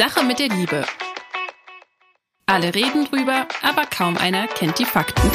Sache 0.00 0.24
mit 0.24 0.38
der 0.38 0.48
Liebe. 0.48 0.86
Alle 2.46 2.74
reden 2.74 3.04
drüber, 3.04 3.46
aber 3.60 3.84
kaum 3.84 4.16
einer 4.16 4.46
kennt 4.46 4.78
die 4.78 4.86
Fakten. 4.86 5.30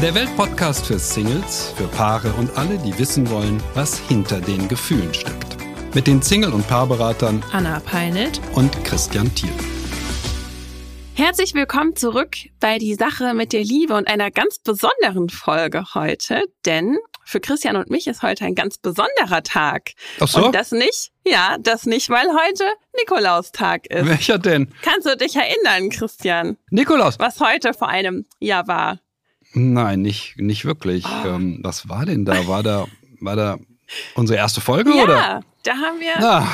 Der 0.00 0.14
Weltpodcast 0.14 0.86
für 0.86 0.98
Singles, 0.98 1.74
für 1.76 1.86
Paare 1.88 2.32
und 2.38 2.56
alle, 2.56 2.78
die 2.78 2.98
wissen 2.98 3.28
wollen, 3.28 3.62
was 3.74 3.98
hinter 3.98 4.40
den 4.40 4.68
Gefühlen 4.68 5.12
steckt. 5.12 5.58
Mit 5.94 6.06
den 6.06 6.22
Single- 6.22 6.54
und 6.54 6.66
Paarberatern 6.66 7.44
Anna 7.52 7.78
Peinelt 7.80 8.40
und 8.54 8.72
Christian 8.86 9.34
Thiel. 9.34 9.52
Herzlich 11.12 11.52
willkommen 11.52 11.94
zurück 11.94 12.36
bei 12.58 12.78
Die 12.78 12.94
Sache 12.94 13.34
mit 13.34 13.52
der 13.52 13.64
Liebe 13.64 13.92
und 13.92 14.08
einer 14.08 14.30
ganz 14.30 14.60
besonderen 14.60 15.28
Folge 15.28 15.84
heute, 15.92 16.42
denn 16.64 16.96
für 17.26 17.40
Christian 17.40 17.74
und 17.76 17.90
mich 17.90 18.06
ist 18.06 18.22
heute 18.22 18.44
ein 18.44 18.54
ganz 18.54 18.78
besonderer 18.78 19.42
Tag. 19.42 19.90
Ach 20.20 20.28
so? 20.28 20.46
Und 20.46 20.54
das 20.54 20.70
nicht, 20.70 21.10
ja, 21.24 21.56
das 21.60 21.84
nicht, 21.84 22.08
weil 22.08 22.26
heute 22.28 22.64
Nikolaustag 22.96 23.86
ist. 23.88 24.06
Welcher 24.06 24.38
denn? 24.38 24.72
Kannst 24.82 25.06
du 25.08 25.16
dich 25.16 25.34
erinnern, 25.34 25.90
Christian, 25.90 26.56
Nikolaus. 26.70 27.18
was 27.18 27.40
heute 27.40 27.74
vor 27.74 27.88
einem 27.88 28.24
Jahr 28.38 28.68
war? 28.68 29.00
Nein, 29.54 30.02
nicht, 30.02 30.34
nicht 30.38 30.64
wirklich. 30.64 31.04
Oh. 31.04 31.28
Ähm, 31.28 31.60
was 31.62 31.88
war 31.88 32.06
denn 32.06 32.24
da? 32.24 32.46
War 32.46 32.62
da, 32.62 32.86
war 33.20 33.34
da 33.36 33.58
unsere 34.14 34.38
erste 34.38 34.60
Folge 34.60 34.94
ja, 34.96 35.02
oder? 35.02 35.40
da 35.64 35.72
haben 35.72 35.98
wir, 35.98 36.16
Ah, 36.18 36.46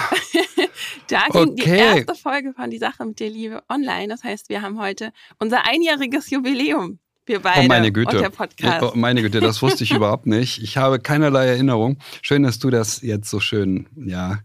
da 1.08 1.26
ging 1.32 1.56
die 1.56 1.62
okay. 1.62 1.78
erste 1.98 2.14
Folge 2.14 2.54
von 2.54 2.70
Die 2.70 2.78
Sache 2.78 3.04
mit 3.04 3.20
der 3.20 3.28
Liebe 3.28 3.62
online. 3.68 4.08
Das 4.08 4.24
heißt, 4.24 4.48
wir 4.48 4.62
haben 4.62 4.80
heute 4.80 5.12
unser 5.38 5.66
einjähriges 5.66 6.30
Jubiläum. 6.30 6.98
Wir 7.24 7.40
beide 7.40 7.60
oh 7.60 7.68
meine 7.68 7.86
und 7.88 7.94
Güte. 7.94 8.18
der 8.18 8.30
Podcast. 8.30 8.82
Oh 8.82 8.92
meine 8.96 9.22
Güte, 9.22 9.40
das 9.40 9.62
wusste 9.62 9.84
ich 9.84 9.92
überhaupt 9.94 10.26
nicht. 10.26 10.60
Ich 10.62 10.76
habe 10.76 10.98
keinerlei 10.98 11.46
Erinnerung. 11.46 11.98
Schön, 12.20 12.42
dass 12.42 12.58
du 12.58 12.68
das 12.70 13.00
jetzt 13.02 13.30
so 13.30 13.38
schön, 13.38 13.86
ja, 13.94 14.40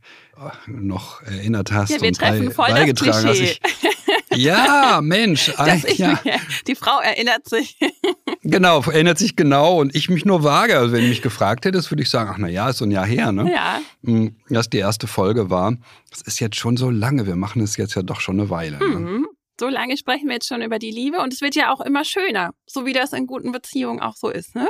noch 0.67 1.21
erinnert 1.23 1.71
hast 1.71 1.89
Ja, 1.89 2.01
wir 2.01 2.09
und 2.09 2.17
treffen 2.17 2.45
bei- 2.47 2.51
voll 2.53 2.67
das 2.69 2.75
beigetragen. 2.79 3.25
Klischee. 3.25 3.57
Ich, 4.29 4.43
ja, 4.43 4.99
Mensch, 5.01 5.51
ein, 5.57 5.83
ich 5.87 5.97
ja, 5.97 6.19
die 6.67 6.75
Frau 6.75 6.99
erinnert 6.99 7.49
sich. 7.49 7.79
genau, 8.43 8.81
erinnert 8.81 9.17
sich 9.17 9.35
genau 9.35 9.79
und 9.81 9.95
ich 9.95 10.09
mich 10.09 10.25
nur 10.25 10.43
vage. 10.43 10.77
Also 10.77 10.91
wenn 10.93 11.01
du 11.01 11.07
mich 11.09 11.23
gefragt 11.23 11.65
hättest, 11.65 11.89
würde 11.91 12.03
ich 12.03 12.09
sagen, 12.11 12.29
ach 12.31 12.37
na 12.37 12.47
ja, 12.47 12.69
ist 12.69 12.77
so 12.77 12.85
ein 12.85 12.91
Jahr 12.91 13.07
her, 13.07 13.31
ne? 13.31 13.51
ja, 13.51 13.79
Mm, 14.03 14.27
Dass 14.49 14.69
die 14.69 14.77
erste 14.77 15.07
Folge 15.07 15.49
war. 15.49 15.73
Das 16.11 16.21
ist 16.21 16.39
jetzt 16.39 16.55
schon 16.57 16.77
so 16.77 16.91
lange. 16.91 17.25
Wir 17.25 17.35
machen 17.35 17.61
es 17.63 17.75
jetzt 17.77 17.95
ja 17.95 18.03
doch 18.03 18.21
schon 18.21 18.39
eine 18.39 18.51
Weile. 18.51 18.77
Ne? 18.77 19.23
So 19.59 19.67
lange 19.67 19.97
sprechen 19.97 20.27
wir 20.27 20.35
jetzt 20.35 20.47
schon 20.47 20.61
über 20.61 20.79
die 20.79 20.91
Liebe 20.91 21.19
und 21.19 21.33
es 21.33 21.41
wird 21.41 21.55
ja 21.55 21.73
auch 21.73 21.81
immer 21.81 22.03
schöner, 22.05 22.51
so 22.65 22.85
wie 22.85 22.93
das 22.93 23.13
in 23.13 23.27
guten 23.27 23.51
Beziehungen 23.51 24.01
auch 24.01 24.15
so 24.15 24.29
ist, 24.29 24.55
ne? 24.55 24.69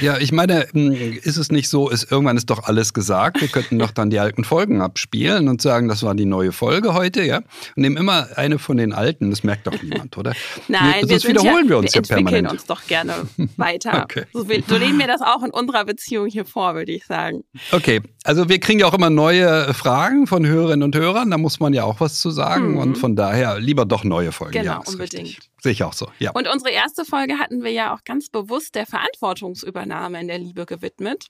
Ja, 0.00 0.18
ich 0.18 0.32
meine, 0.32 0.66
mm, 0.72 0.92
ist 1.22 1.36
es 1.36 1.50
nicht 1.52 1.68
so, 1.68 1.90
ist, 1.90 2.10
irgendwann 2.10 2.36
ist 2.36 2.48
doch 2.48 2.64
alles 2.64 2.94
gesagt. 2.94 3.40
Wir 3.40 3.48
könnten 3.48 3.78
doch 3.78 3.90
dann 3.90 4.10
die 4.10 4.18
alten 4.18 4.44
Folgen 4.44 4.80
abspielen 4.80 5.48
und 5.48 5.60
sagen, 5.60 5.88
das 5.88 6.02
war 6.02 6.14
die 6.14 6.24
neue 6.24 6.52
Folge 6.52 6.94
heute, 6.94 7.22
ja? 7.22 7.38
Und 7.38 7.46
nehmen 7.76 7.96
immer 7.96 8.28
eine 8.36 8.58
von 8.58 8.76
den 8.76 8.92
alten. 8.92 9.30
Das 9.30 9.44
merkt 9.44 9.66
doch 9.66 9.82
niemand, 9.82 10.16
oder? 10.16 10.32
Nein, 10.68 11.02
wir 11.02 11.20
Sonst 11.20 11.28
wiederholen 11.28 11.64
ja, 11.64 11.70
wir 11.70 11.78
uns 11.78 11.94
wir 11.94 12.02
ja 12.02 12.06
permanent. 12.06 12.46
entwickeln 12.46 12.58
uns 12.58 12.66
doch 12.66 12.86
gerne 12.86 13.14
weiter. 13.56 13.90
Okay. 14.10 14.24
So, 14.32 14.44
so 14.66 14.76
leben 14.76 14.98
wir 14.98 15.06
das 15.06 15.20
auch 15.20 15.42
in 15.42 15.50
unserer 15.50 15.84
Beziehung 15.84 16.26
hier 16.26 16.44
vor, 16.44 16.74
würde 16.74 16.90
ich 16.90 17.04
sagen. 17.04 17.44
Okay, 17.70 18.00
also 18.24 18.48
wir 18.48 18.58
kriegen 18.58 18.80
ja 18.80 18.86
auch 18.86 18.94
immer 18.94 19.10
neue 19.10 19.74
Fragen 19.74 20.26
von 20.26 20.46
Hörerinnen 20.46 20.82
und 20.82 20.96
Hörern. 20.96 21.30
Da 21.30 21.36
muss 21.36 21.60
man 21.60 21.74
ja 21.74 21.84
auch 21.84 22.00
was 22.00 22.20
zu 22.20 22.30
sagen. 22.30 22.72
Mhm. 22.72 22.78
Und 22.78 22.98
von 22.98 23.14
daher 23.14 23.60
lieber 23.60 23.84
doch 23.84 24.04
neue 24.04 24.32
Folgen. 24.32 24.52
Genau, 24.52 24.72
ja, 24.72 24.82
unbedingt. 24.86 25.28
richtig. 25.28 25.50
Sehe 25.62 25.72
ich 25.72 25.84
auch 25.84 25.92
so, 25.92 26.08
ja. 26.18 26.30
Und 26.30 26.48
unsere 26.48 26.70
erste 26.70 27.04
Folge 27.04 27.38
hatten 27.38 27.62
wir 27.62 27.70
ja 27.70 27.94
auch 27.94 28.04
ganz 28.04 28.30
bewusst 28.30 28.74
der 28.74 28.86
Verantwortungsübernahme 28.86 29.89
in 29.90 30.28
der 30.28 30.38
Liebe 30.38 30.66
gewidmet. 30.66 31.26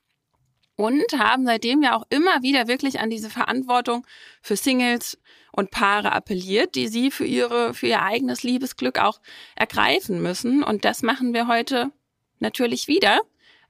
Und 0.77 1.05
haben 1.19 1.45
seitdem 1.45 1.83
ja 1.83 1.97
auch 1.97 2.07
immer 2.09 2.43
wieder 2.43 2.67
wirklich 2.67 3.01
an 3.01 3.11
diese 3.11 3.29
Verantwortung 3.29 4.07
für 4.41 4.57
Singles 4.57 5.19
und 5.53 5.71
Paare 5.71 6.13
appelliert, 6.13 6.75
die 6.75 6.89
sie 6.89 7.11
für 7.11 7.27
ihre, 7.27 7.75
für 7.75 7.89
ihr 7.89 8.03
eigenes 8.03 8.43
Liebesglück 8.43 8.99
auch 8.99 9.21
ergreifen 9.57 10.23
müssen. 10.23 10.63
Und 10.63 10.87
das 10.87 11.03
machen 11.03 11.35
wir 11.35 11.49
heute 11.49 11.91
natürlich 12.39 12.89
wieder, 12.89 13.21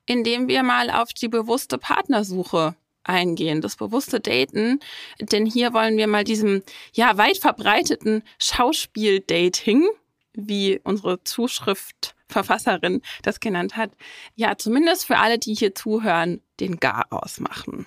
indem 0.07 0.47
wir 0.47 0.63
mal 0.63 0.91
auf 0.91 1.13
die 1.13 1.29
bewusste 1.29 1.79
Partnersuche 1.79 2.77
eingehen, 3.03 3.61
das 3.61 3.77
bewusste 3.77 4.21
Daten. 4.21 4.81
Denn 5.21 5.47
hier 5.47 5.73
wollen 5.73 5.97
wir 5.97 6.07
mal 6.07 6.25
diesem, 6.25 6.63
ja, 6.93 7.17
weit 7.17 7.39
verbreiteten 7.39 8.23
Schauspiel-Dating, 8.39 9.89
wie 10.49 10.81
unsere 10.85 11.23
Zuschriftverfasserin 11.25 13.03
das 13.23 13.41
genannt 13.41 13.77
hat, 13.77 13.91
ja, 14.35 14.57
zumindest 14.57 15.07
für 15.07 15.19
alle, 15.19 15.39
die 15.39 15.55
hier 15.55 15.75
zuhören, 15.75 16.41
den 16.61 16.79
Gar 16.79 17.07
ausmachen. 17.11 17.87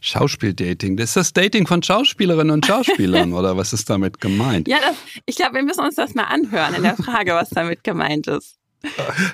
Schauspieldating. 0.00 0.96
Das 0.96 1.10
ist 1.10 1.16
das 1.16 1.32
Dating 1.32 1.66
von 1.66 1.82
Schauspielerinnen 1.82 2.52
und 2.52 2.66
Schauspielern, 2.66 3.32
oder 3.34 3.56
was 3.56 3.72
ist 3.72 3.90
damit 3.90 4.20
gemeint? 4.20 4.68
Ja, 4.68 4.78
das, 4.80 4.96
ich 5.26 5.36
glaube, 5.36 5.54
wir 5.54 5.62
müssen 5.62 5.80
uns 5.80 5.96
das 5.96 6.14
mal 6.14 6.24
anhören 6.24 6.74
in 6.74 6.82
der 6.82 6.96
Frage, 6.96 7.34
was 7.34 7.50
damit 7.50 7.82
gemeint 7.84 8.26
ist. 8.26 8.58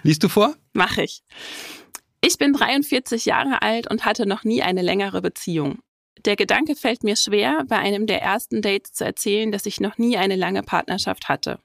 Liest 0.03 0.23
du 0.23 0.29
vor? 0.29 0.55
Mach 0.73 0.97
ich. 0.97 1.23
Ich 2.23 2.39
bin 2.39 2.55
43 2.55 3.27
Jahre 3.27 3.61
alt 3.61 3.91
und 3.91 4.07
hatte 4.07 4.27
noch 4.27 4.45
nie 4.45 4.63
eine 4.63 4.81
längere 4.81 5.21
Beziehung. 5.21 5.81
Der 6.25 6.37
Gedanke 6.37 6.75
fällt 6.75 7.05
mir 7.05 7.17
schwer, 7.17 7.65
bei 7.69 7.77
einem 7.77 8.07
der 8.07 8.23
ersten 8.23 8.63
Dates 8.63 8.95
zu 8.95 9.05
erzählen, 9.05 9.53
dass 9.53 9.67
ich 9.67 9.81
noch 9.81 9.99
nie 9.99 10.17
eine 10.17 10.37
lange 10.37 10.63
Partnerschaft 10.63 11.29
hatte. 11.29 11.59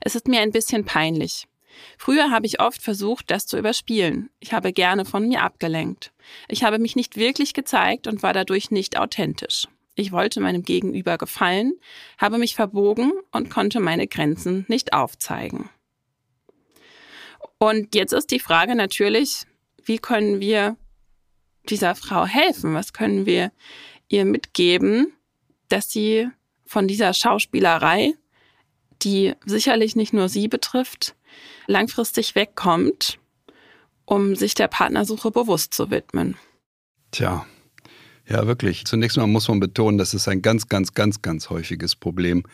Es 0.00 0.14
ist 0.14 0.28
mir 0.28 0.40
ein 0.40 0.52
bisschen 0.52 0.84
peinlich. 0.84 1.46
Früher 1.98 2.30
habe 2.30 2.46
ich 2.46 2.60
oft 2.60 2.82
versucht, 2.82 3.30
das 3.30 3.46
zu 3.46 3.58
überspielen. 3.58 4.30
Ich 4.38 4.52
habe 4.52 4.72
gerne 4.72 5.04
von 5.04 5.26
mir 5.26 5.42
abgelenkt. 5.42 6.12
Ich 6.48 6.62
habe 6.62 6.78
mich 6.78 6.96
nicht 6.96 7.16
wirklich 7.16 7.52
gezeigt 7.52 8.06
und 8.06 8.22
war 8.22 8.32
dadurch 8.32 8.70
nicht 8.70 8.98
authentisch. 8.98 9.66
Ich 9.96 10.10
wollte 10.12 10.40
meinem 10.40 10.62
Gegenüber 10.62 11.18
gefallen, 11.18 11.74
habe 12.18 12.38
mich 12.38 12.54
verbogen 12.56 13.12
und 13.30 13.50
konnte 13.50 13.80
meine 13.80 14.08
Grenzen 14.08 14.64
nicht 14.68 14.92
aufzeigen. 14.92 15.70
Und 17.58 17.94
jetzt 17.94 18.12
ist 18.12 18.30
die 18.30 18.40
Frage 18.40 18.74
natürlich, 18.74 19.44
wie 19.84 19.98
können 19.98 20.40
wir 20.40 20.76
dieser 21.68 21.94
Frau 21.94 22.26
helfen? 22.26 22.74
Was 22.74 22.92
können 22.92 23.26
wir 23.26 23.52
ihr 24.08 24.24
mitgeben, 24.24 25.12
dass 25.68 25.90
sie 25.90 26.28
von 26.66 26.88
dieser 26.88 27.14
Schauspielerei, 27.14 28.14
die 29.02 29.34
sicherlich 29.44 29.96
nicht 29.96 30.12
nur 30.12 30.28
sie 30.28 30.48
betrifft, 30.48 31.14
langfristig 31.66 32.34
wegkommt, 32.34 33.18
um 34.04 34.36
sich 34.36 34.54
der 34.54 34.68
Partnersuche 34.68 35.30
bewusst 35.30 35.74
zu 35.74 35.90
widmen? 35.90 36.36
Tja, 37.10 37.46
ja, 38.26 38.46
wirklich. 38.46 38.86
Zunächst 38.86 39.18
mal 39.18 39.26
muss 39.26 39.48
man 39.48 39.60
betonen, 39.60 39.98
das 39.98 40.14
ist 40.14 40.28
ein 40.28 40.40
ganz, 40.40 40.68
ganz, 40.68 40.94
ganz, 40.94 41.20
ganz 41.20 41.50
häufiges 41.50 41.94
Problem, 41.94 42.44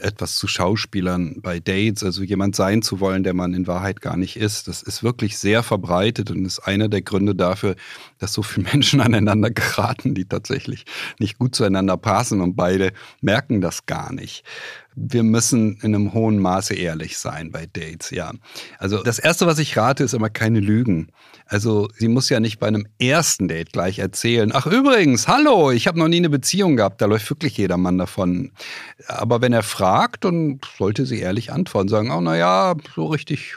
etwas 0.00 0.36
zu 0.36 0.46
Schauspielern 0.46 1.40
bei 1.40 1.60
Dates, 1.60 2.04
also 2.04 2.22
jemand 2.22 2.54
sein 2.54 2.82
zu 2.82 3.00
wollen, 3.00 3.24
der 3.24 3.32
man 3.32 3.54
in 3.54 3.66
Wahrheit 3.66 4.02
gar 4.02 4.18
nicht 4.18 4.36
ist. 4.36 4.68
Das 4.68 4.82
ist 4.82 5.02
wirklich 5.02 5.38
sehr 5.38 5.62
verbreitet 5.62 6.30
und 6.30 6.44
ist 6.44 6.58
einer 6.58 6.88
der 6.88 7.00
Gründe 7.00 7.34
dafür, 7.34 7.74
dass 8.18 8.34
so 8.34 8.42
viele 8.42 8.68
Menschen 8.72 9.00
aneinander 9.00 9.50
geraten, 9.50 10.14
die 10.14 10.26
tatsächlich 10.26 10.84
nicht 11.18 11.38
gut 11.38 11.54
zueinander 11.54 11.96
passen 11.96 12.42
und 12.42 12.54
beide 12.54 12.92
merken 13.22 13.62
das 13.62 13.86
gar 13.86 14.12
nicht. 14.12 14.44
Wir 14.96 15.22
müssen 15.22 15.78
in 15.82 15.94
einem 15.94 16.12
hohen 16.14 16.38
Maße 16.38 16.74
ehrlich 16.74 17.18
sein 17.18 17.50
bei 17.50 17.66
Dates, 17.66 18.10
ja. 18.10 18.32
Also 18.78 19.02
das 19.02 19.18
Erste, 19.18 19.46
was 19.46 19.58
ich 19.58 19.76
rate, 19.76 20.04
ist 20.04 20.14
immer 20.14 20.30
keine 20.30 20.60
Lügen. 20.60 21.08
Also 21.46 21.88
sie 21.96 22.08
muss 22.08 22.28
ja 22.28 22.40
nicht 22.40 22.58
bei 22.58 22.68
einem 22.68 22.86
ersten 22.98 23.48
Date 23.48 23.72
gleich 23.72 23.98
erzählen, 23.98 24.52
ach 24.54 24.66
übrigens, 24.66 25.28
hallo, 25.28 25.70
ich 25.72 25.86
habe 25.86 25.98
noch 25.98 26.08
nie 26.08 26.16
eine 26.16 26.30
Beziehung 26.30 26.76
gehabt, 26.76 27.02
da 27.02 27.06
läuft 27.06 27.28
wirklich 27.28 27.56
jedermann 27.56 27.98
davon. 27.98 28.52
Aber 29.08 29.40
wenn 29.42 29.52
er 29.52 29.62
fragt, 29.62 30.24
dann 30.24 30.60
sollte 30.78 31.06
sie 31.06 31.18
ehrlich 31.18 31.52
antworten, 31.52 31.88
sagen, 31.88 32.10
oh 32.10 32.20
naja, 32.20 32.74
so 32.94 33.06
richtig 33.06 33.56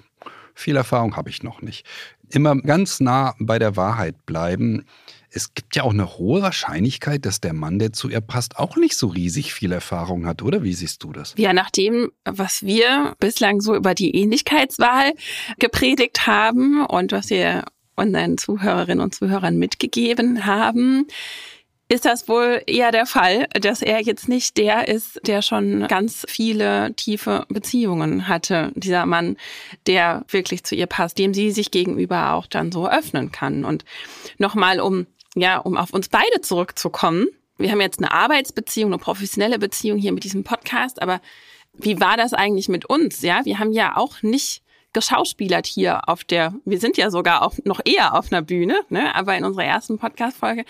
viel 0.54 0.76
Erfahrung 0.76 1.16
habe 1.16 1.30
ich 1.30 1.44
noch 1.44 1.62
nicht. 1.62 1.86
Immer 2.30 2.56
ganz 2.58 3.00
nah 3.00 3.36
bei 3.40 3.60
der 3.60 3.76
Wahrheit 3.76 4.26
bleiben. 4.26 4.86
Es 5.30 5.54
gibt 5.54 5.76
ja 5.76 5.84
auch 5.84 5.92
eine 5.92 6.18
hohe 6.18 6.42
Wahrscheinlichkeit, 6.42 7.26
dass 7.26 7.42
der 7.42 7.54
Mann, 7.54 7.80
der 7.80 7.94
zu 7.94 8.10
ihr 8.10 8.22
passt, 8.22 8.58
auch 8.58 8.78
nicht 8.78 8.96
so 8.96 9.08
riesig 9.08 9.54
viel 9.54 9.72
Erfahrung 9.72 10.26
hat, 10.26 10.42
oder? 10.42 10.64
Wie 10.64 10.74
siehst 10.74 11.04
du 11.04 11.12
das? 11.12 11.34
Ja, 11.38 11.54
nach 11.54 11.70
dem, 11.70 12.12
was 12.24 12.64
wir 12.64 13.16
bislang 13.20 13.62
so 13.62 13.76
über 13.76 13.94
die 13.94 14.16
Ähnlichkeitswahl 14.16 15.14
gepredigt 15.60 16.28
haben 16.28 16.86
und 16.86 17.12
was 17.12 17.30
wir 17.30 17.66
unseren 17.96 18.38
Zuhörerinnen 18.38 19.04
und 19.04 19.16
Zuhörern 19.16 19.58
mitgegeben 19.58 20.46
haben, 20.46 21.08
ist 21.90 22.06
das 22.06 22.28
wohl 22.28 22.62
eher 22.68 22.92
der 22.92 23.06
Fall, 23.06 23.48
dass 23.62 23.82
er 23.82 24.02
jetzt 24.02 24.28
nicht 24.28 24.58
der 24.58 24.88
ist, 24.90 25.22
der 25.26 25.42
schon 25.42 25.88
ganz 25.88 26.26
viele 26.28 26.94
tiefe 26.96 27.46
Beziehungen 27.48 28.28
hatte. 28.28 28.72
Dieser 28.76 29.06
Mann, 29.06 29.38
der 29.86 30.26
wirklich 30.28 30.66
zu 30.66 30.76
ihr 30.76 30.88
passt, 30.88 31.18
dem 31.18 31.34
sie 31.34 31.52
sich 31.52 31.72
gegenüber 31.72 32.34
auch 32.34 32.46
dann 32.46 32.74
so 32.74 32.90
öffnen 32.90 33.32
kann. 33.32 33.64
Und 33.64 33.86
nochmal, 34.38 34.82
um, 34.82 35.08
ja, 35.40 35.58
um 35.58 35.78
auf 35.78 35.94
uns 35.94 36.10
beide 36.10 36.42
zurückzukommen. 36.42 37.28
Wir 37.58 37.72
haben 37.72 37.82
jetzt 37.82 38.00
eine 38.00 38.12
Arbeitsbeziehung, 38.12 38.92
eine 38.92 39.02
professionelle 39.02 39.60
Beziehung 39.60 39.98
hier 39.98 40.12
mit 40.12 40.24
diesem 40.24 40.44
Podcast, 40.44 41.02
aber 41.02 41.22
wie 41.74 42.00
war 42.00 42.18
das 42.18 42.34
eigentlich 42.34 42.70
mit 42.70 42.86
uns? 42.86 43.22
Ja, 43.22 43.46
wir 43.46 43.60
haben 43.60 43.72
ja 43.72 43.98
auch 43.98 44.22
nicht 44.22 44.62
geschauspielert 44.94 45.68
hier 45.68 46.10
auf 46.10 46.24
der, 46.24 46.54
wir 46.66 46.80
sind 46.80 46.98
ja 46.98 47.12
sogar 47.12 47.44
auf, 47.44 47.64
noch 47.66 47.82
eher 47.86 48.16
auf 48.16 48.32
einer 48.32 48.42
Bühne, 48.42 48.80
ne? 48.90 49.14
aber 49.14 49.38
in 49.38 49.44
unserer 49.44 49.66
ersten 49.66 50.00
Podcast-Folge, 50.00 50.66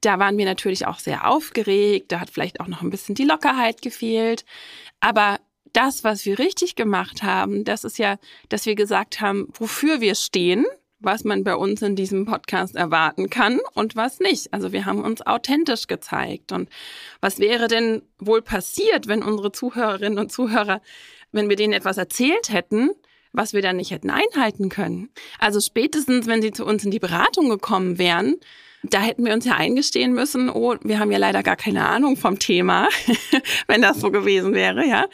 da 0.00 0.18
waren 0.18 0.38
wir 0.38 0.44
natürlich 0.44 0.86
auch 0.86 1.00
sehr 1.00 1.28
aufgeregt, 1.28 2.12
da 2.12 2.20
hat 2.20 2.30
vielleicht 2.30 2.60
auch 2.60 2.68
noch 2.68 2.82
ein 2.82 2.90
bisschen 2.90 3.14
die 3.14 3.24
Lockerheit 3.24 3.82
gefehlt. 3.82 4.44
Aber 5.00 5.40
das, 5.72 6.04
was 6.04 6.24
wir 6.26 6.38
richtig 6.38 6.76
gemacht 6.76 7.22
haben, 7.22 7.64
das 7.64 7.82
ist 7.82 7.98
ja, 7.98 8.18
dass 8.48 8.66
wir 8.66 8.74
gesagt 8.74 9.20
haben, 9.20 9.48
wofür 9.54 10.00
wir 10.00 10.14
stehen, 10.14 10.64
was 11.02 11.24
man 11.24 11.44
bei 11.44 11.54
uns 11.54 11.82
in 11.82 11.96
diesem 11.96 12.24
Podcast 12.24 12.76
erwarten 12.76 13.30
kann 13.30 13.60
und 13.74 13.96
was 13.96 14.20
nicht. 14.20 14.52
Also 14.52 14.72
wir 14.72 14.86
haben 14.86 15.02
uns 15.02 15.26
authentisch 15.26 15.86
gezeigt. 15.86 16.52
Und 16.52 16.68
was 17.20 17.38
wäre 17.38 17.68
denn 17.68 18.02
wohl 18.18 18.42
passiert, 18.42 19.08
wenn 19.08 19.22
unsere 19.22 19.52
Zuhörerinnen 19.52 20.18
und 20.18 20.32
Zuhörer, 20.32 20.80
wenn 21.32 21.48
wir 21.48 21.56
denen 21.56 21.72
etwas 21.72 21.98
erzählt 21.98 22.50
hätten, 22.50 22.90
was 23.32 23.52
wir 23.52 23.62
dann 23.62 23.76
nicht 23.76 23.90
hätten 23.90 24.10
einhalten 24.10 24.68
können? 24.68 25.10
Also 25.38 25.60
spätestens, 25.60 26.26
wenn 26.26 26.42
sie 26.42 26.52
zu 26.52 26.64
uns 26.64 26.84
in 26.84 26.90
die 26.90 26.98
Beratung 26.98 27.48
gekommen 27.48 27.98
wären, 27.98 28.36
da 28.82 29.00
hätten 29.00 29.24
wir 29.24 29.32
uns 29.32 29.44
ja 29.44 29.54
eingestehen 29.54 30.12
müssen, 30.12 30.50
oh, 30.50 30.74
wir 30.82 30.98
haben 30.98 31.12
ja 31.12 31.18
leider 31.18 31.42
gar 31.42 31.56
keine 31.56 31.86
Ahnung 31.88 32.16
vom 32.16 32.38
Thema, 32.38 32.88
wenn 33.68 33.82
das 33.82 34.00
so 34.00 34.10
gewesen 34.10 34.54
wäre, 34.54 34.86
ja. 34.86 35.06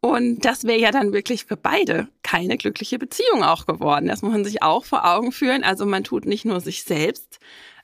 Und 0.00 0.44
das 0.44 0.64
wäre 0.64 0.78
ja 0.78 0.90
dann 0.90 1.12
wirklich 1.12 1.44
für 1.44 1.56
beide 1.56 2.08
keine 2.22 2.56
glückliche 2.56 2.98
Beziehung 2.98 3.42
auch 3.42 3.66
geworden. 3.66 4.08
Das 4.08 4.22
muss 4.22 4.32
man 4.32 4.44
sich 4.44 4.62
auch 4.62 4.84
vor 4.84 5.06
Augen 5.06 5.32
führen. 5.32 5.64
Also 5.64 5.86
man 5.86 6.04
tut 6.04 6.26
nicht 6.26 6.44
nur 6.44 6.60
sich 6.60 6.84
selbst 6.84 7.38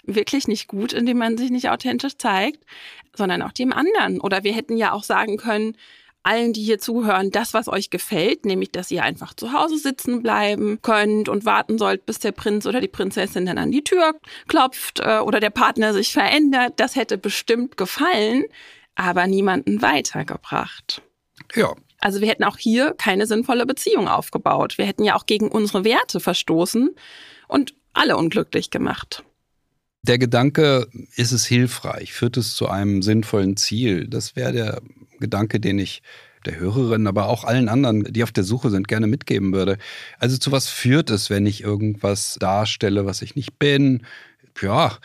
wirklich 0.05 0.49
nicht 0.49 0.69
gut, 0.69 0.93
indem 0.93 1.19
man 1.19 1.37
sich 1.37 1.51
nicht 1.51 1.71
authentisch 1.71 2.17
zeigt, 2.17 2.65
sondern 3.17 3.43
auch 3.43 3.53
dem 3.53 3.73
anderen. 3.73 4.21
Oder 4.21 4.45
wir 4.45 4.55
hätten 4.55 4.77
ja 4.77 4.93
auch 4.93 5.05
sagen 5.05 5.37
können, 5.37 5.77
allen, 6.23 6.53
die 6.53 6.63
hier 6.63 6.79
zuhören, 6.79 7.31
das, 7.31 7.55
was 7.55 7.69
euch 7.69 7.91
gefällt, 7.91 8.45
nämlich, 8.45 8.71
dass 8.73 8.91
ihr 8.91 9.03
einfach 9.03 9.35
zu 9.35 9.53
Hause 9.53 9.79
sitzen 9.79 10.23
bleiben 10.23 10.81
könnt 10.83 11.29
und 11.29 11.45
warten 11.45 11.79
sollt, 11.79 12.07
bis 12.07 12.19
der 12.19 12.33
Prinz 12.33 12.67
oder 12.67 12.81
die 12.81 12.89
Prinzessin 12.89 13.47
dann 13.47 13.59
an 13.59 13.71
die 13.71 13.85
Tür 13.85 14.15
klopft 14.49 15.01
äh, 15.01 15.19
oder 15.19 15.41
der 15.41 15.51
Partner 15.51 15.93
sich 15.93 16.13
verändert. 16.13 16.75
Das 16.77 16.97
hätte 16.97 17.17
bestimmt 17.19 17.77
gefallen, 17.77 18.45
aber 18.95 19.27
niemanden 19.27 19.83
weitergebracht. 19.83 21.03
Ja. 21.55 21.75
Also 22.01 22.21
wir 22.21 22.29
hätten 22.29 22.45
auch 22.45 22.57
hier 22.57 22.95
keine 22.95 23.27
sinnvolle 23.27 23.67
Beziehung 23.67 24.09
aufgebaut. 24.09 24.79
Wir 24.79 24.87
hätten 24.87 25.05
ja 25.05 25.17
auch 25.17 25.27
gegen 25.27 25.49
unsere 25.49 25.85
Werte 25.85 26.21
verstoßen 26.21 26.91
und 27.49 27.75
alle 27.93 28.17
unglücklich 28.17 28.71
gemacht. 28.71 29.23
Der 30.03 30.19
Gedanke, 30.19 30.89
ist 31.17 31.33
es 31.33 31.45
hilfreich, 31.45 32.15
führt 32.15 32.39
es 32.39 32.55
zu 32.55 32.69
einem 32.69 33.03
sinnvollen 33.03 33.59
Ziel? 33.59 34.09
Das 34.09 34.35
wäre 34.35 34.53
der 34.53 34.81
Gedanke, 35.21 35.61
den 35.61 35.79
ich 35.79 36.03
der 36.47 36.59
Hörerin, 36.59 37.07
aber 37.07 37.29
auch 37.29 37.45
allen 37.45 37.69
anderen, 37.69 38.05
die 38.05 38.23
auf 38.23 38.33
der 38.33 38.45
Suche 38.45 38.71
sind, 38.71 38.89
gerne 38.89 39.07
mitgeben 39.07 39.53
würde. 39.53 39.77
Also 40.19 40.39
zu 40.39 40.53
was 40.53 40.69
führt 40.69 41.11
es, 41.11 41.31
wenn 41.31 41.47
ich 41.47 41.63
irgendwas 41.63 42.37
darstelle, 42.41 43.07
was 43.07 43.23
ich 43.23 43.37
nicht 43.37 43.59
bin? 43.59 44.03
Ja, 44.61 44.99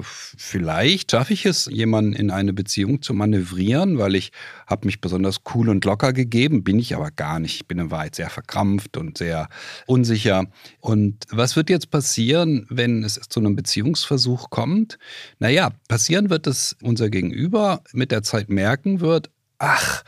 vielleicht 0.00 1.10
schaffe 1.10 1.34
ich 1.34 1.44
es, 1.44 1.66
jemanden 1.66 2.14
in 2.14 2.30
eine 2.30 2.52
Beziehung 2.52 3.02
zu 3.02 3.12
manövrieren, 3.12 3.98
weil 3.98 4.14
ich 4.14 4.32
habe 4.66 4.86
mich 4.86 5.00
besonders 5.00 5.40
cool 5.54 5.68
und 5.68 5.84
locker 5.84 6.12
gegeben, 6.12 6.64
bin 6.64 6.78
ich 6.78 6.94
aber 6.94 7.10
gar 7.10 7.38
nicht. 7.38 7.56
Ich 7.56 7.66
bin 7.66 7.78
in 7.78 7.90
Wahrheit 7.90 8.14
sehr 8.14 8.30
verkrampft 8.30 8.96
und 8.96 9.18
sehr 9.18 9.48
unsicher. 9.86 10.46
Und 10.80 11.24
was 11.30 11.56
wird 11.56 11.68
jetzt 11.68 11.90
passieren, 11.90 12.66
wenn 12.70 13.02
es 13.02 13.20
zu 13.28 13.40
einem 13.40 13.54
Beziehungsversuch 13.54 14.48
kommt? 14.48 14.98
Naja, 15.38 15.72
passieren 15.88 16.30
wird, 16.30 16.46
dass 16.46 16.76
unser 16.80 17.10
Gegenüber 17.10 17.82
mit 17.92 18.12
der 18.12 18.22
Zeit 18.22 18.48
merken 18.48 19.00
wird, 19.00 19.30
ach, 19.62 20.02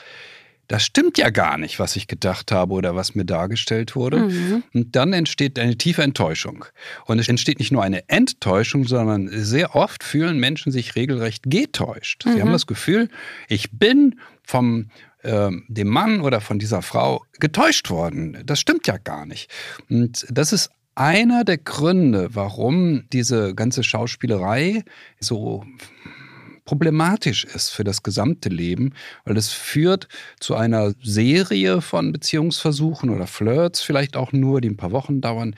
das 0.66 0.82
stimmt 0.82 1.18
ja 1.18 1.30
gar 1.30 1.58
nicht, 1.58 1.78
was 1.78 1.94
ich 1.94 2.06
gedacht 2.06 2.50
habe 2.50 2.72
oder 2.72 2.96
was 2.96 3.14
mir 3.14 3.24
dargestellt 3.24 3.94
wurde. 3.94 4.18
Mhm. 4.20 4.64
Und 4.72 4.96
dann 4.96 5.12
entsteht 5.12 5.58
eine 5.58 5.76
tiefe 5.76 6.02
Enttäuschung. 6.02 6.64
Und 7.04 7.18
es 7.18 7.28
entsteht 7.28 7.58
nicht 7.58 7.70
nur 7.70 7.82
eine 7.82 8.08
Enttäuschung, 8.08 8.84
sondern 8.84 9.28
sehr 9.28 9.76
oft 9.76 10.02
fühlen 10.02 10.38
Menschen 10.40 10.72
sich 10.72 10.96
regelrecht 10.96 11.44
getäuscht. 11.44 12.24
Mhm. 12.24 12.32
Sie 12.32 12.40
haben 12.40 12.52
das 12.52 12.66
Gefühl, 12.66 13.10
ich 13.48 13.72
bin 13.72 14.18
vom 14.42 14.88
äh, 15.22 15.50
dem 15.68 15.88
Mann 15.88 16.22
oder 16.22 16.40
von 16.40 16.58
dieser 16.58 16.80
Frau 16.80 17.24
getäuscht 17.38 17.90
worden. 17.90 18.42
Das 18.46 18.58
stimmt 18.58 18.86
ja 18.86 18.96
gar 18.96 19.26
nicht. 19.26 19.50
Und 19.90 20.26
das 20.30 20.52
ist 20.54 20.70
einer 20.94 21.44
der 21.44 21.58
Gründe, 21.58 22.30
warum 22.32 23.04
diese 23.12 23.54
ganze 23.54 23.82
Schauspielerei 23.82 24.82
so 25.20 25.64
problematisch 26.64 27.44
ist 27.44 27.70
für 27.70 27.84
das 27.84 28.02
gesamte 28.02 28.48
Leben, 28.48 28.94
weil 29.24 29.36
es 29.36 29.50
führt 29.50 30.08
zu 30.40 30.54
einer 30.54 30.92
Serie 31.02 31.80
von 31.80 32.12
Beziehungsversuchen 32.12 33.10
oder 33.10 33.26
Flirts, 33.26 33.82
vielleicht 33.82 34.16
auch 34.16 34.32
nur, 34.32 34.60
die 34.60 34.70
ein 34.70 34.76
paar 34.76 34.92
Wochen 34.92 35.20
dauern 35.20 35.54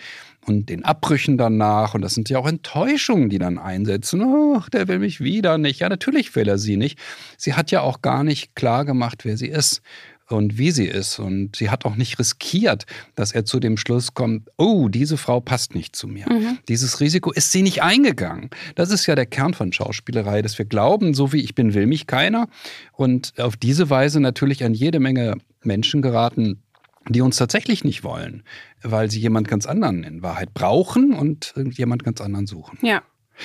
und 0.47 0.69
den 0.69 0.85
Abbrüchen 0.85 1.39
danach. 1.39 1.95
Und 1.95 2.03
das 2.03 2.15
sind 2.15 2.29
ja 2.29 2.39
auch 2.39 2.47
Enttäuschungen, 2.47 3.29
die 3.29 3.39
dann 3.39 3.59
einsetzen. 3.59 4.23
Ach, 4.57 4.69
der 4.69 4.89
will 4.89 4.99
mich 4.99 5.21
wieder 5.21 5.59
nicht. 5.59 5.81
Ja, 5.81 5.89
natürlich 5.89 6.35
will 6.37 6.49
er 6.49 6.59
sie 6.59 6.77
nicht. 6.77 6.99
Sie 7.37 7.55
hat 7.55 7.71
ja 7.71 7.81
auch 7.81 8.03
gar 8.03 8.25
nicht 8.25 8.55
klar 8.55 8.85
gemacht, 8.85 9.25
wer 9.25 9.37
sie 9.37 9.49
ist 9.49 9.83
und 10.29 10.59
wie 10.59 10.71
sie 10.71 10.87
ist. 10.87 11.19
Und 11.19 11.57
sie 11.57 11.71
hat 11.71 11.85
auch 11.85 11.97
nicht 11.97 12.19
riskiert, 12.19 12.87
dass 13.15 13.33
er 13.33 13.45
zu 13.45 13.61
dem 13.61 13.77
Schluss 13.77 14.15
kommt, 14.15 14.49
oh, 14.57 14.89
diese 14.89 15.17
Frau 15.17 15.41
passt 15.41 15.75
nicht 15.75 15.95
zu 15.95 16.09
mir. 16.09 16.27
Mhm. 16.29 16.59
Dieses 16.69 17.01
Risiko 17.01 17.33
ist 17.33 17.53
sie 17.53 17.63
nicht 17.63 17.83
eingegangen. 17.83 18.51
Das 18.75 18.91
ist 18.91 19.07
ja 19.07 19.15
der 19.15 19.27
Kern 19.27 19.55
von 19.55 19.73
Schauspielerei, 19.73 20.43
dass 20.43 20.59
wir 20.59 20.65
glauben, 20.65 21.15
so 21.15 21.33
wie 21.33 21.43
ich 21.43 21.55
bin, 21.55 21.75
will 21.75 21.87
mich 21.87 22.07
keiner. 22.07 22.49
Und 22.93 23.35
auf 23.39 23.57
diese 23.57 23.91
Weise 23.91 24.21
natürlich 24.21 24.65
an 24.65 24.75
jede 24.75 25.01
Menge 25.01 25.37
Menschen 25.63 26.03
geraten, 26.03 26.63
die 27.09 27.21
uns 27.21 27.37
tatsächlich 27.37 27.85
nicht 27.85 28.03
wollen, 28.03 28.43
weil 28.83 29.11
sie 29.11 29.21
jemand 29.21 29.49
ganz 29.49 29.67
anderen 29.67 30.03
in 30.03 30.23
Wahrheit 30.23 30.55
brauchen 30.55 31.13
und 31.13 31.55
jemand 31.73 32.03
ganz 32.03 32.21
anderen 32.21 32.47
suchen. 32.47 32.79
Ja. 32.83 33.03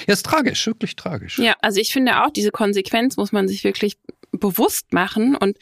Ja, 0.07 0.13
ist 0.13 0.25
tragisch, 0.25 0.65
wirklich 0.67 0.95
tragisch. 0.95 1.37
Ja, 1.37 1.55
also 1.61 1.81
ich 1.81 1.91
finde 1.91 2.23
auch, 2.23 2.29
diese 2.31 2.51
Konsequenz 2.51 3.17
muss 3.17 3.33
man 3.33 3.49
sich 3.49 3.65
wirklich 3.65 3.97
bewusst 4.31 4.93
machen 4.93 5.35
und 5.35 5.57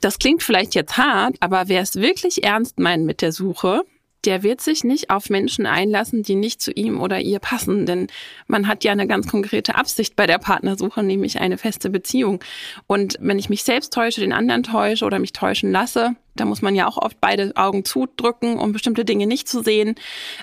das 0.00 0.18
klingt 0.18 0.42
vielleicht 0.42 0.74
jetzt 0.74 0.96
hart, 0.96 1.36
aber 1.40 1.68
wer 1.68 1.82
es 1.82 1.96
wirklich 1.96 2.44
ernst 2.44 2.78
meint 2.78 3.04
mit 3.04 3.22
der 3.22 3.32
Suche, 3.32 3.84
der 4.24 4.42
wird 4.42 4.60
sich 4.60 4.84
nicht 4.84 5.10
auf 5.10 5.30
Menschen 5.30 5.66
einlassen, 5.66 6.22
die 6.22 6.34
nicht 6.34 6.60
zu 6.60 6.72
ihm 6.72 7.00
oder 7.00 7.20
ihr 7.20 7.38
passen. 7.38 7.86
Denn 7.86 8.08
man 8.46 8.66
hat 8.66 8.84
ja 8.84 8.92
eine 8.92 9.06
ganz 9.06 9.28
konkrete 9.28 9.76
Absicht 9.76 10.16
bei 10.16 10.26
der 10.26 10.38
Partnersuche, 10.38 11.02
nämlich 11.02 11.40
eine 11.40 11.56
feste 11.56 11.88
Beziehung. 11.88 12.42
Und 12.86 13.16
wenn 13.20 13.38
ich 13.38 13.48
mich 13.48 13.62
selbst 13.62 13.92
täusche, 13.92 14.20
den 14.20 14.32
anderen 14.32 14.64
täusche 14.64 15.04
oder 15.04 15.18
mich 15.18 15.32
täuschen 15.32 15.70
lasse, 15.70 16.16
da 16.34 16.44
muss 16.44 16.62
man 16.62 16.74
ja 16.74 16.86
auch 16.86 16.96
oft 16.96 17.20
beide 17.20 17.52
Augen 17.56 17.84
zudrücken, 17.84 18.58
um 18.58 18.72
bestimmte 18.72 19.04
Dinge 19.04 19.26
nicht 19.26 19.48
zu 19.48 19.62
sehen, 19.62 19.94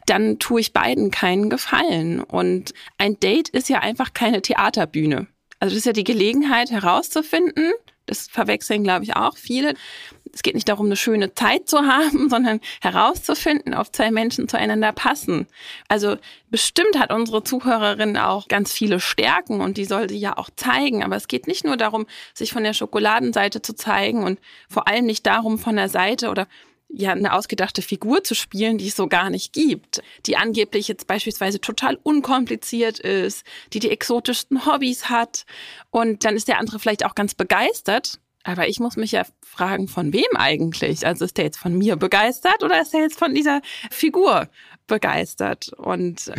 dann 0.05 0.39
tue 0.39 0.61
ich 0.61 0.73
beiden 0.73 1.11
keinen 1.11 1.49
Gefallen. 1.49 2.21
Und 2.21 2.73
ein 2.97 3.19
Date 3.19 3.49
ist 3.49 3.69
ja 3.69 3.79
einfach 3.79 4.13
keine 4.13 4.41
Theaterbühne. 4.41 5.27
Also 5.59 5.73
das 5.73 5.79
ist 5.79 5.85
ja 5.85 5.93
die 5.93 6.03
Gelegenheit 6.03 6.71
herauszufinden, 6.71 7.71
das 8.05 8.27
verwechseln, 8.27 8.83
glaube 8.83 9.03
ich, 9.03 9.15
auch 9.15 9.37
viele. 9.37 9.73
Es 10.33 10.43
geht 10.43 10.55
nicht 10.55 10.67
darum, 10.67 10.87
eine 10.87 10.95
schöne 10.95 11.33
Zeit 11.33 11.67
zu 11.69 11.79
haben, 11.79 12.29
sondern 12.29 12.59
herauszufinden, 12.81 13.73
ob 13.73 13.95
zwei 13.95 14.11
Menschen 14.11 14.47
zueinander 14.47 14.91
passen. 14.91 15.47
Also 15.87 16.17
bestimmt 16.49 16.99
hat 16.99 17.11
unsere 17.11 17.43
Zuhörerin 17.43 18.17
auch 18.17 18.47
ganz 18.47 18.73
viele 18.73 18.99
Stärken 18.99 19.61
und 19.61 19.77
die 19.77 19.85
soll 19.85 20.09
sie 20.09 20.17
ja 20.17 20.37
auch 20.37 20.49
zeigen. 20.55 21.03
Aber 21.03 21.15
es 21.15 21.27
geht 21.27 21.47
nicht 21.47 21.65
nur 21.65 21.77
darum, 21.77 22.05
sich 22.33 22.51
von 22.51 22.63
der 22.63 22.73
Schokoladenseite 22.73 23.61
zu 23.61 23.75
zeigen 23.75 24.23
und 24.23 24.39
vor 24.69 24.87
allem 24.87 25.05
nicht 25.05 25.25
darum, 25.25 25.57
von 25.57 25.75
der 25.75 25.89
Seite 25.89 26.29
oder 26.29 26.47
ja 26.89 27.11
eine 27.11 27.33
ausgedachte 27.33 27.81
Figur 27.81 28.23
zu 28.23 28.35
spielen, 28.35 28.77
die 28.77 28.87
es 28.87 28.95
so 28.95 29.07
gar 29.07 29.29
nicht 29.29 29.53
gibt, 29.53 30.01
die 30.25 30.37
angeblich 30.37 30.87
jetzt 30.87 31.07
beispielsweise 31.07 31.59
total 31.59 31.97
unkompliziert 32.03 32.99
ist, 32.99 33.43
die 33.73 33.79
die 33.79 33.91
exotischsten 33.91 34.65
Hobbys 34.65 35.09
hat. 35.09 35.45
Und 35.89 36.23
dann 36.23 36.35
ist 36.35 36.47
der 36.47 36.59
andere 36.59 36.79
vielleicht 36.79 37.05
auch 37.05 37.15
ganz 37.15 37.35
begeistert, 37.35 38.19
aber 38.43 38.67
ich 38.67 38.79
muss 38.79 38.95
mich 38.95 39.11
ja 39.11 39.23
fragen, 39.43 39.87
von 39.87 40.13
wem 40.13 40.23
eigentlich? 40.35 41.05
Also 41.05 41.25
ist 41.25 41.37
der 41.37 41.45
jetzt 41.45 41.57
von 41.57 41.75
mir 41.75 41.95
begeistert 41.95 42.63
oder 42.63 42.79
ist 42.79 42.93
er 42.93 43.01
jetzt 43.01 43.17
von 43.17 43.33
dieser 43.33 43.61
Figur 43.89 44.47
begeistert? 44.87 45.71
Und 45.77 46.31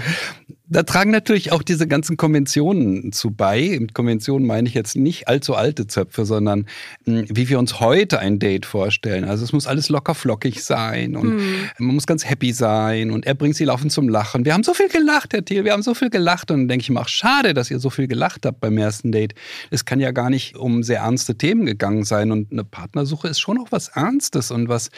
da 0.69 0.83
tragen 0.83 1.13
natürlich 1.13 1.53
auch 1.53 1.63
diese 1.63 1.87
ganzen 1.87 2.17
Konventionen 2.17 3.13
zu 3.13 3.31
bei. 3.31 3.77
Mit 3.81 3.95
Konventionen 3.95 4.47
meine 4.47 4.69
ich 4.69 4.75
jetzt 4.75 4.97
nicht 4.97 5.29
allzu 5.29 5.55
alte 5.55 5.87
Zöpfe, 5.87 6.25
sondern 6.25 6.67
hm, 7.05 7.27
wie 7.29 7.49
wir 7.49 7.59
uns 7.59 7.79
heute 7.79 8.19
ein 8.19 8.39
Date 8.39 8.67
vorstellen. 8.67 9.25
Also 9.25 9.45
es 9.45 9.53
muss 9.53 9.67
alles 9.67 9.89
locker 9.89 10.15
flockig 10.15 10.65
sein 10.65 11.15
und 11.15 11.37
mhm. 11.37 11.71
man 11.79 11.95
muss 11.95 12.07
ganz 12.07 12.29
happy 12.29 12.53
sein 12.53 13.13
und 13.13 13.27
er 13.27 13.35
bringt 13.35 13.55
sie 13.55 13.65
laufend 13.65 13.93
zum 13.93 14.09
Lachen. 14.09 14.45
Wir 14.45 14.55
haben 14.55 14.65
so 14.65 14.75
viel 14.75 14.89
gelacht, 14.89 15.33
Herr 15.33 15.45
Thiel, 15.45 15.65
wir 15.65 15.73
haben 15.73 15.83
so 15.83 15.95
viel 15.95 16.11
gelacht 16.11 16.51
und 16.51 16.59
dann 16.59 16.69
denke 16.69 16.83
ich 16.83 16.91
mir 16.91 17.01
auch, 17.01 17.09
schade, 17.09 17.55
dass 17.55 17.71
ihr 17.71 17.79
so 17.79 17.91
viel 17.91 18.09
gelacht 18.09 18.45
habt 18.45 18.61
beim 18.61 18.77
ersten 18.77 19.13
Date. 19.13 19.35
Es 19.71 19.85
kann 19.85 20.01
ja 20.01 20.11
gar 20.11 20.31
nicht 20.31 20.57
um 20.57 20.83
sehr 20.83 21.01
ernste 21.01 21.37
Themen 21.37 21.67
gegangen 21.67 22.05
sein 22.05 22.33
und 22.33 22.51
eine 22.51 22.65
Partnersuche 22.65 23.29
ist 23.29 23.39
schon 23.39 23.59
auch 23.59 23.69
was 23.71 23.89
Ernstes 23.89 24.51
und 24.51 24.69
was 24.69 24.91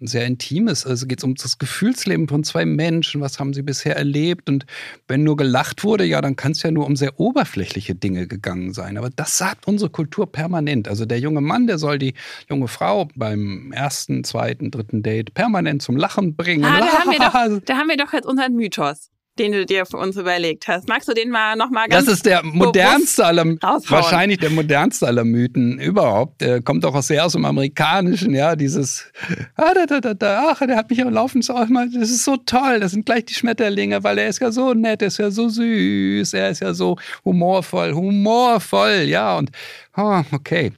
ein 0.00 0.06
sehr 0.06 0.26
intimes. 0.26 0.86
Also 0.86 1.06
geht 1.06 1.18
es 1.18 1.24
um 1.24 1.34
das 1.34 1.58
Gefühlsleben 1.58 2.28
von 2.28 2.44
zwei 2.44 2.64
Menschen. 2.64 3.20
Was 3.20 3.38
haben 3.38 3.54
sie 3.54 3.62
bisher 3.62 3.96
erlebt? 3.96 4.48
Und 4.48 4.66
wenn 5.08 5.24
nur 5.24 5.36
gelacht 5.36 5.84
wurde, 5.84 6.04
ja, 6.04 6.20
dann 6.20 6.36
kann 6.36 6.52
es 6.52 6.62
ja 6.62 6.70
nur 6.70 6.86
um 6.86 6.96
sehr 6.96 7.18
oberflächliche 7.18 7.94
Dinge 7.94 8.26
gegangen 8.26 8.72
sein. 8.72 8.98
Aber 8.98 9.10
das 9.10 9.38
sagt 9.38 9.66
unsere 9.66 9.90
Kultur 9.90 10.30
permanent. 10.30 10.88
Also 10.88 11.04
der 11.04 11.20
junge 11.20 11.40
Mann, 11.40 11.66
der 11.66 11.78
soll 11.78 11.98
die 11.98 12.14
junge 12.48 12.68
Frau 12.68 13.08
beim 13.14 13.72
ersten, 13.72 14.24
zweiten, 14.24 14.70
dritten 14.70 15.02
Date 15.02 15.34
permanent 15.34 15.82
zum 15.82 15.96
Lachen 15.96 16.36
bringen. 16.36 16.64
Ah, 16.64 16.80
da, 16.80 16.86
haben 16.86 17.10
wir 17.10 17.18
doch, 17.18 17.62
da 17.64 17.76
haben 17.76 17.88
wir 17.88 17.96
doch 17.96 18.12
jetzt 18.12 18.26
unseren 18.26 18.54
Mythos 18.54 19.10
den 19.38 19.52
du 19.52 19.66
dir 19.66 19.86
für 19.86 19.96
uns 19.96 20.16
überlegt 20.16 20.68
hast. 20.68 20.88
Magst 20.88 21.08
du 21.08 21.14
den 21.14 21.30
mal 21.30 21.56
noch 21.56 21.70
mal 21.70 21.88
ganz 21.88 22.06
Das 22.06 22.14
ist 22.14 22.26
der 22.26 22.42
modernste 22.42 23.24
aller, 23.24 23.44
wahrscheinlich 23.44 24.38
der 24.38 24.50
modernste 24.50 25.06
aller 25.06 25.24
Mythen 25.24 25.78
überhaupt. 25.78 26.40
Der 26.40 26.62
kommt 26.62 26.84
auch 26.84 27.00
sehr 27.02 27.24
aus 27.24 27.32
dem 27.32 27.44
Amerikanischen, 27.44 28.34
ja, 28.34 28.56
dieses, 28.56 29.10
ah, 29.56 29.72
da, 29.74 29.86
da, 29.86 30.00
da, 30.00 30.14
da, 30.14 30.48
ach, 30.50 30.66
der 30.66 30.76
hat 30.76 30.90
mich 30.90 31.02
am 31.02 31.12
Laufen, 31.12 31.40
das 31.40 32.10
ist 32.10 32.24
so 32.24 32.36
toll, 32.36 32.80
das 32.80 32.92
sind 32.92 33.06
gleich 33.06 33.26
die 33.26 33.34
Schmetterlinge, 33.34 34.02
weil 34.02 34.18
er 34.18 34.28
ist 34.28 34.40
ja 34.40 34.50
so 34.50 34.74
nett, 34.74 35.02
er 35.02 35.08
ist 35.08 35.18
ja 35.18 35.30
so 35.30 35.48
süß, 35.48 36.32
er 36.32 36.50
ist 36.50 36.60
ja 36.60 36.74
so 36.74 36.96
humorvoll, 37.24 37.92
humorvoll, 37.92 39.02
ja, 39.06 39.36
und, 39.36 39.50
oh, 39.96 40.22
okay. 40.32 40.72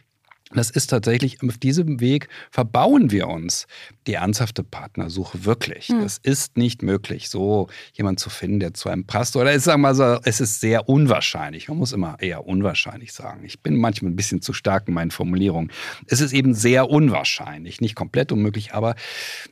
Das 0.55 0.71
ist 0.71 0.89
tatsächlich, 0.89 1.43
auf 1.43 1.59
diesem 1.59 2.01
Weg 2.01 2.29
verbauen 2.51 3.11
wir 3.11 3.29
uns 3.29 3.67
die 4.07 4.15
ernsthafte 4.15 4.65
Partnersuche 4.65 5.45
wirklich. 5.45 5.91
Mhm. 5.91 6.01
Das 6.01 6.19
ist 6.19 6.57
nicht 6.57 6.83
möglich, 6.83 7.29
so 7.29 7.69
jemanden 7.93 8.19
zu 8.19 8.31
finden, 8.31 8.61
der 8.61 8.73
zu 8.73 8.89
einem 8.89 9.05
passt. 9.05 9.37
Oder 9.37 9.55
ich 9.55 9.63
sage 9.63 9.79
mal 9.79 9.95
so, 9.95 10.19
es 10.25 10.41
ist 10.41 10.61
sehr 10.61 10.89
unwahrscheinlich. 10.89 11.69
Man 11.69 11.77
muss 11.77 11.93
immer 11.93 12.17
eher 12.21 12.47
unwahrscheinlich 12.47 13.13
sagen. 13.13 13.45
Ich 13.45 13.61
bin 13.61 13.77
manchmal 13.77 14.11
ein 14.11 14.17
bisschen 14.17 14.41
zu 14.41 14.55
stark 14.55 14.89
in 14.89 14.95
meinen 14.95 15.11
Formulierungen. 15.11 15.71
Es 16.07 16.21
ist 16.21 16.33
eben 16.33 16.55
sehr 16.55 16.89
unwahrscheinlich, 16.89 17.81
nicht 17.81 17.95
komplett 17.95 18.33
unmöglich, 18.33 18.73
aber 18.73 18.95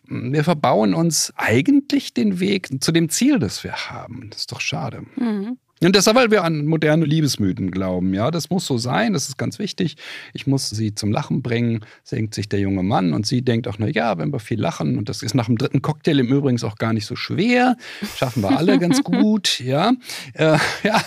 wir 0.04 0.44
verbauen 0.44 0.94
uns 0.94 1.32
eigentlich 1.36 2.14
den 2.14 2.40
Weg 2.40 2.82
zu 2.82 2.92
dem 2.92 3.10
Ziel, 3.10 3.38
das 3.38 3.64
wir 3.64 3.90
haben. 3.90 4.30
Das 4.30 4.40
ist 4.40 4.52
doch 4.52 4.60
schade. 4.60 5.02
Mhm. 5.16 5.58
Und 5.82 5.94
deshalb, 5.94 6.16
weil 6.16 6.30
wir 6.30 6.42
an 6.42 6.64
moderne 6.64 7.04
Liebesmythen 7.04 7.70
glauben. 7.70 8.14
Ja, 8.14 8.30
das 8.30 8.48
muss 8.48 8.66
so 8.66 8.78
sein, 8.78 9.12
das 9.12 9.28
ist 9.28 9.36
ganz 9.36 9.58
wichtig. 9.58 9.96
Ich 10.32 10.46
muss 10.46 10.70
sie 10.70 10.94
zum 10.94 11.12
Lachen 11.12 11.42
bringen, 11.42 11.84
denkt 12.10 12.34
sich 12.34 12.48
der 12.48 12.60
junge 12.60 12.82
Mann. 12.82 13.12
Und 13.12 13.26
sie 13.26 13.42
denkt 13.42 13.68
auch, 13.68 13.76
na 13.78 13.86
ja, 13.86 14.16
wenn 14.16 14.32
wir 14.32 14.38
viel 14.38 14.58
lachen, 14.58 14.96
und 14.96 15.10
das 15.10 15.22
ist 15.22 15.34
nach 15.34 15.46
dem 15.46 15.58
dritten 15.58 15.82
Cocktail 15.82 16.18
im 16.18 16.28
Übrigen 16.28 16.62
auch 16.62 16.76
gar 16.76 16.94
nicht 16.94 17.04
so 17.04 17.14
schwer, 17.14 17.76
schaffen 18.16 18.42
wir 18.42 18.56
alle 18.56 18.78
ganz 18.78 19.02
gut. 19.04 19.60
Ja, 19.60 19.92
äh, 20.32 20.56
ja. 20.82 21.02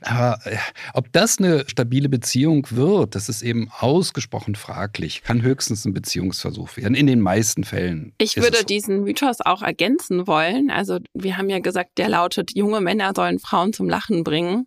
aber 0.00 0.38
äh, 0.46 0.56
ob 0.94 1.12
das 1.12 1.38
eine 1.38 1.68
stabile 1.68 2.08
Beziehung 2.08 2.66
wird, 2.70 3.14
das 3.14 3.28
ist 3.28 3.42
eben 3.42 3.68
ausgesprochen 3.78 4.54
fraglich. 4.54 5.22
Kann 5.22 5.42
höchstens 5.42 5.84
ein 5.84 5.92
Beziehungsversuch 5.92 6.78
werden, 6.78 6.94
in 6.94 7.06
den 7.06 7.20
meisten 7.20 7.64
Fällen. 7.64 8.14
Ich 8.16 8.36
würde 8.36 8.58
so. 8.58 8.64
diesen 8.64 9.02
Mythos 9.04 9.42
auch 9.42 9.60
ergänzen 9.60 10.26
wollen. 10.26 10.70
Also 10.70 10.98
wir 11.12 11.36
haben 11.36 11.50
ja 11.50 11.58
gesagt, 11.58 11.98
der 11.98 12.08
lautet, 12.08 12.56
junge 12.56 12.80
Männer 12.80 13.12
sollen 13.14 13.38
Frauen 13.38 13.74
zum 13.74 13.90
Lachen 13.90 14.13
Lachen 14.14 14.24
bringen. 14.24 14.66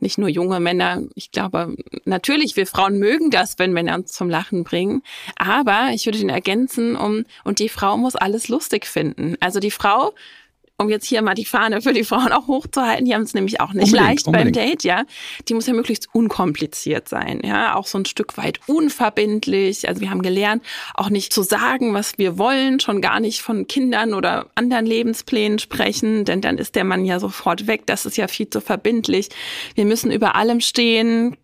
Nicht 0.00 0.16
nur 0.16 0.28
junge 0.28 0.60
Männer. 0.60 1.02
Ich 1.16 1.32
glaube, 1.32 1.74
natürlich, 2.04 2.56
wir 2.56 2.68
Frauen 2.68 2.98
mögen 2.98 3.30
das, 3.30 3.58
wenn 3.58 3.72
Männer 3.72 3.96
uns 3.96 4.12
zum 4.12 4.30
Lachen 4.30 4.62
bringen. 4.62 5.02
Aber 5.34 5.90
ich 5.92 6.06
würde 6.06 6.18
ihn 6.18 6.28
ergänzen, 6.28 6.94
um, 6.94 7.24
und 7.42 7.58
die 7.58 7.68
Frau 7.68 7.96
muss 7.96 8.14
alles 8.14 8.48
lustig 8.48 8.86
finden. 8.86 9.36
Also 9.40 9.58
die 9.58 9.72
Frau 9.72 10.14
um 10.78 10.88
jetzt 10.88 11.06
hier 11.06 11.22
mal 11.22 11.34
die 11.34 11.44
Fahne 11.44 11.82
für 11.82 11.92
die 11.92 12.04
Frauen 12.04 12.32
auch 12.32 12.46
hochzuhalten, 12.46 13.04
die 13.04 13.14
haben 13.14 13.22
es 13.22 13.34
nämlich 13.34 13.60
auch 13.60 13.72
nicht 13.72 13.86
unbedingt, 13.86 14.06
leicht 14.06 14.26
unbedingt. 14.26 14.54
beim 14.56 14.66
Date, 14.66 14.84
ja. 14.84 15.04
Die 15.48 15.54
muss 15.54 15.66
ja 15.66 15.74
möglichst 15.74 16.08
unkompliziert 16.12 17.08
sein, 17.08 17.40
ja, 17.44 17.74
auch 17.74 17.86
so 17.86 17.98
ein 17.98 18.04
Stück 18.04 18.36
weit 18.38 18.60
unverbindlich. 18.66 19.88
Also 19.88 20.00
wir 20.00 20.10
haben 20.10 20.22
gelernt, 20.22 20.62
auch 20.94 21.10
nicht 21.10 21.32
zu 21.32 21.42
sagen, 21.42 21.94
was 21.94 22.16
wir 22.16 22.38
wollen, 22.38 22.78
schon 22.78 23.00
gar 23.00 23.18
nicht 23.18 23.42
von 23.42 23.66
Kindern 23.66 24.14
oder 24.14 24.46
anderen 24.54 24.86
Lebensplänen 24.86 25.58
sprechen, 25.58 26.24
denn 26.24 26.40
dann 26.40 26.58
ist 26.58 26.76
der 26.76 26.84
Mann 26.84 27.04
ja 27.04 27.18
sofort 27.18 27.66
weg. 27.66 27.86
Das 27.86 28.06
ist 28.06 28.16
ja 28.16 28.28
viel 28.28 28.48
zu 28.48 28.60
verbindlich. 28.60 29.30
Wir 29.74 29.84
müssen 29.84 30.12
über 30.12 30.36
allem 30.36 30.60
stehen, 30.60 31.36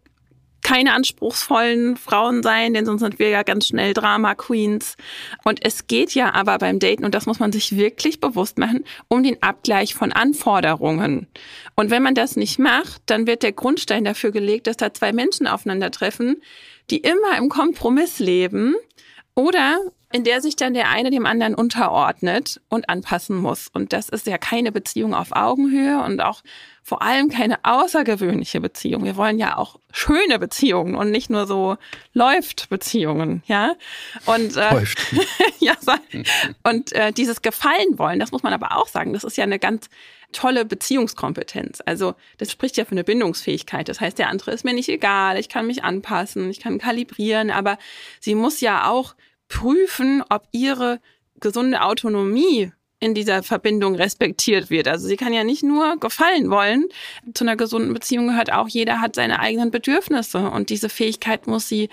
keine 0.64 0.94
anspruchsvollen 0.94 1.96
Frauen 1.96 2.42
sein, 2.42 2.74
denn 2.74 2.86
sonst 2.86 3.02
sind 3.02 3.20
wir 3.20 3.28
ja 3.28 3.44
ganz 3.44 3.68
schnell 3.68 3.94
Drama 3.94 4.34
Queens. 4.34 4.96
Und 5.44 5.64
es 5.64 5.86
geht 5.86 6.14
ja 6.14 6.34
aber 6.34 6.58
beim 6.58 6.80
Daten, 6.80 7.04
und 7.04 7.14
das 7.14 7.26
muss 7.26 7.38
man 7.38 7.52
sich 7.52 7.76
wirklich 7.76 8.18
bewusst 8.18 8.58
machen, 8.58 8.84
um 9.06 9.22
den 9.22 9.40
Abgleich 9.42 9.94
von 9.94 10.10
Anforderungen. 10.10 11.28
Und 11.76 11.90
wenn 11.90 12.02
man 12.02 12.14
das 12.14 12.34
nicht 12.34 12.58
macht, 12.58 13.02
dann 13.06 13.28
wird 13.28 13.44
der 13.44 13.52
Grundstein 13.52 14.04
dafür 14.04 14.32
gelegt, 14.32 14.66
dass 14.66 14.78
da 14.78 14.92
zwei 14.92 15.12
Menschen 15.12 15.46
aufeinandertreffen, 15.46 16.42
die 16.90 16.98
immer 16.98 17.36
im 17.38 17.48
Kompromiss 17.48 18.18
leben 18.18 18.74
oder 19.34 19.78
in 20.14 20.22
der 20.22 20.40
sich 20.40 20.54
dann 20.54 20.74
der 20.74 20.90
eine 20.90 21.10
dem 21.10 21.26
anderen 21.26 21.56
unterordnet 21.56 22.60
und 22.68 22.88
anpassen 22.88 23.36
muss. 23.36 23.66
Und 23.66 23.92
das 23.92 24.08
ist 24.08 24.28
ja 24.28 24.38
keine 24.38 24.70
Beziehung 24.70 25.12
auf 25.12 25.32
Augenhöhe 25.32 26.00
und 26.04 26.20
auch 26.20 26.44
vor 26.84 27.02
allem 27.02 27.30
keine 27.30 27.58
außergewöhnliche 27.64 28.60
Beziehung. 28.60 29.02
Wir 29.02 29.16
wollen 29.16 29.40
ja 29.40 29.56
auch 29.56 29.80
schöne 29.90 30.38
Beziehungen 30.38 30.94
und 30.94 31.10
nicht 31.10 31.30
nur 31.30 31.48
so 31.48 31.78
läuft 32.12 32.68
Beziehungen, 32.68 33.42
ja. 33.46 33.74
Und 34.26 34.56
äh, 34.56 34.72
läuft. 34.72 35.00
ja, 35.58 35.74
und 36.62 36.92
äh, 36.92 37.10
dieses 37.10 37.42
Gefallen 37.42 37.98
wollen, 37.98 38.20
das 38.20 38.30
muss 38.30 38.44
man 38.44 38.52
aber 38.52 38.76
auch 38.76 38.86
sagen, 38.86 39.14
das 39.14 39.24
ist 39.24 39.36
ja 39.36 39.42
eine 39.42 39.58
ganz 39.58 39.88
tolle 40.30 40.64
Beziehungskompetenz. 40.64 41.82
Also 41.84 42.14
das 42.38 42.52
spricht 42.52 42.76
ja 42.76 42.84
für 42.84 42.92
eine 42.92 43.02
Bindungsfähigkeit. 43.02 43.88
Das 43.88 44.00
heißt, 44.00 44.16
der 44.20 44.28
andere 44.28 44.52
ist 44.52 44.64
mir 44.64 44.74
nicht 44.74 44.88
egal, 44.88 45.40
ich 45.40 45.48
kann 45.48 45.66
mich 45.66 45.82
anpassen, 45.82 46.50
ich 46.50 46.60
kann 46.60 46.78
kalibrieren, 46.78 47.50
aber 47.50 47.78
sie 48.20 48.36
muss 48.36 48.60
ja 48.60 48.88
auch 48.88 49.16
prüfen, 49.48 50.22
ob 50.28 50.48
ihre 50.52 51.00
gesunde 51.40 51.82
Autonomie 51.82 52.72
in 53.00 53.14
dieser 53.14 53.42
Verbindung 53.42 53.96
respektiert 53.96 54.70
wird. 54.70 54.88
Also 54.88 55.06
sie 55.06 55.16
kann 55.16 55.34
ja 55.34 55.44
nicht 55.44 55.62
nur 55.62 55.98
gefallen 55.98 56.50
wollen. 56.50 56.86
Zu 57.34 57.44
einer 57.44 57.56
gesunden 57.56 57.92
Beziehung 57.92 58.28
gehört 58.28 58.52
auch, 58.52 58.68
jeder 58.68 59.00
hat 59.00 59.14
seine 59.14 59.40
eigenen 59.40 59.70
Bedürfnisse 59.70 60.50
und 60.50 60.70
diese 60.70 60.88
Fähigkeit 60.88 61.46
muss 61.46 61.68
sie 61.68 61.90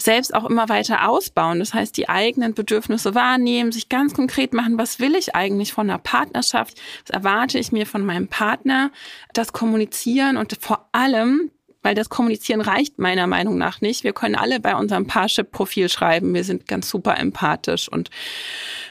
selbst 0.00 0.32
auch 0.32 0.44
immer 0.44 0.68
weiter 0.68 1.08
ausbauen. 1.08 1.58
Das 1.58 1.74
heißt, 1.74 1.96
die 1.96 2.08
eigenen 2.08 2.54
Bedürfnisse 2.54 3.16
wahrnehmen, 3.16 3.72
sich 3.72 3.88
ganz 3.88 4.14
konkret 4.14 4.52
machen, 4.52 4.78
was 4.78 5.00
will 5.00 5.16
ich 5.16 5.34
eigentlich 5.34 5.72
von 5.72 5.90
einer 5.90 5.98
Partnerschaft, 5.98 6.80
was 7.04 7.10
erwarte 7.10 7.58
ich 7.58 7.72
mir 7.72 7.84
von 7.84 8.06
meinem 8.06 8.28
Partner, 8.28 8.92
das 9.34 9.52
kommunizieren 9.52 10.36
und 10.36 10.56
vor 10.60 10.88
allem 10.92 11.50
weil 11.82 11.94
das 11.94 12.08
Kommunizieren 12.08 12.60
reicht 12.60 12.98
meiner 12.98 13.26
Meinung 13.26 13.58
nach 13.58 13.80
nicht. 13.80 14.04
Wir 14.04 14.12
können 14.12 14.34
alle 14.34 14.60
bei 14.60 14.74
unserem 14.74 15.06
Parship-Profil 15.06 15.88
schreiben, 15.88 16.34
wir 16.34 16.44
sind 16.44 16.66
ganz 16.66 16.88
super 16.88 17.16
empathisch 17.18 17.88
und 17.88 18.10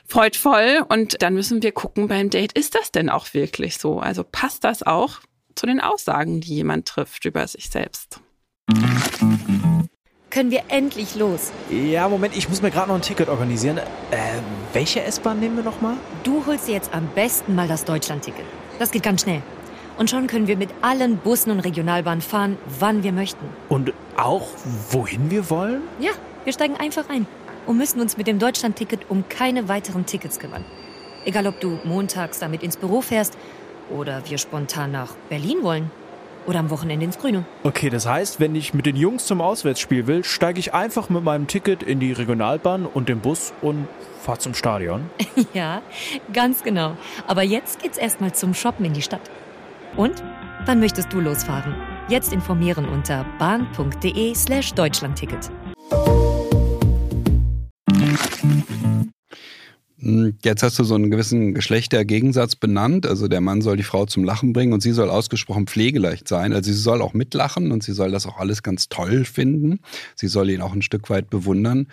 freudvoll 0.05 0.85
und 0.87 1.21
dann 1.21 1.33
müssen 1.33 1.61
wir 1.61 1.71
gucken 1.71 2.07
beim 2.07 2.29
Date, 2.29 2.53
ist 2.53 2.75
das 2.75 2.91
denn 2.91 3.09
auch 3.09 3.33
wirklich 3.33 3.77
so? 3.77 3.99
Also 3.99 4.23
passt 4.23 4.63
das 4.63 4.83
auch 4.83 5.19
zu 5.55 5.65
den 5.65 5.81
Aussagen, 5.81 6.39
die 6.39 6.55
jemand 6.55 6.87
trifft 6.87 7.25
über 7.25 7.45
sich 7.47 7.69
selbst? 7.69 8.21
Können 10.29 10.51
wir 10.51 10.63
endlich 10.67 11.15
los? 11.15 11.51
Ja, 11.71 12.07
Moment, 12.09 12.35
ich 12.37 12.47
muss 12.49 12.61
mir 12.61 12.69
gerade 12.69 12.89
noch 12.89 12.95
ein 12.95 13.01
Ticket 13.01 13.29
organisieren. 13.29 13.77
Äh, 13.77 13.83
welche 14.73 15.01
S-Bahn 15.01 15.39
nehmen 15.39 15.55
wir 15.55 15.63
nochmal? 15.63 15.95
Du 16.23 16.45
holst 16.45 16.67
dir 16.67 16.73
jetzt 16.73 16.93
am 16.93 17.07
besten 17.15 17.55
mal 17.55 17.67
das 17.67 17.85
Deutschland-Ticket. 17.85 18.45
Das 18.77 18.91
geht 18.91 19.03
ganz 19.03 19.21
schnell. 19.23 19.41
Und 19.97 20.11
schon 20.11 20.27
können 20.27 20.47
wir 20.47 20.57
mit 20.57 20.69
allen 20.81 21.17
Bussen 21.17 21.51
und 21.51 21.59
Regionalbahnen 21.59 22.21
fahren, 22.21 22.57
wann 22.79 23.01
wir 23.03 23.11
möchten. 23.11 23.45
Und 23.67 23.93
auch 24.15 24.47
wohin 24.91 25.31
wir 25.31 25.49
wollen? 25.49 25.81
Ja, 25.99 26.11
wir 26.43 26.53
steigen 26.53 26.75
einfach 26.75 27.09
ein 27.09 27.25
und 27.65 27.77
müssen 27.77 27.99
uns 27.99 28.15
mit 28.15 28.27
dem 28.27 28.37
Deutschland-Ticket 28.37 29.09
um 29.09 29.27
keine 29.27 29.67
weiteren 29.67 30.05
Tickets 30.05 30.39
kümmern. 30.39 30.63
Egal, 31.25 31.47
ob 31.47 31.59
du 31.59 31.79
montags 31.83 32.39
damit 32.39 32.61
ins 32.61 32.77
Büro 32.77 33.01
fährst 33.01 33.37
oder 33.89 34.21
wir 34.29 34.37
spontan 34.37 34.91
nach 34.91 35.15
Berlin 35.29 35.63
wollen 35.63 35.89
oder 36.45 36.59
am 36.59 36.69
Wochenende 36.69 37.03
ins 37.03 37.17
Grüne. 37.17 37.43
Okay, 37.63 37.89
das 37.89 38.05
heißt, 38.05 38.39
wenn 38.39 38.55
ich 38.55 38.75
mit 38.75 38.85
den 38.85 38.95
Jungs 38.95 39.25
zum 39.25 39.41
Auswärtsspiel 39.41 40.05
will, 40.05 40.23
steige 40.23 40.59
ich 40.59 40.75
einfach 40.75 41.09
mit 41.09 41.23
meinem 41.23 41.47
Ticket 41.47 41.81
in 41.81 41.99
die 41.99 42.13
Regionalbahn 42.13 42.85
und 42.85 43.09
den 43.09 43.19
Bus 43.19 43.51
und 43.61 43.87
fahre 44.21 44.37
zum 44.37 44.53
Stadion. 44.53 45.09
ja, 45.53 45.81
ganz 46.33 46.63
genau. 46.63 46.95
Aber 47.25 47.41
jetzt 47.41 47.81
geht's 47.81 47.97
erstmal 47.97 48.33
zum 48.33 48.53
Shoppen 48.53 48.85
in 48.85 48.93
die 48.93 49.01
Stadt. 49.01 49.21
Und 49.97 50.23
wann 50.65 50.79
möchtest 50.79 51.11
du 51.11 51.19
losfahren? 51.19 51.75
Jetzt 52.07 52.31
informieren 52.31 52.87
unter 52.87 53.25
bahn.de 53.37 54.33
jetzt 60.41 60.63
hast 60.63 60.79
du 60.79 60.85
so 60.85 60.95
einen 60.95 61.11
gewissen 61.11 61.53
Geschlechtergegensatz 61.53 62.55
benannt. 62.55 63.05
Also 63.05 63.27
der 63.27 63.41
Mann 63.41 63.61
soll 63.61 63.75
die 63.75 63.83
Frau 63.83 64.05
zum 64.05 64.23
Lachen 64.23 64.53
bringen 64.53 64.71
und 64.71 64.81
sie 64.81 64.93
soll 64.93 65.09
ausgesprochen 65.09 65.67
pflegeleicht 65.67 66.27
sein. 66.27 66.53
Also 66.53 66.71
sie 66.71 66.77
soll 66.77 67.01
auch 67.01 67.13
mitlachen 67.13 67.71
und 67.71 67.83
sie 67.83 67.91
soll 67.91 68.11
das 68.11 68.25
auch 68.25 68.37
alles 68.37 68.63
ganz 68.63 68.87
toll 68.87 69.25
finden. 69.25 69.79
Sie 70.15 70.27
soll 70.27 70.49
ihn 70.49 70.61
auch 70.61 70.73
ein 70.73 70.81
Stück 70.81 71.09
weit 71.09 71.29
bewundern. 71.29 71.87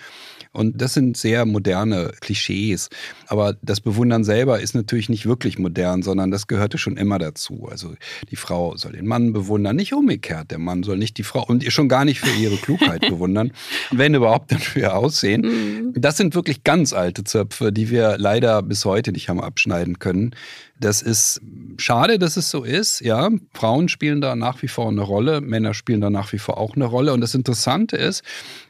Und 0.52 0.80
das 0.80 0.94
sind 0.94 1.16
sehr 1.16 1.44
moderne 1.44 2.12
Klischees. 2.21 2.88
Aber 3.26 3.56
das 3.62 3.80
Bewundern 3.80 4.23
selber 4.23 4.61
ist 4.61 4.75
natürlich 4.75 5.09
nicht 5.09 5.26
wirklich 5.26 5.59
modern, 5.59 6.02
sondern 6.02 6.30
das 6.30 6.47
gehörte 6.47 6.78
schon 6.78 6.97
immer 6.97 7.18
dazu. 7.18 7.66
Also 7.68 7.94
die 8.30 8.37
Frau 8.37 8.76
soll 8.76 8.92
den 8.92 9.06
Mann 9.06 9.33
bewundern, 9.33 9.75
nicht 9.75 9.92
umgekehrt. 9.92 10.52
Der 10.52 10.59
Mann 10.59 10.85
soll 10.85 10.99
nicht 10.99 11.18
die 11.18 11.25
Frau 11.25 11.44
und 11.44 11.64
schon 11.73 11.88
gar 11.88 12.04
nicht 12.04 12.21
für 12.21 12.40
ihre 12.40 12.56
Klugheit 12.56 13.00
bewundern, 13.00 13.50
wenn 13.90 14.14
überhaupt 14.14 14.52
dann 14.52 14.61
für 14.61 14.80
ihr 14.80 14.97
Aussehen. 14.97 15.40
Mhm. 15.40 15.92
Das 15.97 16.16
sind 16.16 16.37
wirklich 16.37 16.62
ganz 16.62 16.92
alte 16.92 17.25
Zöpfe, 17.25 17.73
die 17.73 17.90
wir 17.90 18.03
leider 18.12 18.62
bis 18.62 18.84
heute 18.84 19.12
nicht 19.12 19.28
haben 19.28 19.40
abschneiden 19.40 19.99
können. 19.99 20.34
Das 20.78 21.02
ist 21.02 21.40
schade, 21.78 22.18
dass 22.18 22.37
es 22.37 22.50
so 22.50 22.64
ist. 22.64 23.00
Ja, 23.00 23.30
Frauen 23.52 23.88
spielen 23.88 24.20
da 24.20 24.37
nach 24.37 24.62
wie 24.62 24.68
vor 24.68 24.88
eine 24.88 25.02
Rolle, 25.02 25.40
Männer 25.40 25.75
spielen 25.75 26.00
da 26.00 26.11
nach 26.11 26.32
wie 26.32 26.38
vor 26.38 26.58
auch 26.58 26.76
eine 26.76 26.84
Rolle. 26.84 27.12
Und 27.12 27.20
das 27.20 27.34
Interessante 27.34 27.96
ist, 27.96 28.23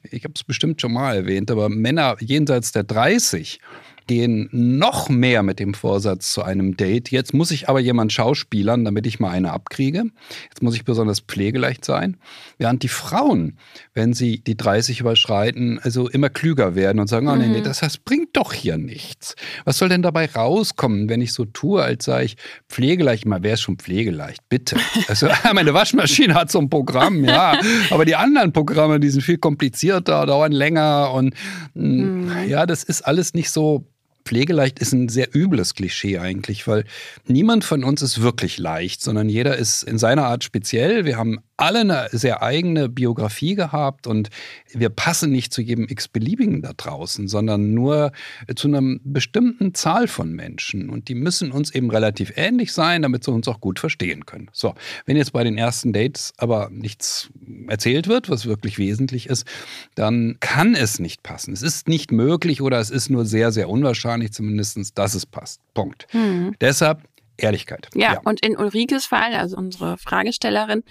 ich 0.03 0.25
habe 0.25 0.35
es 0.35 0.45
bestimmt 0.45 0.81
schon 0.81 0.93
mal 0.93 1.15
erwähnt, 1.17 1.51
aber 1.51 1.69
Männer 1.69 2.17
jenseits 2.21 2.73
der 2.73 2.85
30 2.85 3.61
gehen 4.07 4.49
noch 4.53 5.09
mehr 5.09 5.43
mit 5.43 5.59
dem 5.59 5.75
Vorsatz 5.75 6.33
zu 6.33 6.43
einem 6.43 6.77
Date. 6.77 7.11
Jetzt 7.11 7.35
muss 7.35 7.51
ich 7.51 7.69
aber 7.69 7.81
jemand 7.81 8.13
schauspielern, 8.13 8.85
damit 8.85 9.07
ich 9.07 9.21
mal 9.21 9.31
eine 9.31 9.53
abkriege. 9.53 10.05
Jetzt 10.49 10.63
muss 10.63 10.75
ich 10.75 10.85
besonders 10.85 11.21
pflegeleicht 11.21 11.85
sein. 11.85 12.17
Während 12.59 12.83
die 12.83 12.89
Frauen, 12.89 13.59
wenn 13.95 14.13
sie 14.13 14.41
die 14.41 14.57
30 14.57 15.01
überschreiten, 15.01 15.79
also 15.83 16.09
immer 16.09 16.29
klüger 16.29 16.75
werden 16.75 16.99
und 17.01 17.09
sagen, 17.09 17.29
oh 17.29 17.37
nee, 17.37 17.47
nee, 17.47 17.61
mhm. 17.61 17.65
das, 17.65 17.81
das 17.81 17.99
bringt 17.99 18.37
doch 18.37 18.53
hier 18.53 18.77
nichts. 18.77 19.35
Was 19.65 19.79
soll 19.79 19.89
denn 19.89 20.03
dabei 20.03 20.27
rauskommen, 20.27 21.09
wenn 21.09 21.21
ich 21.21 21.33
so 21.33 21.45
tue, 21.45 21.83
als 21.83 22.05
sei 22.05 22.25
ich 22.25 22.37
pflegeleicht? 22.69 23.27
Mal 23.27 23.43
wäre 23.43 23.55
es 23.55 23.61
schon 23.61 23.79
pflegeleicht, 23.79 24.49
bitte. 24.49 24.77
Also 25.07 25.29
meine 25.55 25.75
Waschmaschine 25.75 26.35
hat 26.35 26.51
so 26.51 26.59
ein 26.59 26.71
Programm, 26.71 27.25
ja. 27.25 27.59
Aber 27.91 28.05
die 28.05 28.17
anderen 28.17 28.53
Programme, 28.53 29.01
die 29.01 29.11
sind 29.11 29.23
viel 29.23 29.39
komplizierter, 29.39 30.27
dauern 30.27 30.53
länger 30.53 31.13
und 31.13 31.35
mhm. 31.75 32.31
ja, 32.49 32.67
das 32.67 32.85
ist 32.85 33.03
alles 33.03 33.35
nicht 33.35 33.51
so 33.51 33.87
Pflegeleicht 34.25 34.79
ist 34.79 34.93
ein 34.93 35.09
sehr 35.09 35.35
übles 35.35 35.75
Klischee 35.75 36.19
eigentlich, 36.19 36.67
weil 36.67 36.85
niemand 37.27 37.65
von 37.65 37.85
uns 37.85 38.01
ist 38.03 38.23
wirklich 38.23 38.59
leicht, 38.59 39.03
sondern 39.03 39.29
jeder 39.29 39.57
ist 39.57 39.83
in 39.83 39.99
seiner 39.99 40.25
Art 40.25 40.45
speziell. 40.45 41.05
Wir 41.05 41.19
haben 41.19 41.41
alle 41.57 41.81
eine 41.81 42.09
sehr 42.11 42.43
eigene 42.43 42.89
Biografie 42.89 43.55
gehabt 43.55 44.07
und 44.07 44.31
wir 44.73 44.89
passen 44.89 45.31
nicht 45.31 45.53
zu 45.53 45.63
jedem 45.63 45.87
x-beliebigen 45.89 46.63
da 46.63 46.73
draußen, 46.73 47.29
sondern 47.29 47.75
nur 47.75 48.13
zu 48.57 48.69
einer 48.69 48.99
bestimmten 49.05 49.75
Zahl 49.75 50.09
von 50.09 50.33
Menschen. 50.33 50.91
Und 50.91 51.09
die 51.09 51.15
müssen 51.15 51.53
uns 51.53 51.73
eben 51.73 51.91
relativ 51.91 52.33
ähnlich 52.37 52.73
sein, 52.73 53.03
damit 53.03 53.25
sie 53.25 53.31
uns 53.31 53.47
auch 53.47 53.61
gut 53.61 53.79
verstehen 53.79 54.27
können. 54.27 54.49
So, 54.53 54.75
wenn 55.07 55.17
jetzt 55.17 55.33
bei 55.33 55.45
den 55.45 55.57
ersten 55.57 55.93
Dates 55.93 56.33
aber 56.39 56.71
nichts 56.73 57.31
erzählt 57.69 58.09
wird, 58.09 58.29
was 58.31 58.47
wirklich 58.47 58.79
wesentlich 58.79 59.29
ist, 59.29 59.47
dann 59.95 60.39
kann 60.41 60.75
es 60.75 60.99
nicht 60.99 61.23
passen. 61.23 61.53
Es 61.53 61.63
ist 61.63 61.89
nicht 61.89 62.11
möglich 62.11 62.63
oder 62.63 62.81
es 62.81 62.91
ist 62.91 63.11
nur 63.11 63.27
sehr, 63.27 63.53
sehr 63.53 63.69
unwahrscheinlich 63.69 64.14
zumindest, 64.33 64.99
dass 64.99 65.15
es 65.15 65.27
passt. 65.27 65.61
Punkt. 65.75 66.07
Mhm. 66.13 66.55
Deshalb 66.61 67.03
Ehrlichkeit. 67.37 67.89
Ja, 67.95 68.15
ja, 68.15 68.21
und 68.25 68.45
in 68.45 68.57
Ulrikes 68.57 69.07
Fall, 69.07 69.35
also 69.35 69.57
unsere 69.57 69.99
Fragestellerin, 69.99 70.85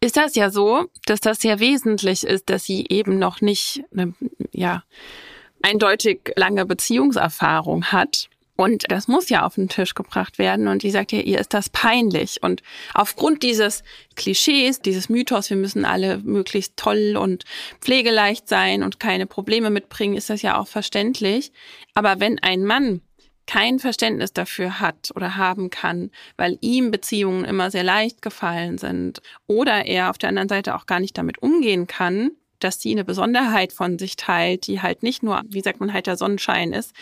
ist 0.00 0.16
das 0.16 0.34
ja 0.34 0.50
so, 0.50 0.86
dass 1.06 1.20
das 1.20 1.40
sehr 1.40 1.60
wesentlich 1.60 2.24
ist, 2.24 2.50
dass 2.50 2.64
sie 2.64 2.86
eben 2.88 3.18
noch 3.18 3.40
nicht 3.40 3.82
eine, 3.92 4.14
ja, 4.52 4.84
eindeutig 5.62 6.32
lange 6.36 6.66
Beziehungserfahrung 6.66 7.86
hat. 7.86 8.28
Und 8.60 8.90
das 8.90 9.06
muss 9.06 9.28
ja 9.28 9.46
auf 9.46 9.54
den 9.54 9.68
Tisch 9.68 9.94
gebracht 9.94 10.36
werden. 10.36 10.66
Und 10.66 10.82
die 10.82 10.90
sagt 10.90 11.12
ja, 11.12 11.20
ihr 11.20 11.38
ist 11.38 11.54
das 11.54 11.68
peinlich. 11.68 12.42
Und 12.42 12.64
aufgrund 12.92 13.44
dieses 13.44 13.84
Klischees, 14.16 14.80
dieses 14.80 15.08
Mythos, 15.08 15.48
wir 15.48 15.56
müssen 15.56 15.84
alle 15.84 16.18
möglichst 16.18 16.76
toll 16.76 17.16
und 17.16 17.44
pflegeleicht 17.80 18.48
sein 18.48 18.82
und 18.82 18.98
keine 18.98 19.26
Probleme 19.26 19.70
mitbringen, 19.70 20.16
ist 20.16 20.28
das 20.28 20.42
ja 20.42 20.58
auch 20.58 20.66
verständlich. 20.66 21.52
Aber 21.94 22.18
wenn 22.18 22.40
ein 22.40 22.64
Mann 22.64 23.00
kein 23.46 23.78
Verständnis 23.78 24.32
dafür 24.32 24.80
hat 24.80 25.12
oder 25.14 25.36
haben 25.36 25.70
kann, 25.70 26.10
weil 26.36 26.58
ihm 26.60 26.90
Beziehungen 26.90 27.44
immer 27.44 27.70
sehr 27.70 27.84
leicht 27.84 28.22
gefallen 28.22 28.76
sind 28.76 29.22
oder 29.46 29.86
er 29.86 30.10
auf 30.10 30.18
der 30.18 30.30
anderen 30.30 30.48
Seite 30.48 30.74
auch 30.74 30.86
gar 30.86 30.98
nicht 30.98 31.16
damit 31.16 31.40
umgehen 31.40 31.86
kann, 31.86 32.32
dass 32.60 32.80
sie 32.80 32.92
eine 32.92 33.04
Besonderheit 33.04 33.72
von 33.72 33.98
sich 33.98 34.16
teilt, 34.16 34.66
die 34.66 34.80
halt 34.82 35.02
nicht 35.02 35.22
nur, 35.22 35.42
wie 35.48 35.60
sagt 35.62 35.80
man, 35.80 35.92
halt 35.92 36.06
der 36.06 36.16
Sonnenschein 36.16 36.72
ist 36.72 36.94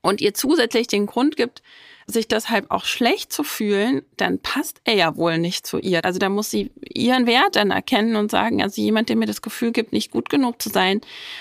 und 0.00 0.20
ihr 0.20 0.34
zusätzlich 0.34 0.86
den 0.86 1.06
Grund 1.06 1.36
gibt, 1.36 1.62
sich 2.06 2.28
deshalb 2.28 2.70
auch 2.70 2.84
schlecht 2.84 3.32
zu 3.32 3.44
fühlen, 3.44 4.02
dann 4.16 4.38
passt 4.38 4.80
er 4.84 4.94
ja 4.94 5.16
wohl 5.16 5.38
nicht 5.38 5.66
zu 5.66 5.78
ihr. 5.78 6.04
Also 6.04 6.18
da 6.18 6.28
muss 6.28 6.50
sie 6.50 6.70
ihren 6.94 7.26
Wert 7.26 7.56
dann 7.56 7.70
erkennen 7.70 8.16
und 8.16 8.30
sagen, 8.30 8.62
also 8.62 8.80
jemand, 8.80 9.08
der 9.08 9.16
mir 9.16 9.26
das 9.26 9.42
Gefühl 9.42 9.72
gibt, 9.72 9.92
nicht 9.92 10.10
gut 10.10 10.28
genug 10.28 10.60
zu 10.60 10.68
sein, 10.68 11.00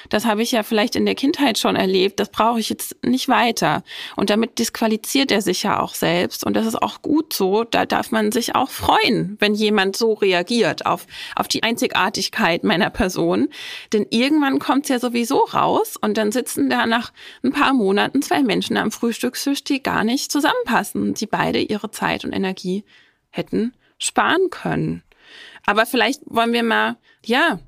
das 0.09 0.25
habe 0.25 0.41
ich 0.41 0.51
ja 0.51 0.63
vielleicht 0.63 0.95
in 0.95 1.05
der 1.05 1.15
Kindheit 1.15 1.57
schon 1.57 1.75
erlebt, 1.75 2.19
das 2.19 2.29
brauche 2.29 2.59
ich 2.59 2.69
jetzt 2.69 2.95
nicht 3.03 3.27
weiter. 3.27 3.83
Und 4.15 4.29
damit 4.29 4.59
disqualifiziert 4.59 5.31
er 5.31 5.41
sich 5.41 5.63
ja 5.63 5.79
auch 5.79 5.93
selbst 5.93 6.45
und 6.45 6.55
das 6.55 6.65
ist 6.65 6.81
auch 6.81 7.01
gut 7.01 7.33
so. 7.33 7.63
Da 7.63 7.85
darf 7.85 8.11
man 8.11 8.31
sich 8.31 8.55
auch 8.55 8.69
freuen, 8.69 9.37
wenn 9.39 9.53
jemand 9.53 9.95
so 9.95 10.13
reagiert 10.13 10.85
auf, 10.85 11.07
auf 11.35 11.47
die 11.47 11.63
Einzigartigkeit 11.63 12.63
meiner 12.63 12.89
Person. 12.89 13.49
Denn 13.91 14.05
irgendwann 14.09 14.59
kommt 14.59 14.85
es 14.85 14.89
ja 14.89 14.99
sowieso 14.99 15.39
raus 15.39 15.97
und 15.99 16.17
dann 16.17 16.31
sitzen 16.31 16.69
da 16.69 16.85
nach 16.85 17.11
ein 17.43 17.51
paar 17.51 17.73
Monaten 17.73 18.21
zwei 18.21 18.43
Menschen 18.43 18.77
am 18.77 18.91
Frühstückstisch, 18.91 19.63
die 19.63 19.83
gar 19.83 20.03
nicht 20.03 20.31
zusammen 20.31 20.52
zusammenpassen, 20.53 21.13
die 21.13 21.27
beide 21.27 21.59
ihre 21.59 21.91
Zeit 21.91 22.25
und 22.25 22.33
Energie 22.33 22.83
hätten 23.29 23.73
sparen 23.97 24.49
können. 24.49 25.03
Aber 25.65 25.85
vielleicht 25.85 26.21
wollen 26.25 26.53
wir 26.53 26.63
mal, 26.63 26.97
ja, 27.25 27.59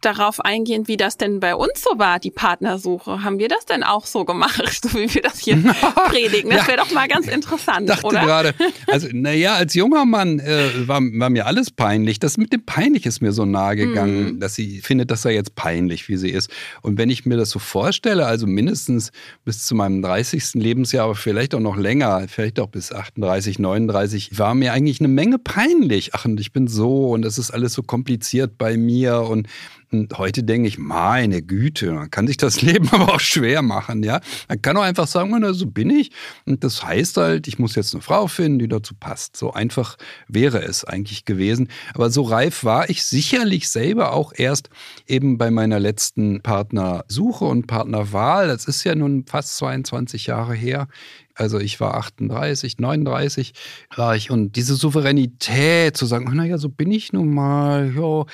darauf 0.00 0.40
eingehen, 0.40 0.88
wie 0.88 0.96
das 0.96 1.16
denn 1.16 1.40
bei 1.40 1.54
uns 1.54 1.82
so 1.82 1.98
war, 1.98 2.18
die 2.18 2.30
Partnersuche. 2.30 3.22
Haben 3.22 3.38
wir 3.38 3.48
das 3.48 3.66
denn 3.66 3.82
auch 3.82 4.06
so 4.06 4.24
gemacht, 4.24 4.80
so 4.82 4.98
wie 4.98 5.12
wir 5.14 5.22
das 5.22 5.38
hier 5.38 5.56
predigen? 6.06 6.50
Das 6.50 6.66
wäre 6.66 6.78
doch 6.78 6.90
mal 6.92 7.08
ganz 7.08 7.28
interessant, 7.28 7.88
dachte 7.88 8.06
oder? 8.06 8.20
gerade, 8.20 8.54
also 8.86 9.08
naja, 9.12 9.54
als 9.54 9.74
junger 9.74 10.04
Mann 10.04 10.40
äh, 10.40 10.88
war, 10.88 11.00
war, 11.00 11.30
mir 11.30 11.46
alles 11.46 11.70
peinlich. 11.70 12.18
Das 12.18 12.36
mit 12.36 12.52
dem 12.52 12.64
peinlich 12.64 13.06
ist 13.06 13.20
mir 13.20 13.32
so 13.32 13.44
nahe 13.44 13.76
gegangen, 13.76 14.36
mm. 14.36 14.40
dass 14.40 14.54
sie 14.54 14.80
findet, 14.80 15.10
dass 15.10 15.24
er 15.24 15.32
jetzt 15.32 15.54
peinlich, 15.54 16.08
wie 16.08 16.16
sie 16.16 16.30
ist. 16.30 16.50
Und 16.82 16.98
wenn 16.98 17.10
ich 17.10 17.26
mir 17.26 17.36
das 17.36 17.50
so 17.50 17.58
vorstelle, 17.58 18.26
also 18.26 18.46
mindestens 18.46 19.12
bis 19.44 19.64
zu 19.64 19.74
meinem 19.74 20.02
30. 20.02 20.54
Lebensjahr, 20.54 21.04
aber 21.04 21.14
vielleicht 21.14 21.54
auch 21.54 21.60
noch 21.60 21.76
länger, 21.76 22.26
vielleicht 22.28 22.58
auch 22.58 22.68
bis 22.68 22.92
38, 22.92 23.58
39, 23.58 24.38
war 24.38 24.54
mir 24.54 24.72
eigentlich 24.72 25.00
eine 25.00 25.08
Menge 25.08 25.38
peinlich. 25.38 26.10
Ach, 26.14 26.24
und 26.24 26.40
ich 26.40 26.52
bin 26.52 26.66
so 26.66 27.10
und 27.10 27.22
das 27.22 27.38
ist 27.38 27.50
alles 27.50 27.72
so 27.72 27.82
kompliziert 27.82 28.58
bei 28.58 28.76
mir 28.76 29.22
und 29.22 29.48
und 29.92 30.16
heute 30.18 30.44
denke 30.44 30.68
ich, 30.68 30.78
meine 30.78 31.42
Güte, 31.42 31.92
man 31.92 32.10
kann 32.10 32.26
sich 32.26 32.36
das 32.36 32.62
Leben 32.62 32.88
aber 32.90 33.14
auch 33.14 33.20
schwer 33.20 33.62
machen, 33.62 34.02
ja. 34.02 34.20
Man 34.48 34.62
kann 34.62 34.76
auch 34.76 34.82
einfach 34.82 35.06
sagen, 35.06 35.36
na, 35.38 35.52
so 35.52 35.66
bin 35.66 35.90
ich. 35.90 36.10
Und 36.46 36.62
das 36.62 36.84
heißt 36.84 37.16
halt, 37.16 37.48
ich 37.48 37.58
muss 37.58 37.74
jetzt 37.74 37.94
eine 37.94 38.02
Frau 38.02 38.26
finden, 38.28 38.60
die 38.60 38.68
dazu 38.68 38.94
passt. 38.94 39.36
So 39.36 39.52
einfach 39.52 39.96
wäre 40.28 40.62
es 40.62 40.84
eigentlich 40.84 41.24
gewesen. 41.24 41.68
Aber 41.94 42.10
so 42.10 42.22
reif 42.22 42.64
war 42.64 42.88
ich 42.88 43.04
sicherlich 43.04 43.68
selber 43.68 44.12
auch 44.12 44.32
erst 44.34 44.70
eben 45.06 45.38
bei 45.38 45.50
meiner 45.50 45.80
letzten 45.80 46.40
Partnersuche 46.40 47.44
und 47.44 47.66
Partnerwahl. 47.66 48.46
Das 48.46 48.66
ist 48.66 48.84
ja 48.84 48.94
nun 48.94 49.24
fast 49.26 49.56
22 49.56 50.26
Jahre 50.26 50.54
her. 50.54 50.86
Also 51.34 51.58
ich 51.58 51.80
war 51.80 51.94
38, 51.94 52.78
39 52.78 53.54
war 53.96 54.16
ich 54.16 54.30
und 54.30 54.56
diese 54.56 54.74
Souveränität 54.74 55.96
zu 55.96 56.06
sagen, 56.06 56.34
naja, 56.34 56.58
so 56.58 56.68
bin 56.68 56.90
ich 56.90 57.12
nun 57.12 57.32
mal, 57.32 57.92
ja, 57.96 58.24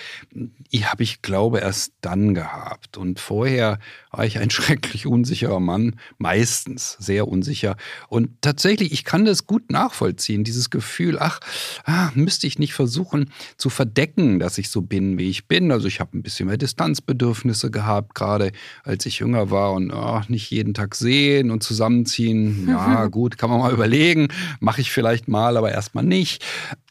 die 0.72 0.86
habe 0.86 1.02
ich, 1.02 1.22
glaube 1.22 1.58
erst 1.60 1.92
dann 2.00 2.34
gehabt. 2.34 2.96
Und 2.96 3.20
vorher 3.20 3.78
war 4.10 4.24
ich 4.24 4.38
ein 4.38 4.50
schrecklich 4.56 5.06
unsicherer 5.06 5.60
Mann, 5.60 5.96
meistens 6.18 6.96
sehr 6.98 7.28
unsicher. 7.28 7.76
Und 8.08 8.30
tatsächlich, 8.40 8.92
ich 8.92 9.04
kann 9.04 9.24
das 9.24 9.46
gut 9.46 9.70
nachvollziehen, 9.70 10.44
dieses 10.44 10.70
Gefühl, 10.70 11.18
ach, 11.18 11.40
ah, 11.84 12.10
müsste 12.14 12.46
ich 12.46 12.58
nicht 12.58 12.74
versuchen 12.74 13.30
zu 13.56 13.70
verdecken, 13.70 14.38
dass 14.38 14.58
ich 14.58 14.70
so 14.70 14.82
bin, 14.82 15.18
wie 15.18 15.30
ich 15.30 15.46
bin. 15.46 15.70
Also 15.70 15.86
ich 15.86 16.00
habe 16.00 16.16
ein 16.16 16.22
bisschen 16.22 16.48
mehr 16.48 16.56
Distanzbedürfnisse 16.56 17.70
gehabt, 17.70 18.14
gerade 18.14 18.52
als 18.84 19.06
ich 19.06 19.18
jünger 19.18 19.50
war 19.50 19.72
und 19.72 19.92
ach, 19.92 20.28
nicht 20.28 20.50
jeden 20.50 20.74
Tag 20.74 20.94
sehen 20.94 21.50
und 21.50 21.62
zusammenziehen. 21.62 22.68
Ja, 22.76 22.85
gut, 23.10 23.38
kann 23.38 23.50
man 23.50 23.60
mal 23.60 23.72
überlegen, 23.72 24.28
mache 24.60 24.80
ich 24.80 24.90
vielleicht 24.90 25.28
mal, 25.28 25.56
aber 25.56 25.72
erstmal 25.72 26.04
nicht. 26.04 26.44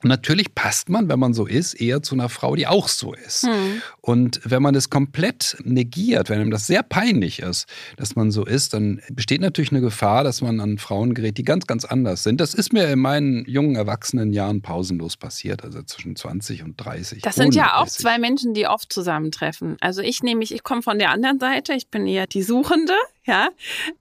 natürlich 0.03 0.53
passt 0.53 0.89
man, 0.89 1.10
wenn 1.10 1.19
man 1.19 1.34
so 1.34 1.45
ist, 1.45 1.73
eher 1.73 2.01
zu 2.03 2.15
einer 2.15 2.29
Frau, 2.29 2.55
die 2.55 2.67
auch 2.67 2.88
so 2.88 3.13
ist. 3.13 3.43
Hm. 3.43 3.81
Und 4.01 4.39
wenn 4.43 4.62
man 4.62 4.75
es 4.75 4.89
komplett 4.89 5.58
negiert, 5.63 6.29
wenn 6.29 6.39
einem 6.39 6.51
das 6.51 6.67
sehr 6.67 6.84
peinlich 6.84 7.39
ist, 7.39 7.67
dass 7.97 8.15
man 8.15 8.31
so 8.31 8.45
ist, 8.45 8.73
dann 8.73 9.01
besteht 9.12 9.41
natürlich 9.41 9.71
eine 9.71 9.81
Gefahr, 9.81 10.23
dass 10.23 10.41
man 10.41 10.60
an 10.60 10.77
Frauen 10.77 11.13
gerät, 11.13 11.38
die 11.38 11.43
ganz, 11.43 11.65
ganz 11.65 11.86
anders 11.86 12.23
sind. 12.23 12.39
Das 12.39 12.53
ist 12.53 12.73
mir 12.73 12.88
in 12.88 12.99
meinen 12.99 13.45
jungen 13.45 13.75
erwachsenen 13.75 14.31
Jahren 14.31 14.62
pausenlos 14.62 15.17
passiert, 15.17 15.63
also 15.63 15.81
zwischen 15.84 16.15
20 16.15 16.63
und 16.63 16.75
30. 16.77 17.21
Das 17.21 17.36
sind 17.36 17.55
ja 17.55 17.77
auch 17.77 17.88
zwei 17.88 18.17
Menschen, 18.19 18.53
die 18.53 18.67
oft 18.67 18.91
zusammentreffen. 18.91 19.77
Also 19.81 20.01
ich 20.01 20.23
nehme 20.23 20.39
mich, 20.39 20.53
ich 20.53 20.63
komme 20.63 20.81
von 20.81 20.99
der 20.99 21.12
anderen 21.12 21.39
Seite, 21.39 21.73
ich 21.73 21.89
bin 21.89 22.08
eher 22.08 22.27
die 22.27 22.43
Suchende, 22.43 22.93
ja, 23.25 23.49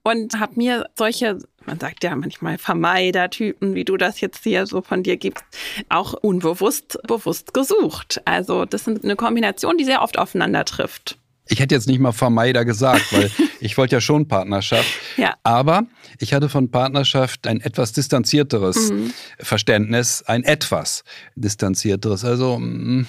und 0.03 0.39
habe 0.39 0.53
mir 0.55 0.85
solche 0.95 1.39
man 1.65 1.79
sagt 1.79 2.03
ja 2.03 2.15
manchmal 2.15 2.57
Vermeidertypen, 2.57 3.75
wie 3.75 3.85
du 3.85 3.97
das 3.97 4.21
jetzt 4.21 4.43
hier 4.43 4.65
so 4.65 4.81
von 4.81 5.03
dir 5.03 5.17
gibst, 5.17 5.43
auch 5.89 6.13
unbewusst, 6.13 6.99
bewusst 7.07 7.53
gesucht. 7.53 8.21
Also 8.25 8.65
das 8.65 8.87
ist 8.87 9.03
eine 9.03 9.15
Kombination, 9.15 9.77
die 9.77 9.85
sehr 9.85 10.01
oft 10.01 10.17
aufeinander 10.17 10.65
trifft. 10.65 11.17
Ich 11.47 11.59
hätte 11.59 11.75
jetzt 11.75 11.87
nicht 11.87 11.99
mal 11.99 12.11
Vermeider 12.11 12.65
gesagt, 12.65 13.13
weil 13.13 13.29
ich 13.59 13.77
wollte 13.77 13.95
ja 13.95 14.01
schon 14.01 14.27
Partnerschaft. 14.27 14.89
Ja. 15.15 15.35
Aber 15.43 15.85
ich 16.19 16.33
hatte 16.33 16.49
von 16.49 16.71
Partnerschaft 16.71 17.45
ein 17.45 17.61
etwas 17.61 17.93
distanzierteres 17.93 18.89
mhm. 18.89 19.13
Verständnis, 19.37 20.23
ein 20.23 20.43
etwas 20.43 21.03
distanzierteres. 21.35 22.25
Also 22.25 22.57
mh, 22.57 23.05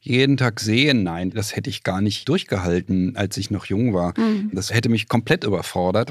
jeden 0.00 0.36
Tag 0.36 0.60
sehen, 0.60 1.02
nein, 1.02 1.30
das 1.30 1.56
hätte 1.56 1.70
ich 1.70 1.82
gar 1.82 2.00
nicht 2.00 2.28
durchgehalten, 2.28 3.16
als 3.16 3.36
ich 3.36 3.50
noch 3.50 3.66
jung 3.66 3.94
war. 3.94 4.14
Mhm. 4.16 4.50
Das 4.52 4.72
hätte 4.72 4.88
mich 4.88 5.08
komplett 5.08 5.42
überfordert. 5.42 6.10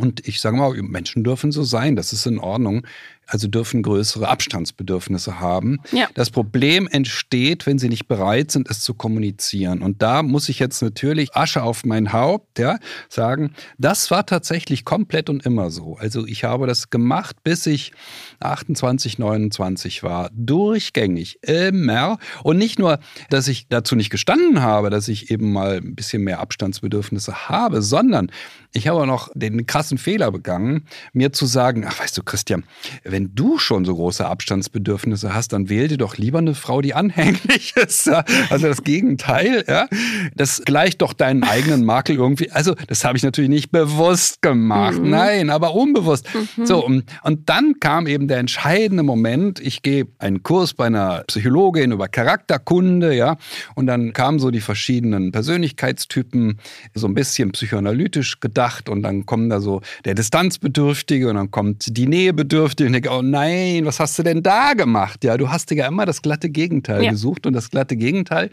Und 0.00 0.26
ich 0.26 0.40
sage 0.40 0.56
mal, 0.56 0.72
Menschen 0.82 1.24
dürfen 1.24 1.52
so 1.52 1.62
sein, 1.62 1.94
das 1.94 2.12
ist 2.12 2.26
in 2.26 2.38
Ordnung 2.38 2.86
also 3.30 3.48
dürfen 3.48 3.82
größere 3.82 4.28
Abstandsbedürfnisse 4.28 5.40
haben. 5.40 5.78
Ja. 5.92 6.08
Das 6.14 6.30
Problem 6.30 6.88
entsteht, 6.88 7.66
wenn 7.66 7.78
sie 7.78 7.88
nicht 7.88 8.08
bereit 8.08 8.50
sind, 8.50 8.68
es 8.68 8.80
zu 8.80 8.94
kommunizieren. 8.94 9.82
Und 9.82 10.02
da 10.02 10.22
muss 10.22 10.48
ich 10.48 10.58
jetzt 10.58 10.82
natürlich 10.82 11.34
Asche 11.34 11.62
auf 11.62 11.84
mein 11.84 12.12
Haupt 12.12 12.58
ja, 12.58 12.78
sagen, 13.08 13.52
das 13.78 14.10
war 14.10 14.26
tatsächlich 14.26 14.84
komplett 14.84 15.30
und 15.30 15.46
immer 15.46 15.70
so. 15.70 15.96
Also 15.96 16.26
ich 16.26 16.44
habe 16.44 16.66
das 16.66 16.90
gemacht, 16.90 17.36
bis 17.44 17.66
ich 17.66 17.92
28, 18.40 19.18
29 19.18 20.02
war. 20.02 20.30
Durchgängig, 20.32 21.38
immer. 21.42 22.18
Und 22.42 22.58
nicht 22.58 22.78
nur, 22.78 22.98
dass 23.28 23.46
ich 23.48 23.68
dazu 23.68 23.94
nicht 23.94 24.10
gestanden 24.10 24.60
habe, 24.60 24.90
dass 24.90 25.08
ich 25.08 25.30
eben 25.30 25.52
mal 25.52 25.76
ein 25.76 25.94
bisschen 25.94 26.22
mehr 26.22 26.40
Abstandsbedürfnisse 26.40 27.48
habe, 27.48 27.82
sondern 27.82 28.30
ich 28.72 28.88
habe 28.88 29.00
auch 29.00 29.06
noch 29.06 29.28
den 29.34 29.66
krassen 29.66 29.98
Fehler 29.98 30.30
begangen, 30.30 30.86
mir 31.12 31.32
zu 31.32 31.46
sagen, 31.46 31.84
ach 31.86 32.00
weißt 32.00 32.16
du, 32.16 32.22
Christian, 32.22 32.64
wenn 33.02 33.19
wenn 33.20 33.34
du 33.34 33.58
schon 33.58 33.84
so 33.84 33.94
große 33.94 34.26
Abstandsbedürfnisse 34.26 35.34
hast, 35.34 35.52
dann 35.52 35.68
wähl 35.68 35.88
dir 35.88 35.98
doch 35.98 36.16
lieber 36.16 36.38
eine 36.38 36.54
Frau, 36.54 36.80
die 36.80 36.94
anhänglich 36.94 37.74
ist. 37.76 38.08
Also 38.48 38.66
das 38.66 38.82
Gegenteil, 38.82 39.62
ja. 39.68 39.88
Das 40.34 40.62
gleicht 40.64 41.02
doch 41.02 41.12
deinen 41.12 41.42
eigenen 41.42 41.84
Makel 41.84 42.16
irgendwie. 42.16 42.50
Also 42.50 42.74
das 42.86 43.04
habe 43.04 43.18
ich 43.18 43.22
natürlich 43.22 43.50
nicht 43.50 43.70
bewusst 43.72 44.40
gemacht. 44.40 44.98
Mhm. 44.98 45.10
Nein, 45.10 45.50
aber 45.50 45.74
unbewusst. 45.74 46.28
Mhm. 46.56 46.64
So, 46.64 46.82
und, 46.82 47.04
und 47.22 47.50
dann 47.50 47.74
kam 47.78 48.06
eben 48.06 48.26
der 48.26 48.38
entscheidende 48.38 49.02
Moment. 49.02 49.60
Ich 49.60 49.82
gehe 49.82 50.06
einen 50.18 50.42
Kurs 50.42 50.72
bei 50.72 50.86
einer 50.86 51.24
Psychologin 51.26 51.92
über 51.92 52.08
Charakterkunde, 52.08 53.14
ja. 53.14 53.36
Und 53.74 53.86
dann 53.86 54.14
kamen 54.14 54.38
so 54.38 54.50
die 54.50 54.62
verschiedenen 54.62 55.30
Persönlichkeitstypen, 55.30 56.58
so 56.94 57.06
ein 57.06 57.12
bisschen 57.12 57.52
psychoanalytisch 57.52 58.40
gedacht. 58.40 58.88
Und 58.88 59.02
dann 59.02 59.26
kommen 59.26 59.50
da 59.50 59.60
so 59.60 59.82
der 60.06 60.14
Distanzbedürftige 60.14 61.28
und 61.28 61.36
dann 61.36 61.50
kommt 61.50 61.98
die 61.98 62.06
Nähebedürftige. 62.06 62.88
Denke, 63.00 63.16
oh 63.16 63.22
nein, 63.22 63.86
was 63.86 63.98
hast 63.98 64.18
du 64.18 64.22
denn 64.22 64.42
da 64.42 64.74
gemacht? 64.74 65.24
Ja, 65.24 65.38
du 65.38 65.48
hast 65.48 65.70
dir 65.70 65.76
ja 65.76 65.86
immer 65.86 66.04
das 66.04 66.20
glatte 66.20 66.50
Gegenteil 66.50 67.02
ja. 67.02 67.10
gesucht 67.10 67.46
und 67.46 67.54
das 67.54 67.70
glatte 67.70 67.96
Gegenteil 67.96 68.50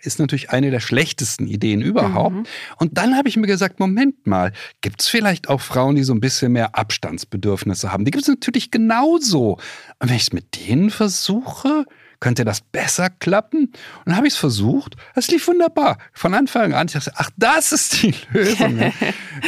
ist 0.00 0.18
natürlich 0.18 0.48
eine 0.48 0.70
der 0.70 0.80
schlechtesten 0.80 1.46
Ideen 1.46 1.82
überhaupt. 1.82 2.34
Mhm. 2.34 2.44
Und 2.78 2.96
dann 2.96 3.14
habe 3.14 3.28
ich 3.28 3.36
mir 3.36 3.46
gesagt, 3.46 3.78
Moment 3.78 4.26
mal, 4.26 4.52
gibt 4.80 5.02
es 5.02 5.08
vielleicht 5.08 5.50
auch 5.50 5.60
Frauen, 5.60 5.96
die 5.96 6.02
so 6.02 6.14
ein 6.14 6.20
bisschen 6.20 6.52
mehr 6.52 6.76
Abstandsbedürfnisse 6.76 7.92
haben? 7.92 8.06
Die 8.06 8.10
gibt 8.10 8.22
es 8.22 8.28
natürlich 8.28 8.70
genauso. 8.70 9.58
Und 9.98 10.08
wenn 10.08 10.16
ich 10.16 10.22
es 10.22 10.32
mit 10.32 10.66
denen 10.66 10.88
versuche, 10.88 11.84
könnte 12.20 12.44
das 12.44 12.60
besser 12.60 13.08
klappen? 13.08 13.64
Und 13.64 13.74
dann 14.04 14.16
habe 14.16 14.26
ich 14.26 14.34
es 14.34 14.38
versucht. 14.38 14.96
Es 15.14 15.30
lief 15.30 15.48
wunderbar. 15.48 15.98
Von 16.12 16.34
Anfang 16.34 16.74
an. 16.74 16.86
Ich 16.86 16.92
dachte, 16.92 17.12
ach, 17.16 17.30
das 17.38 17.72
ist 17.72 18.02
die 18.02 18.14
Lösung. 18.32 18.92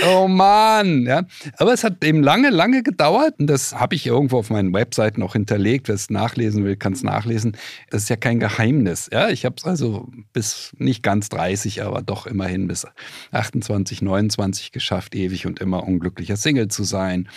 oh 0.09 0.27
Mann. 0.27 1.03
Ja. 1.03 1.23
Aber 1.59 1.75
es 1.75 1.85
hat 1.85 2.03
eben 2.03 2.23
lange, 2.23 2.49
lange 2.49 2.83
gedauert. 2.83 3.35
Und 3.39 3.47
das 3.47 3.75
habe 3.75 3.95
ich 3.95 4.07
irgendwo 4.07 4.39
auf 4.39 4.49
meinen 4.49 4.73
Webseiten 4.73 5.23
auch 5.23 5.35
hinterlegt. 5.35 5.89
Wer 5.89 5.95
es 5.95 6.09
nachlesen 6.09 6.65
will, 6.65 6.77
kann 6.77 6.95
es 6.95 7.03
nachlesen. 7.03 7.57
Das 7.91 8.05
ist 8.05 8.09
ja 8.09 8.17
kein 8.17 8.41
Geheimnis. 8.41 9.11
Ja. 9.13 9.29
Ich 9.29 9.45
habe 9.45 9.57
es 9.59 9.65
also 9.65 10.09
bis 10.33 10.73
nicht 10.79 11.03
ganz 11.03 11.29
30, 11.29 11.83
aber 11.83 12.01
doch 12.01 12.27
immerhin 12.27 12.69
bis 12.69 12.87
28, 13.33 14.01
29 14.01 14.73
geschafft, 14.73 15.15
ewig 15.15 15.47
und 15.47 15.61
immer 15.61 15.87
unglücklicher 15.87 16.37
Single 16.37 16.69
zu 16.69 16.85
sein. 16.85 17.29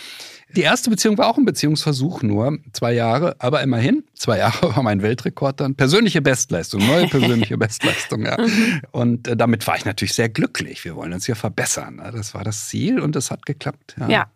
Die 0.54 0.62
erste 0.62 0.88
Beziehung 0.88 1.18
war 1.18 1.26
auch 1.26 1.36
ein 1.36 1.44
Beziehungsversuch, 1.44 2.22
nur 2.22 2.58
zwei 2.72 2.94
Jahre, 2.94 3.36
aber 3.40 3.62
immerhin. 3.62 4.04
Zwei 4.14 4.38
Jahre 4.46 4.74
war 4.74 4.82
mein 4.82 5.02
Weltrekord 5.02 5.25
dann. 5.60 5.74
Persönliche 5.74 6.22
Bestleistung, 6.22 6.86
neue 6.86 7.06
persönliche 7.08 7.56
Bestleistung, 7.58 8.24
ja. 8.24 8.36
Und 8.92 9.28
äh, 9.28 9.36
damit 9.36 9.66
war 9.66 9.76
ich 9.76 9.84
natürlich 9.84 10.14
sehr 10.14 10.28
glücklich. 10.28 10.84
Wir 10.84 10.96
wollen 10.96 11.12
uns 11.12 11.26
hier 11.26 11.36
verbessern. 11.36 11.96
Ne? 11.96 12.12
Das 12.14 12.34
war 12.34 12.44
das 12.44 12.68
Ziel 12.68 13.00
und 13.00 13.16
das 13.16 13.30
hat 13.30 13.46
geklappt. 13.46 13.96
Ja. 13.98 14.08
ja. 14.08 14.26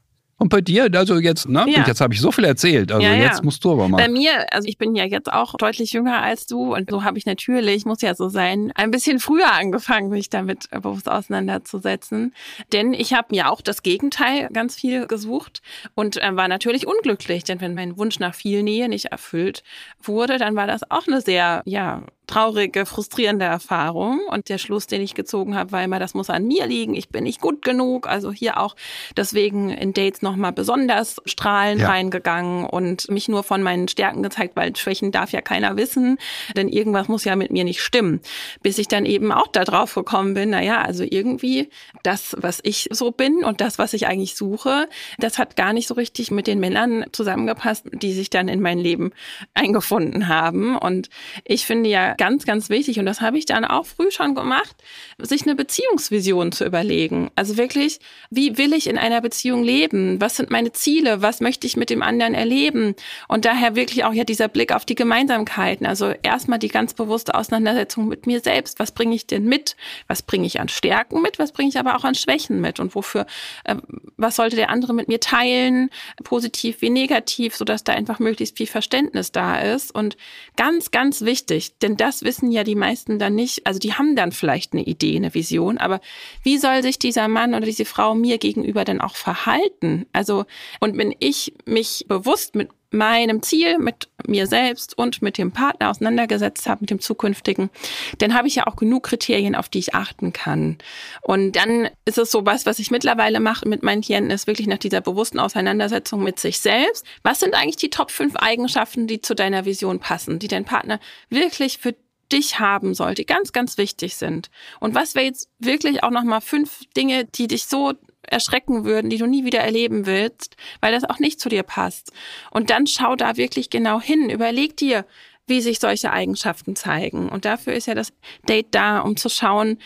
Und 0.41 0.49
bei 0.49 0.63
dir, 0.63 0.89
also 0.95 1.19
jetzt, 1.19 1.51
ne? 1.51 1.67
Ja. 1.69 1.87
Jetzt 1.87 2.01
habe 2.01 2.15
ich 2.15 2.21
so 2.21 2.33
viel 2.33 2.45
erzählt. 2.45 2.91
Also 2.91 3.07
ja, 3.07 3.15
ja. 3.15 3.25
jetzt 3.25 3.45
musst 3.45 3.63
du 3.63 3.73
aber 3.73 3.91
mal. 3.91 3.99
Bei 3.99 4.09
mir, 4.09 4.51
also 4.55 4.67
ich 4.67 4.79
bin 4.79 4.95
ja 4.95 5.05
jetzt 5.05 5.31
auch 5.31 5.55
deutlich 5.59 5.93
jünger 5.93 6.23
als 6.23 6.47
du 6.47 6.75
und 6.75 6.89
so 6.89 7.05
habe 7.05 7.19
ich 7.19 7.27
natürlich, 7.27 7.85
muss 7.85 8.01
ja 8.01 8.15
so 8.15 8.31
sein, 8.31 8.73
ein 8.75 8.91
bisschen 8.91 9.19
früher 9.19 9.53
angefangen, 9.53 10.09
mich 10.09 10.31
damit 10.31 10.71
bewusst 10.71 11.11
auseinanderzusetzen. 11.11 12.35
Denn 12.73 12.95
ich 12.95 13.13
habe 13.13 13.29
mir 13.33 13.51
auch 13.51 13.61
das 13.61 13.83
Gegenteil 13.83 14.49
ganz 14.51 14.77
viel 14.77 15.07
gesucht 15.07 15.61
und 15.95 16.17
äh, 16.17 16.35
war 16.35 16.49
natürlich 16.49 16.87
unglücklich. 16.87 17.45
Denn 17.45 17.61
wenn 17.61 17.75
mein 17.75 17.99
Wunsch 17.99 18.19
nach 18.19 18.35
viel 18.35 18.63
Nähe 18.63 18.89
nicht 18.89 19.07
erfüllt 19.07 19.63
wurde, 20.03 20.39
dann 20.39 20.57
war 20.57 20.67
das 20.67 20.91
auch 20.91 21.07
eine 21.07 21.21
sehr, 21.21 21.61
ja, 21.67 22.03
traurige, 22.31 22.87
frustrierende 22.87 23.45
Erfahrung. 23.45 24.21
Und 24.31 24.49
der 24.49 24.59
Schluss, 24.59 24.87
den 24.87 25.03
ich 25.03 25.15
gezogen 25.15 25.57
habe, 25.57 25.73
war 25.73 25.83
immer, 25.83 25.99
das 25.99 26.15
muss 26.15 26.31
an 26.31 26.47
mir 26.47 26.67
liegen, 26.67 26.95
ich 26.95 27.09
bin 27.09 27.25
nicht 27.25 27.41
gut 27.41 27.63
genug. 27.63 28.07
Also 28.07 28.31
hier 28.31 28.61
auch 28.61 28.77
deswegen 29.17 29.71
in 29.71 29.93
Dates 29.93 30.23
nochmal 30.23 30.53
besonders 30.53 31.21
strahlend 31.27 31.83
ja. 31.83 31.89
reingegangen 31.89 32.65
und 32.65 33.11
mich 33.11 33.29
nur 33.29 33.43
von 33.43 33.63
meinen 33.63 33.89
Stärken 33.89 34.23
gezeigt, 34.23 34.55
weil 34.55 34.75
Schwächen 34.77 35.11
darf 35.11 35.33
ja 35.33 35.41
keiner 35.41 35.77
wissen, 35.77 36.19
denn 36.57 36.69
irgendwas 36.69 37.09
muss 37.09 37.25
ja 37.25 37.35
mit 37.35 37.51
mir 37.51 37.65
nicht 37.65 37.83
stimmen. 37.83 38.21
Bis 38.63 38.79
ich 38.79 38.87
dann 38.87 39.07
eben 39.07 39.33
auch 39.33 39.49
da 39.49 39.65
drauf 39.65 39.95
gekommen 39.95 40.35
bin, 40.35 40.51
naja, 40.51 40.83
also 40.83 41.05
irgendwie 41.09 41.69
das, 42.05 42.37
was 42.39 42.61
ich 42.63 42.89
so 42.93 43.11
bin 43.11 43.45
und 43.45 43.61
das, 43.61 43.79
was 43.79 43.93
ich 43.93 44.07
eigentlich 44.07 44.37
suche, 44.37 44.89
das 45.19 45.39
hat 45.39 45.57
gar 45.57 45.73
nicht 45.73 45.89
so 45.89 45.95
richtig 45.95 46.31
mit 46.31 46.47
den 46.47 46.61
Männern 46.61 47.07
zusammengepasst, 47.11 47.87
die 47.93 48.13
sich 48.13 48.31
dann 48.31 48.47
in 48.47 48.61
mein 48.61 48.79
Leben 48.79 49.11
eingefunden 49.55 50.29
haben. 50.29 50.79
Und 50.79 51.11
ich 51.45 51.67
finde 51.67 51.91
ja 51.91 52.15
ganz, 52.21 52.45
ganz 52.45 52.69
wichtig, 52.69 52.99
und 52.99 53.07
das 53.07 53.23
habe 53.23 53.39
ich 53.39 53.47
dann 53.47 53.65
auch 53.65 53.87
früh 53.87 54.11
schon 54.11 54.35
gemacht, 54.35 54.77
sich 55.17 55.45
eine 55.45 55.55
Beziehungsvision 55.55 56.53
zu 56.53 56.67
überlegen. 56.67 57.31
Also 57.35 57.57
wirklich, 57.57 57.99
wie 58.29 58.59
will 58.59 58.75
ich 58.75 58.89
in 58.89 58.99
einer 58.99 59.23
Beziehung 59.23 59.65
leben? 59.65 60.21
Was 60.21 60.37
sind 60.37 60.51
meine 60.51 60.71
Ziele? 60.73 61.23
Was 61.23 61.41
möchte 61.41 61.67
ich 61.67 61.79
mit 61.79 61.89
dem 61.89 62.03
anderen 62.03 62.35
erleben? 62.35 62.95
Und 63.27 63.47
daher 63.47 63.75
wirklich 63.75 64.05
auch 64.05 64.13
ja 64.13 64.25
dieser 64.25 64.49
Blick 64.49 64.75
auf 64.75 64.85
die 64.85 64.97
Gemeinsamkeiten. 64.97 65.87
Also 65.87 66.13
erstmal 66.23 66.59
die 66.59 66.69
ganz 66.69 66.93
bewusste 66.93 67.35
Auseinandersetzung 67.35 68.07
mit 68.07 68.27
mir 68.27 68.41
selbst. 68.41 68.79
Was 68.79 68.93
bringe 68.93 69.15
ich 69.15 69.27
denn 69.27 69.45
mit? 69.47 69.75
Was 70.07 70.21
bringe 70.21 70.47
ich 70.47 70.61
an 70.61 70.69
Stärken 70.69 71.23
mit? 71.23 71.39
Was 71.39 71.53
bringe 71.53 71.71
ich 71.71 71.79
aber 71.79 71.97
auch 71.97 72.05
an 72.05 72.15
Schwächen 72.15 72.61
mit? 72.61 72.81
Und 72.81 72.95
wofür, 72.95 73.25
äh, 73.65 73.77
was 74.19 74.37
sollte 74.37 74.57
der 74.57 74.69
andere 74.69 74.93
mit 74.93 75.09
mir 75.09 75.21
teilen? 75.21 75.89
Positiv 76.23 76.83
wie 76.83 76.91
negativ, 76.91 77.57
sodass 77.57 77.83
da 77.83 77.95
einfach 77.95 78.19
möglichst 78.19 78.59
viel 78.59 78.67
Verständnis 78.67 79.33
da 79.33 79.59
ist. 79.59 79.95
Und 79.95 80.19
ganz, 80.57 80.91
ganz 80.91 81.23
wichtig, 81.23 81.79
denn 81.79 81.97
das 82.01 82.23
wissen 82.23 82.51
ja 82.51 82.65
die 82.65 82.75
meisten 82.75 83.19
dann 83.19 83.35
nicht. 83.35 83.67
Also 83.67 83.79
die 83.79 83.95
haben 83.95 84.17
dann 84.17 84.33
vielleicht 84.33 84.73
eine 84.73 84.83
Idee, 84.83 85.17
eine 85.17 85.35
Vision, 85.35 85.79
aber 85.79 86.01
wie 86.43 86.59
soll 86.59 86.83
sich 86.83 86.99
dieser 86.99 87.29
Mann 87.29 87.55
oder 87.55 87.67
diese 87.67 87.85
Frau 87.85 88.15
mir 88.15 88.39
gegenüber 88.39 88.85
denn 88.85 89.01
auch 89.01 89.17
verhalten? 89.17 90.07
Also, 90.13 90.47
und 90.81 90.97
wenn 90.97 91.15
ich 91.19 91.55
mich 91.67 92.07
bewusst 92.09 92.55
mit 92.55 92.71
meinem 92.91 93.43
Ziel, 93.43 93.79
mit 93.79 94.09
mir 94.27 94.47
selbst 94.47 94.97
und 94.99 95.23
mit 95.23 95.39
dem 95.39 95.53
Partner 95.53 95.91
auseinandergesetzt 95.91 96.69
habe, 96.69 96.83
mit 96.83 96.91
dem 96.91 97.01
zukünftigen, 97.01 97.71
dann 98.19 98.35
habe 98.35 98.49
ich 98.49 98.57
ja 98.57 98.67
auch 98.67 98.77
genug 98.77 99.05
Kriterien, 99.05 99.55
auf 99.55 99.69
die 99.69 99.79
ich 99.79 99.95
achten 99.95 100.33
kann. 100.33 100.79
Und 101.23 101.53
dann 101.53 101.89
ist 102.05 102.19
es 102.19 102.31
so 102.31 102.45
was, 102.47 102.67
was 102.67 102.79
ich 102.79 102.91
mittlerweile 102.91 103.41
mache 103.41 103.69
mit 103.69 103.83
meinen 103.83 104.03
Klienten, 104.03 104.31
ist 104.31 104.47
wirklich 104.47 104.67
nach 104.67 104.79
dieser 104.79 105.01
bewussten 105.01 105.39
Auseinandersetzung 105.39 106.23
mit 106.23 106.39
sich 106.39 106.61
selbst. 106.61 107.07
Was 107.23 107.41
sind 107.41 107.55
eigentlich 107.55 107.77
die 107.77 107.91
Top 107.91 108.11
5 108.11 108.37
Eigenschaften, 108.37 109.07
die 109.07 109.21
zu 109.21 109.35
deiner 109.35 109.65
Vision 109.65 110.01
passen, 110.01 110.39
die 110.39 110.49
dein 110.49 110.65
Partner 110.65 111.01
wirklich 111.29 111.79
für 111.79 111.95
dich 112.33 112.61
haben 112.61 112.95
sollte, 112.95 113.25
ganz, 113.25 113.53
ganz 113.53 113.77
wichtig 113.77 114.17
sind. 114.17 114.51
Und 114.79 114.95
was 114.95 115.15
wäre 115.15 115.27
jetzt 115.27 115.49
wirklich 115.59 116.03
auch 116.03 116.11
nochmal 116.11 116.41
fünf 116.41 116.81
Dinge, 116.97 117.25
die 117.25 117.49
dich 117.49 117.67
so 117.67 117.95
erschrecken 118.31 118.85
würden, 118.85 119.11
die 119.11 119.19
du 119.19 119.27
nie 119.27 119.45
wieder 119.45 119.61
erleben 119.61 120.07
willst, 120.07 120.57
weil 120.81 120.93
das 120.93 121.05
auch 121.05 121.19
nicht 121.19 121.41
zu 121.41 121.49
dir 121.49 121.63
passt. 121.63 122.13
Und 122.51 122.71
dann 122.71 122.87
schau 122.87 123.17
da 123.17 123.37
wirklich 123.37 123.71
genau 123.71 124.01
hin. 124.01 124.31
Überleg 124.31 124.77
dir, 124.77 125.05
wie 125.47 125.61
sich 125.61 125.81
solche 125.81 126.13
Eigenschaften 126.13 126.77
zeigen. 126.77 127.29
Und 127.29 127.45
dafür 127.45 127.75
ist 127.75 127.87
ja 127.87 127.95
das 127.95 128.13
Date 128.49 128.69
da, 128.71 129.01
um 129.01 129.17
zu 129.17 129.29
schauen, 129.29 129.79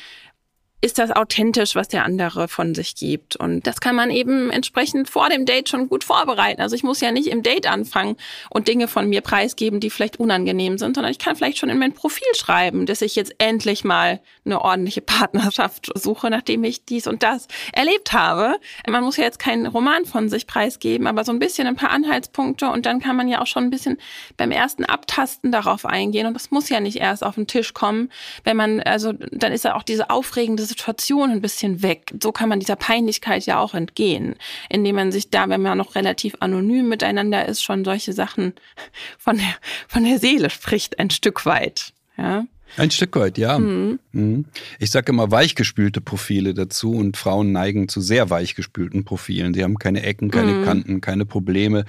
ist 0.84 0.98
das 0.98 1.10
authentisch, 1.10 1.74
was 1.74 1.88
der 1.88 2.04
andere 2.04 2.46
von 2.46 2.74
sich 2.74 2.94
gibt. 2.94 3.36
Und 3.36 3.66
das 3.66 3.80
kann 3.80 3.96
man 3.96 4.10
eben 4.10 4.50
entsprechend 4.50 5.08
vor 5.08 5.30
dem 5.30 5.46
Date 5.46 5.70
schon 5.70 5.88
gut 5.88 6.04
vorbereiten. 6.04 6.60
Also 6.60 6.76
ich 6.76 6.82
muss 6.82 7.00
ja 7.00 7.10
nicht 7.10 7.28
im 7.28 7.42
Date 7.42 7.66
anfangen 7.66 8.18
und 8.50 8.68
Dinge 8.68 8.86
von 8.86 9.08
mir 9.08 9.22
preisgeben, 9.22 9.80
die 9.80 9.88
vielleicht 9.88 10.20
unangenehm 10.20 10.76
sind, 10.76 10.94
sondern 10.94 11.10
ich 11.10 11.18
kann 11.18 11.36
vielleicht 11.36 11.56
schon 11.56 11.70
in 11.70 11.78
mein 11.78 11.94
Profil 11.94 12.28
schreiben, 12.36 12.84
dass 12.84 13.00
ich 13.00 13.16
jetzt 13.16 13.34
endlich 13.38 13.82
mal 13.82 14.20
eine 14.44 14.60
ordentliche 14.60 15.00
Partnerschaft 15.00 15.90
suche, 15.94 16.28
nachdem 16.28 16.62
ich 16.64 16.84
dies 16.84 17.06
und 17.06 17.22
das 17.22 17.48
erlebt 17.72 18.12
habe. 18.12 18.56
Man 18.86 19.04
muss 19.04 19.16
ja 19.16 19.24
jetzt 19.24 19.38
keinen 19.38 19.64
Roman 19.64 20.04
von 20.04 20.28
sich 20.28 20.46
preisgeben, 20.46 21.06
aber 21.06 21.24
so 21.24 21.32
ein 21.32 21.38
bisschen 21.38 21.66
ein 21.66 21.76
paar 21.76 21.92
Anhaltspunkte 21.92 22.68
und 22.68 22.84
dann 22.84 23.00
kann 23.00 23.16
man 23.16 23.28
ja 23.28 23.40
auch 23.40 23.46
schon 23.46 23.64
ein 23.64 23.70
bisschen 23.70 23.96
beim 24.36 24.50
ersten 24.50 24.84
Abtasten 24.84 25.50
darauf 25.50 25.86
eingehen. 25.86 26.26
Und 26.26 26.34
das 26.34 26.50
muss 26.50 26.68
ja 26.68 26.80
nicht 26.80 26.98
erst 26.98 27.24
auf 27.24 27.36
den 27.36 27.46
Tisch 27.46 27.72
kommen, 27.72 28.10
wenn 28.42 28.58
man, 28.58 28.80
also 28.80 29.14
dann 29.30 29.52
ist 29.52 29.64
ja 29.64 29.76
auch 29.76 29.82
diese 29.82 30.10
aufregende 30.10 30.73
Situation 30.74 31.30
ein 31.30 31.40
bisschen 31.40 31.82
weg. 31.82 32.12
So 32.22 32.32
kann 32.32 32.48
man 32.48 32.60
dieser 32.60 32.76
Peinlichkeit 32.76 33.46
ja 33.46 33.60
auch 33.60 33.74
entgehen, 33.74 34.34
indem 34.68 34.96
man 34.96 35.12
sich 35.12 35.30
da, 35.30 35.48
wenn 35.48 35.62
man 35.62 35.78
noch 35.78 35.94
relativ 35.94 36.34
anonym 36.40 36.88
miteinander 36.88 37.46
ist, 37.46 37.62
schon 37.62 37.84
solche 37.84 38.12
Sachen 38.12 38.54
von 39.18 39.36
der, 39.36 39.54
von 39.88 40.04
der 40.04 40.18
Seele 40.18 40.50
spricht, 40.50 40.98
ein 40.98 41.10
Stück 41.10 41.46
weit. 41.46 41.92
Ja. 42.16 42.44
Ein 42.76 42.90
Stück 42.90 43.14
weit, 43.14 43.38
ja. 43.38 43.58
Mhm. 43.58 44.00
mhm. 44.12 44.46
Ich 44.80 44.90
sage 44.90 45.12
immer 45.12 45.30
weichgespülte 45.30 46.00
Profile 46.00 46.54
dazu 46.54 46.92
und 46.92 47.16
Frauen 47.16 47.52
neigen 47.52 47.88
zu 47.88 48.00
sehr 48.00 48.30
weichgespülten 48.30 49.04
Profilen. 49.04 49.54
Sie 49.54 49.62
haben 49.62 49.78
keine 49.78 50.02
Ecken, 50.02 50.30
keine 50.30 50.54
mhm. 50.54 50.64
Kanten, 50.64 51.00
keine 51.00 51.24
Probleme. 51.24 51.84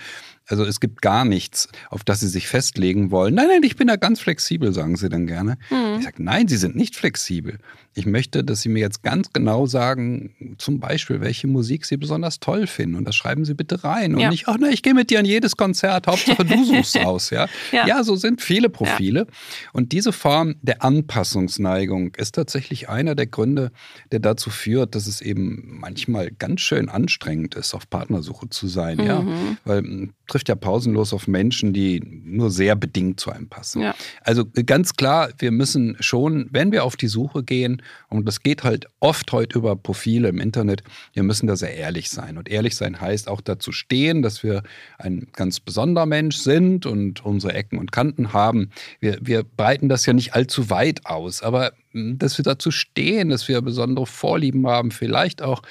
Also 0.48 0.63
es 0.63 0.80
gibt 0.80 1.02
gar 1.02 1.26
nichts, 1.26 1.69
auf 1.89 2.04
das 2.04 2.19
sie 2.19 2.28
sich 2.28 2.48
festlegen 2.48 3.10
wollen. 3.10 3.34
Nein, 3.34 3.48
nein, 3.48 3.63
ich 3.63 3.78
bin 3.78 3.88
da 3.88 3.95
ganz 3.95 4.19
flexibel, 4.19 4.74
sagen 4.74 4.95
sie 4.95 5.10
dann 5.10 5.26
gerne. 5.26 5.58
Mhm. 5.71 5.98
Ich 5.98 6.04
sage, 6.04 6.21
nein, 6.21 6.48
sie 6.48 6.58
sind 6.58 6.76
nicht 6.76 6.95
flexibel. 6.95 7.58
Ich 7.97 8.05
möchte, 8.05 8.43
dass 8.43 8.62
sie 8.62 8.67
mir 8.67 8.79
jetzt 8.79 9.03
ganz 9.03 9.31
genau 9.31 9.65
sagen, 9.67 10.55
zum 10.58 10.81
Beispiel, 10.81 11.21
welche 11.21 11.47
Musik 11.47 11.86
sie 11.86 11.95
besonders 11.95 12.41
toll 12.41 12.67
finden. 12.67 12.95
Und 12.95 13.05
das 13.05 13.15
schreiben 13.15 13.45
sie 13.45 13.53
bitte 13.53 13.86
rein. 13.86 14.13
Und 14.13 14.19
ja. 14.19 14.29
nicht, 14.29 14.49
ach 14.49 14.58
nein, 14.58 14.73
ich 14.73 14.84
gehe 14.84 14.93
mit 14.93 15.10
dir 15.10 15.19
an 15.19 15.25
jedes 15.25 15.55
Konzert, 15.55 16.05
Hauptsache 16.08 16.43
du 16.43 16.63
suchst 16.65 16.99
aus. 16.99 17.29
Ja? 17.29 17.47
ja? 17.71 17.88
Ja. 17.88 18.03
so 18.03 18.17
sind 18.17 18.41
viele 18.41 18.67
Profile. 18.67 19.27
Und 19.71 19.93
diese 19.93 20.12
Form 20.12 20.55
der 20.62 20.84
Anpassungsneigung 20.84 22.15
ist 22.15 22.36
tatsächlich 22.36 22.89
einer 22.89 23.15
der 23.15 23.27
Gründe, 23.27 23.71
der 24.12 24.19
dazu 24.19 24.49
führt, 24.49 24.93
dass 24.93 25.08
es 25.08 25.21
eben 25.21 25.77
manchmal 25.79 26.31
ganz 26.31 26.62
schön 26.62 26.89
anstrengend 26.89 27.55
ist, 27.55 27.73
auf 27.73 27.89
Partnersuche 27.89 28.49
zu 28.49 28.67
sein. 28.67 28.97
Mhm. 28.97 29.05
Ja? 29.05 29.25
Weil 29.63 30.10
trifft 30.27 30.49
ja 30.49 30.55
pausenlos 30.55 31.13
auf 31.13 31.27
Menschen, 31.27 31.71
die 31.71 32.01
nur 32.03 32.49
sehr 32.49 32.75
bedingt 32.75 33.19
zu 33.19 33.31
einem 33.31 33.47
passen. 33.47 33.81
Ja. 33.81 33.95
Also 34.21 34.43
ganz 34.65 34.95
klar, 34.95 35.29
wir 35.38 35.51
müssen 35.51 35.97
schon, 35.99 36.47
wenn 36.51 36.71
wir 36.71 36.84
auf 36.84 36.95
die 36.95 37.08
Suche 37.08 37.43
gehen, 37.43 37.81
und 38.10 38.28
das 38.28 38.41
geht 38.41 38.63
halt 38.63 38.88
oft 39.00 39.32
heute 39.32 39.58
über 39.60 39.76
Profile 39.76 40.30
im 40.30 40.39
Internet, 40.39 40.84
wir 41.13 41.24
müssen 41.24 41.48
da 41.48 41.56
sehr 41.56 41.76
ehrlich 41.76 42.10
sein. 42.10 42.38
Und 42.38 42.50
ehrlich 42.50 42.76
sein 42.76 43.00
heißt 43.00 43.28
auch 43.28 43.41
dazu 43.41 43.71
stehen, 43.71 44.21
dass 44.21 44.43
wir 44.43 44.63
ein 44.98 45.28
ganz 45.34 45.60
besonderer 45.60 46.06
Mensch 46.06 46.38
sind 46.38 46.86
und 46.86 47.26
unsere 47.26 47.54
Ecken 47.54 47.78
und 47.78 47.91
Kanten 47.91 48.34
haben. 48.34 48.69
Wir, 49.00 49.17
wir 49.21 49.43
breiten 49.43 49.89
das 49.89 50.06
ja 50.06 50.13
nicht 50.13 50.34
allzu 50.34 50.69
weit 50.69 51.06
aus, 51.06 51.43
aber 51.43 51.74
hm, 51.91 52.17
dass 52.17 52.38
wir 52.38 52.43
dazu 52.43 52.71
stehen, 52.71 53.30
dass 53.30 53.48
wir 53.48 53.62
besondere 53.62 54.06
Vorlieben 54.06 54.67
haben, 54.67 54.91
vielleicht 54.91 55.41
auch 55.41 55.62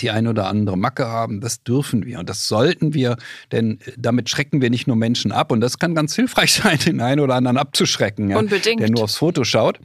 die 0.00 0.10
ein 0.10 0.26
oder 0.26 0.46
andere 0.46 0.76
Macke 0.76 1.06
haben, 1.06 1.40
das 1.40 1.62
dürfen 1.62 2.04
wir 2.04 2.18
und 2.18 2.28
das 2.28 2.48
sollten 2.48 2.94
wir, 2.94 3.16
denn 3.52 3.78
äh, 3.84 3.92
damit 3.96 4.28
schrecken 4.28 4.60
wir 4.60 4.70
nicht 4.70 4.86
nur 4.86 4.96
Menschen 4.96 5.32
ab 5.32 5.52
und 5.52 5.60
das 5.60 5.78
kann 5.78 5.94
ganz 5.94 6.14
hilfreich 6.14 6.52
sein, 6.62 6.78
den 6.78 7.00
einen 7.00 7.20
oder 7.20 7.34
anderen 7.34 7.56
abzuschrecken, 7.56 8.30
ja, 8.30 8.38
Unbedingt. 8.38 8.80
der 8.80 8.90
nur 8.90 9.04
aufs 9.04 9.16
Foto 9.16 9.44
schaut. 9.44 9.78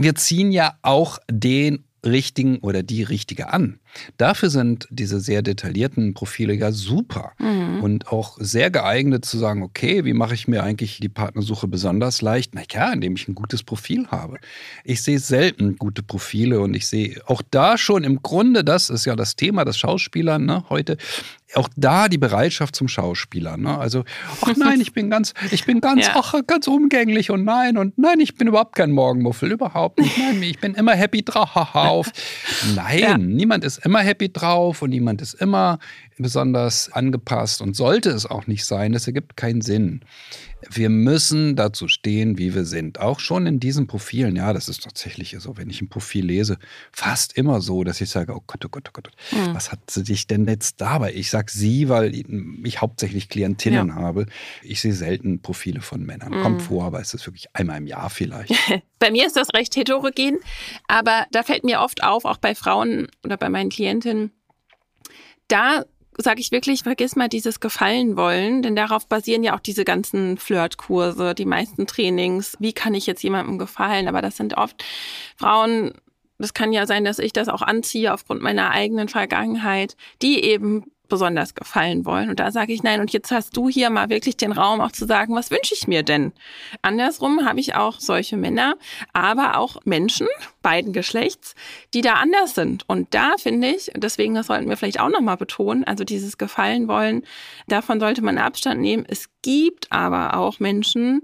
Wir 0.00 0.14
ziehen 0.14 0.52
ja 0.52 0.78
auch 0.82 1.18
den 1.28 1.84
richtigen 2.06 2.58
oder 2.58 2.84
die 2.84 3.02
richtige 3.02 3.52
an. 3.52 3.80
Dafür 4.16 4.50
sind 4.50 4.86
diese 4.90 5.20
sehr 5.20 5.42
detaillierten 5.42 6.14
Profile 6.14 6.54
ja 6.54 6.72
super 6.72 7.32
mhm. 7.38 7.82
und 7.82 8.08
auch 8.08 8.36
sehr 8.40 8.70
geeignet 8.70 9.24
zu 9.24 9.38
sagen, 9.38 9.62
okay, 9.62 10.04
wie 10.04 10.12
mache 10.12 10.34
ich 10.34 10.48
mir 10.48 10.62
eigentlich 10.62 11.00
die 11.00 11.08
Partnersuche 11.08 11.68
besonders 11.68 12.22
leicht? 12.22 12.54
Na 12.54 12.62
ja, 12.70 12.92
indem 12.92 13.16
ich 13.16 13.28
ein 13.28 13.34
gutes 13.34 13.62
Profil 13.62 14.06
habe. 14.08 14.38
Ich 14.84 15.02
sehe 15.02 15.18
selten 15.18 15.76
gute 15.76 16.02
Profile 16.02 16.60
und 16.60 16.74
ich 16.74 16.86
sehe 16.86 17.20
auch 17.26 17.42
da 17.50 17.78
schon 17.78 18.04
im 18.04 18.22
Grunde, 18.22 18.64
das 18.64 18.90
ist 18.90 19.04
ja 19.04 19.16
das 19.16 19.36
Thema 19.36 19.64
des 19.64 19.78
Schauspielern 19.78 20.44
ne, 20.44 20.64
heute, 20.68 20.96
auch 21.54 21.68
da 21.76 22.08
die 22.08 22.18
Bereitschaft 22.18 22.76
zum 22.76 22.88
Schauspieler. 22.88 23.56
Ne? 23.56 23.78
Also, 23.78 24.04
ach 24.42 24.54
nein, 24.56 24.80
ich 24.80 24.92
bin 24.92 25.08
ganz, 25.08 25.32
ich 25.50 25.64
bin 25.64 25.80
ganz, 25.80 26.06
ja. 26.06 26.12
ach, 26.16 26.34
ganz 26.46 26.66
umgänglich 26.66 27.30
und 27.30 27.44
nein 27.44 27.78
und 27.78 27.96
nein, 27.96 28.20
ich 28.20 28.34
bin 28.34 28.48
überhaupt 28.48 28.76
kein 28.76 28.90
Morgenmuffel, 28.90 29.52
überhaupt 29.52 29.98
nicht. 29.98 30.18
Nein, 30.18 30.42
ich 30.42 30.58
bin 30.58 30.74
immer 30.74 30.92
happy 30.92 31.22
drauf. 31.22 32.10
Nein, 32.74 32.98
ja. 32.98 33.18
niemand 33.18 33.64
ist 33.64 33.77
immer 33.84 34.00
happy 34.00 34.32
drauf 34.32 34.82
und 34.82 34.90
niemand 34.90 35.22
ist 35.22 35.34
immer 35.34 35.78
besonders 36.22 36.90
angepasst 36.92 37.60
und 37.62 37.76
sollte 37.76 38.10
es 38.10 38.26
auch 38.26 38.46
nicht 38.46 38.64
sein. 38.64 38.92
Das 38.92 39.06
ergibt 39.06 39.36
keinen 39.36 39.60
Sinn. 39.60 40.00
Wir 40.68 40.88
müssen 40.88 41.54
dazu 41.54 41.86
stehen, 41.86 42.36
wie 42.36 42.54
wir 42.54 42.64
sind. 42.64 43.00
Auch 43.00 43.20
schon 43.20 43.46
in 43.46 43.60
diesen 43.60 43.86
Profilen. 43.86 44.34
Ja, 44.34 44.52
das 44.52 44.68
ist 44.68 44.82
tatsächlich 44.82 45.36
so, 45.38 45.56
wenn 45.56 45.70
ich 45.70 45.80
ein 45.80 45.88
Profil 45.88 46.26
lese, 46.26 46.58
fast 46.90 47.36
immer 47.36 47.60
so, 47.60 47.84
dass 47.84 48.00
ich 48.00 48.10
sage, 48.10 48.34
oh 48.34 48.42
Gott, 48.46 48.64
oh 48.64 48.68
Gott, 48.68 48.88
oh 48.88 48.92
Gott, 48.92 49.10
mhm. 49.30 49.54
was 49.54 49.70
hat 49.70 49.90
sie 49.90 50.02
dich 50.02 50.26
denn 50.26 50.46
jetzt 50.46 50.80
dabei? 50.80 51.12
Ich 51.14 51.30
sage 51.30 51.50
sie, 51.52 51.88
weil 51.88 52.12
ich 52.64 52.80
hauptsächlich 52.80 53.28
Klientinnen 53.28 53.88
ja. 53.88 53.94
habe. 53.94 54.26
Ich 54.62 54.80
sehe 54.80 54.94
selten 54.94 55.40
Profile 55.40 55.80
von 55.80 56.04
Männern. 56.04 56.32
Mhm. 56.32 56.42
Kommt 56.42 56.62
vor, 56.62 56.84
aber 56.84 57.00
es 57.00 57.14
ist 57.14 57.26
wirklich 57.26 57.46
einmal 57.54 57.78
im 57.78 57.86
Jahr 57.86 58.10
vielleicht. 58.10 58.52
bei 58.98 59.12
mir 59.12 59.26
ist 59.26 59.36
das 59.36 59.54
recht 59.54 59.76
heterogen, 59.76 60.38
aber 60.88 61.26
da 61.30 61.44
fällt 61.44 61.62
mir 61.62 61.80
oft 61.80 62.02
auf, 62.02 62.24
auch 62.24 62.38
bei 62.38 62.56
Frauen 62.56 63.06
oder 63.24 63.36
bei 63.36 63.48
meinen 63.48 63.70
Klientinnen, 63.70 64.32
da 65.46 65.84
sage 66.20 66.40
ich 66.40 66.50
wirklich, 66.50 66.82
vergiss 66.82 67.16
mal 67.16 67.28
dieses 67.28 67.60
Gefallen 67.60 68.16
wollen, 68.16 68.62
denn 68.62 68.74
darauf 68.74 69.06
basieren 69.06 69.44
ja 69.44 69.54
auch 69.56 69.60
diese 69.60 69.84
ganzen 69.84 70.36
Flirtkurse, 70.36 71.34
die 71.34 71.44
meisten 71.44 71.86
Trainings. 71.86 72.56
Wie 72.58 72.72
kann 72.72 72.94
ich 72.94 73.06
jetzt 73.06 73.22
jemandem 73.22 73.58
gefallen? 73.58 74.08
Aber 74.08 74.20
das 74.20 74.36
sind 74.36 74.56
oft 74.56 74.84
Frauen, 75.36 75.92
das 76.38 76.54
kann 76.54 76.72
ja 76.72 76.86
sein, 76.86 77.04
dass 77.04 77.18
ich 77.18 77.32
das 77.32 77.48
auch 77.48 77.62
anziehe 77.62 78.12
aufgrund 78.12 78.42
meiner 78.42 78.70
eigenen 78.70 79.08
Vergangenheit, 79.08 79.96
die 80.20 80.42
eben 80.44 80.90
besonders 81.08 81.54
gefallen 81.54 82.04
wollen. 82.04 82.30
Und 82.30 82.40
da 82.40 82.50
sage 82.50 82.72
ich 82.72 82.82
nein. 82.82 83.00
Und 83.00 83.12
jetzt 83.12 83.30
hast 83.30 83.56
du 83.56 83.68
hier 83.68 83.90
mal 83.90 84.10
wirklich 84.10 84.36
den 84.36 84.52
Raum 84.52 84.80
auch 84.80 84.92
zu 84.92 85.06
sagen, 85.06 85.34
was 85.34 85.50
wünsche 85.50 85.74
ich 85.74 85.88
mir 85.88 86.02
denn? 86.02 86.32
Andersrum 86.82 87.44
habe 87.44 87.60
ich 87.60 87.74
auch 87.74 87.98
solche 88.00 88.36
Männer, 88.36 88.76
aber 89.12 89.56
auch 89.56 89.78
Menschen 89.84 90.28
beiden 90.62 90.92
Geschlechts, 90.92 91.54
die 91.94 92.02
da 92.02 92.14
anders 92.14 92.54
sind. 92.54 92.84
Und 92.88 93.14
da 93.14 93.34
finde 93.38 93.68
ich, 93.68 93.90
deswegen 93.96 94.34
das 94.34 94.48
sollten 94.48 94.68
wir 94.68 94.76
vielleicht 94.76 95.00
auch 95.00 95.08
nochmal 95.08 95.36
betonen, 95.36 95.84
also 95.84 96.04
dieses 96.04 96.38
Gefallen 96.38 96.88
wollen, 96.88 97.22
davon 97.68 98.00
sollte 98.00 98.22
man 98.22 98.38
Abstand 98.38 98.80
nehmen. 98.80 99.04
Es 99.08 99.28
gibt 99.42 99.90
aber 99.90 100.36
auch 100.36 100.60
Menschen, 100.60 101.22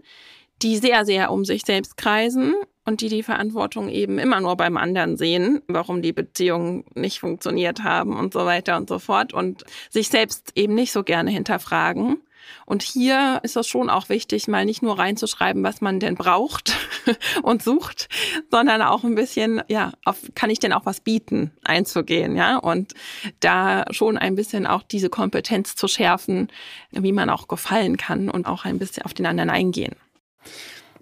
die 0.62 0.77
sehr, 0.79 1.05
sehr 1.05 1.31
um 1.31 1.44
sich 1.44 1.62
selbst 1.64 1.97
kreisen 1.97 2.55
und 2.85 3.01
die 3.01 3.09
die 3.09 3.23
Verantwortung 3.23 3.88
eben 3.88 4.18
immer 4.18 4.40
nur 4.40 4.57
beim 4.57 4.77
anderen 4.77 5.16
sehen, 5.16 5.62
warum 5.68 6.03
die 6.03 6.12
Beziehungen 6.12 6.85
nicht 6.94 7.20
funktioniert 7.20 7.83
haben 7.83 8.16
und 8.16 8.33
so 8.33 8.44
weiter 8.44 8.77
und 8.77 8.88
so 8.88 8.99
fort 8.99 9.33
und 9.33 9.64
sich 9.90 10.09
selbst 10.09 10.53
eben 10.55 10.75
nicht 10.75 10.92
so 10.92 11.03
gerne 11.03 11.31
hinterfragen. 11.31 12.18
Und 12.66 12.83
hier 12.83 13.40
ist 13.42 13.57
es 13.57 13.66
schon 13.66 13.90
auch 13.90 14.09
wichtig, 14.09 14.49
mal 14.49 14.64
nicht 14.64 14.83
nur 14.83 14.99
reinzuschreiben, 14.99 15.62
was 15.62 15.81
man 15.81 16.01
denn 16.01 16.14
braucht 16.14 16.77
und 17.42 17.62
sucht, 17.62 18.09
sondern 18.51 18.83
auch 18.83 19.05
ein 19.05 19.14
bisschen, 19.14 19.62
ja, 19.68 19.92
auf, 20.05 20.18
kann 20.35 20.51
ich 20.51 20.61
denn 20.61 20.73
auch 20.73 20.85
was 20.85 21.01
bieten, 21.01 21.53
einzugehen, 21.64 22.37
ja, 22.37 22.59
und 22.59 22.92
da 23.40 23.85
schon 23.90 24.18
ein 24.18 24.35
bisschen 24.35 24.66
auch 24.66 24.83
diese 24.83 25.09
Kompetenz 25.09 25.75
zu 25.75 25.88
schärfen, 25.88 26.49
wie 26.90 27.12
man 27.12 27.31
auch 27.31 27.49
gefallen 27.49 27.97
kann 27.97 28.29
und 28.29 28.47
auch 28.47 28.64
ein 28.64 28.79
bisschen 28.79 29.05
auf 29.05 29.14
den 29.14 29.27
anderen 29.27 29.51
eingehen. 29.51 29.97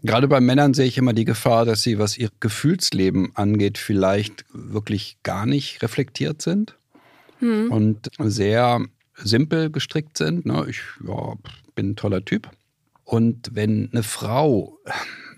Gerade 0.02 0.28
bei 0.28 0.40
Männern 0.40 0.74
sehe 0.74 0.86
ich 0.86 0.98
immer 0.98 1.12
die 1.12 1.24
Gefahr, 1.24 1.64
dass 1.64 1.82
sie, 1.82 1.98
was 1.98 2.18
ihr 2.18 2.30
Gefühlsleben 2.40 3.36
angeht, 3.36 3.78
vielleicht 3.78 4.44
wirklich 4.52 5.18
gar 5.22 5.46
nicht 5.46 5.82
reflektiert 5.82 6.42
sind 6.42 6.76
hm. 7.38 7.70
und 7.70 8.10
sehr 8.18 8.84
simpel 9.16 9.70
gestrickt 9.70 10.18
sind. 10.18 10.44
Ne? 10.44 10.66
Ich 10.68 10.80
ja, 11.06 11.34
bin 11.74 11.90
ein 11.90 11.96
toller 11.96 12.24
Typ. 12.24 12.50
Und 13.04 13.50
wenn 13.52 13.90
eine 13.92 14.02
Frau, 14.02 14.78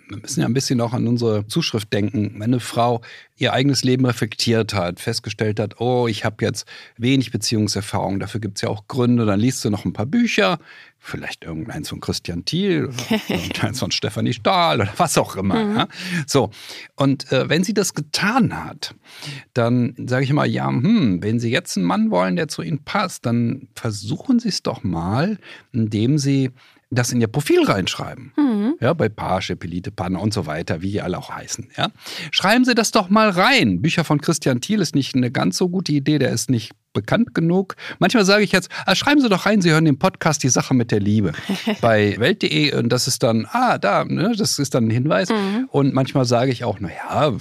wir 0.09 0.19
müssen 0.19 0.41
ja 0.41 0.47
ein 0.47 0.55
bisschen 0.55 0.81
auch 0.81 0.93
an 0.93 1.07
unsere 1.07 1.47
Zuschrift 1.47 1.93
denken, 1.93 2.35
wenn 2.35 2.43
eine 2.43 2.61
Frau 2.61 3.01
ihr 3.37 3.53
eigenes 3.53 3.85
Leben 3.85 4.07
reflektiert 4.07 4.75
hat, 4.75 5.01
festgestellt 5.01 5.59
hat, 5.59 5.81
oh, 5.81 6.07
ich 6.07 6.25
habe 6.25 6.45
jetzt 6.45 6.67
wenig 6.97 7.31
Beziehungserfahrung, 7.31 8.21
dafür 8.21 8.41
gibt 8.41 8.59
es 8.59 8.63
ja 8.63 8.69
auch 8.69 8.87
Gründe, 8.87 9.27
dann 9.27 9.41
liest 9.41 9.65
du 9.65 9.71
noch 9.71 9.85
ein 9.85 9.93
paar 9.93 10.07
Bücher, 10.07 10.59
vielleicht 10.99 11.45
irgendeins 11.45 11.89
von 11.89 12.01
Christian 12.01 12.45
Thiel 12.45 12.87
oder 12.87 13.21
irgendeins 13.29 13.81
von 13.81 13.91
Stefanie 13.91 14.33
Stahl 14.33 14.81
oder 14.81 14.93
was 14.97 15.19
auch 15.19 15.37
immer. 15.37 15.65
Mhm. 15.65 15.77
Ja? 15.77 15.89
So, 16.27 16.51
und 16.97 17.31
äh, 17.33 17.49
wenn 17.49 17.65
sie 17.65 17.75
das 17.75 17.95
getan 17.95 18.65
hat, 18.65 18.95
dann 19.53 19.95
sage 20.07 20.25
ich 20.25 20.31
immer, 20.31 20.45
ja, 20.45 20.69
hm, 20.69 21.23
wenn 21.23 21.41
Sie 21.41 21.51
jetzt 21.51 21.77
einen 21.77 21.87
Mann 21.87 22.11
wollen, 22.11 22.37
der 22.37 22.49
zu 22.49 22.63
Ihnen 22.63 22.85
passt, 22.85 23.27
dann 23.27 23.69
versuchen 23.75 24.39
Sie 24.39 24.49
es 24.49 24.63
doch 24.63 24.83
mal, 24.83 25.39
indem 25.73 26.19
Sie 26.19 26.51
das 26.95 27.13
in 27.13 27.21
ihr 27.21 27.29
Profil 27.29 27.65
reinschreiben. 27.65 28.33
Mhm. 28.37 28.75
Ja, 28.81 28.93
bei 28.93 29.09
Page, 29.09 29.55
Pelite, 29.57 29.91
Panne 29.91 30.19
und 30.19 30.33
so 30.33 30.47
weiter, 30.47 30.83
wie 30.83 30.93
die 30.93 31.03
alle 31.03 31.19
auch 31.19 31.31
heißen. 31.31 31.69
Ja. 31.77 31.91
Schreiben 32.31 32.65
Sie 32.65 32.75
das 32.75 32.91
doch 32.91 33.09
mal 33.09 33.31
rein. 33.31 33.83
Bücher 33.83 34.05
von 34.05 34.21
Christian 34.21 34.61
Thiel 34.61 34.81
ist 34.81 34.95
nicht 34.95 35.15
eine 35.15 35.31
ganz 35.31 35.57
so 35.57 35.69
gute 35.69 35.93
Idee, 35.93 36.19
der 36.19 36.31
ist 36.31 36.51
nicht 36.51 36.73
bekannt 36.95 37.35
genug. 37.35 37.77
Manchmal 37.99 38.25
sage 38.25 38.45
ich 38.45 38.53
jetzt, 38.53 38.71
ah, 38.87 38.95
schreiben 38.95 39.21
Sie 39.21 39.29
doch 39.29 39.45
rein, 39.45 39.61
Sie 39.61 39.71
hören 39.71 39.85
den 39.85 39.99
Podcast 39.99 40.43
Die 40.43 40.49
Sache 40.49 40.73
mit 40.73 40.91
der 40.91 41.01
Liebe 41.01 41.33
bei 41.83 42.19
Welt.de 42.19 42.75
und 42.77 42.89
das 42.89 43.07
ist 43.07 43.23
dann, 43.23 43.47
ah, 43.51 43.77
da, 43.77 44.05
ne, 44.05 44.33
das 44.37 44.59
ist 44.59 44.75
dann 44.75 44.87
ein 44.87 44.91
Hinweis. 44.91 45.29
Mhm. 45.29 45.69
Und 45.71 45.93
manchmal 45.93 46.25
sage 46.25 46.51
ich 46.51 46.65
auch, 46.65 46.81
naja, 46.81 47.35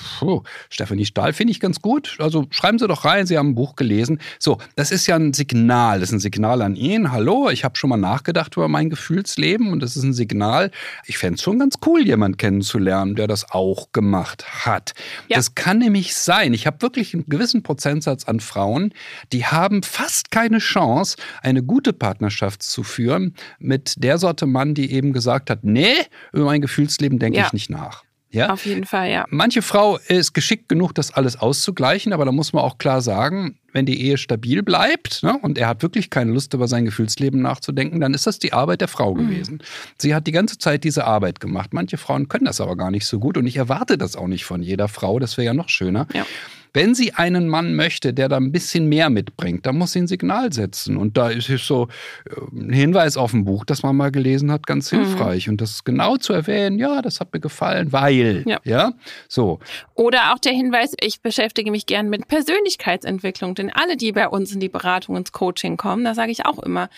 Stefanie 0.70 1.06
Stahl 1.06 1.32
finde 1.32 1.52
ich 1.52 1.62
ganz 1.62 1.82
gut. 1.82 2.18
Also 2.20 2.46
schreiben 2.50 2.80
Sie 2.80 2.88
doch 2.88 3.06
rein, 3.06 3.26
Sie 3.26 3.38
haben 3.38 3.52
ein 3.52 3.56
Buch 3.56 3.76
gelesen. 3.76 4.20
So, 4.40 4.58
das 4.76 4.92
ist 4.92 5.08
ja 5.08 5.16
ein 5.16 5.34
Signal, 5.34 6.00
das 6.00 6.10
ist 6.10 6.16
ein 6.16 6.20
Signal 6.20 6.62
an 6.62 6.76
ihn. 6.76 7.12
Hallo, 7.12 7.50
ich 7.50 7.64
habe 7.64 7.78
schon 7.78 7.90
mal 7.90 7.98
nachgedacht 7.98 8.58
über 8.58 8.68
mein 8.68 8.90
Gefühlsleben 8.90 9.72
und 9.72 9.82
das 9.82 9.96
ist 9.96 10.04
ein 10.04 10.14
Signal. 10.14 10.72
Ich 11.06 11.18
fände 11.18 11.36
es 11.36 11.44
schon 11.44 11.60
ganz 11.60 11.76
cool, 11.86 12.06
jemanden 12.06 12.38
kennenzulernen, 12.38 13.16
der 13.16 13.28
das 13.28 13.52
auch 13.52 13.92
gemacht 13.92 14.66
hat. 14.66 14.94
Ja. 15.28 15.38
Das 15.38 15.56
kann 15.56 15.78
nämlich 15.78 16.16
sein. 16.16 16.54
Ich 16.54 16.66
habe 16.66 16.82
wirklich 16.82 17.14
einen 17.14 17.26
gewissen 17.28 17.62
Prozentsatz 17.62 18.26
an 18.26 18.40
Frauen, 18.40 18.94
die 19.32 19.43
die 19.44 19.48
haben 19.48 19.84
fast 19.84 20.32
keine 20.32 20.60
Chance, 20.60 21.18
eine 21.42 21.64
gute 21.64 21.92
Partnerschaft 21.92 22.64
zu 22.64 22.82
führen 22.84 23.36
mit 23.60 23.96
der 23.98 24.18
Sorte 24.18 24.46
Mann, 24.46 24.74
die 24.74 24.94
eben 24.94 25.12
gesagt 25.12 25.50
hat, 25.50 25.66
nee, 25.66 25.96
über 26.32 26.46
mein 26.46 26.62
Gefühlsleben 26.62 27.20
denke 27.20 27.40
ja. 27.40 27.48
ich 27.48 27.54
nicht 27.54 27.70
nach. 27.70 28.06
Ja? 28.30 28.54
Auf 28.54 28.66
jeden 28.66 28.86
Fall, 28.86 29.12
ja. 29.12 29.26
Manche 29.30 29.62
Frau 29.62 29.98
ist 30.08 30.34
geschickt 30.34 30.70
genug, 30.70 30.96
das 30.96 31.12
alles 31.12 31.36
auszugleichen, 31.36 32.14
aber 32.14 32.24
da 32.24 32.32
muss 32.32 32.54
man 32.54 32.64
auch 32.64 32.78
klar 32.78 33.02
sagen, 33.02 33.60
wenn 33.74 33.86
die 33.86 34.02
Ehe 34.02 34.18
stabil 34.18 34.64
bleibt 34.64 35.24
ne, 35.24 35.38
und 35.42 35.58
er 35.58 35.68
hat 35.68 35.84
wirklich 35.84 36.10
keine 36.10 36.32
Lust, 36.32 36.54
über 36.54 36.70
sein 36.70 36.86
Gefühlsleben 36.86 37.42
nachzudenken, 37.42 38.00
dann 38.00 38.14
ist 38.14 38.26
das 38.26 38.40
die 38.40 38.54
Arbeit 38.54 38.80
der 38.80 38.88
Frau 38.88 39.14
mhm. 39.14 39.28
gewesen. 39.28 39.64
Sie 39.98 40.16
hat 40.16 40.26
die 40.26 40.32
ganze 40.32 40.58
Zeit 40.58 40.86
diese 40.86 41.04
Arbeit 41.04 41.42
gemacht. 41.42 41.74
Manche 41.74 41.98
Frauen 41.98 42.30
können 42.30 42.46
das 42.46 42.62
aber 42.62 42.78
gar 42.78 42.92
nicht 42.92 43.06
so 43.06 43.20
gut 43.20 43.38
und 43.38 43.46
ich 43.46 43.58
erwarte 43.58 43.98
das 43.98 44.16
auch 44.16 44.28
nicht 44.28 44.46
von 44.46 44.64
jeder 44.64 44.88
Frau, 44.88 45.20
das 45.20 45.38
wäre 45.38 45.48
ja 45.48 45.54
noch 45.54 45.68
schöner. 45.68 46.08
Ja. 46.14 46.26
Wenn 46.74 46.96
sie 46.96 47.14
einen 47.14 47.48
Mann 47.48 47.76
möchte, 47.76 48.14
der 48.14 48.30
da 48.30 48.38
ein 48.38 48.52
bisschen 48.52 48.88
mehr 48.90 49.12
mitbringt, 49.12 49.66
dann 49.66 49.78
muss 49.78 49.92
sie 49.92 50.00
ein 50.00 50.08
Signal 50.08 50.52
setzen. 50.52 50.98
Und 50.98 51.18
da 51.18 51.30
ist 51.30 51.48
so 51.48 51.88
äh, 52.26 52.34
ein 52.52 52.74
Hinweis 52.74 53.16
auf 53.16 53.34
ein 53.34 53.46
Buch, 53.46 53.64
das 53.64 53.84
man 53.84 53.96
mal 53.96 54.12
gelesen 54.12 54.52
hat, 54.52 54.66
ganz 54.66 54.92
mhm. 54.92 54.98
hilfreich. 54.98 55.48
Mhm. 55.48 55.54
Und 55.54 55.62
das 55.62 55.84
genau 55.84 56.18
zu 56.18 56.34
erwähnen, 56.34 56.80
ja, 56.80 57.04
das 57.04 57.20
hat 57.20 57.32
mir 57.32 57.40
gefallen, 57.40 57.92
weil. 57.92 58.44
Ja. 58.48 58.60
ja. 58.64 58.94
So. 59.28 59.60
Oder 59.94 60.34
auch 60.34 60.40
der 60.40 60.54
Hinweis, 60.54 60.94
ich 61.00 61.22
beschäftige 61.22 61.70
mich 61.70 61.86
gern 61.86 62.10
mit 62.10 62.28
Persönlichkeitsentwicklung. 62.28 63.54
Denn 63.54 63.72
alle, 63.72 63.96
die 63.96 64.12
bei 64.12 64.28
uns 64.28 64.52
in 64.52 64.60
die 64.60 64.70
Beratung, 64.70 65.16
ins 65.16 65.32
Coaching 65.32 65.78
kommen, 65.78 66.04
da 66.04 66.16
sage 66.16 66.32
ich 66.32 66.46
auch 66.46 66.58
immer 66.60 66.90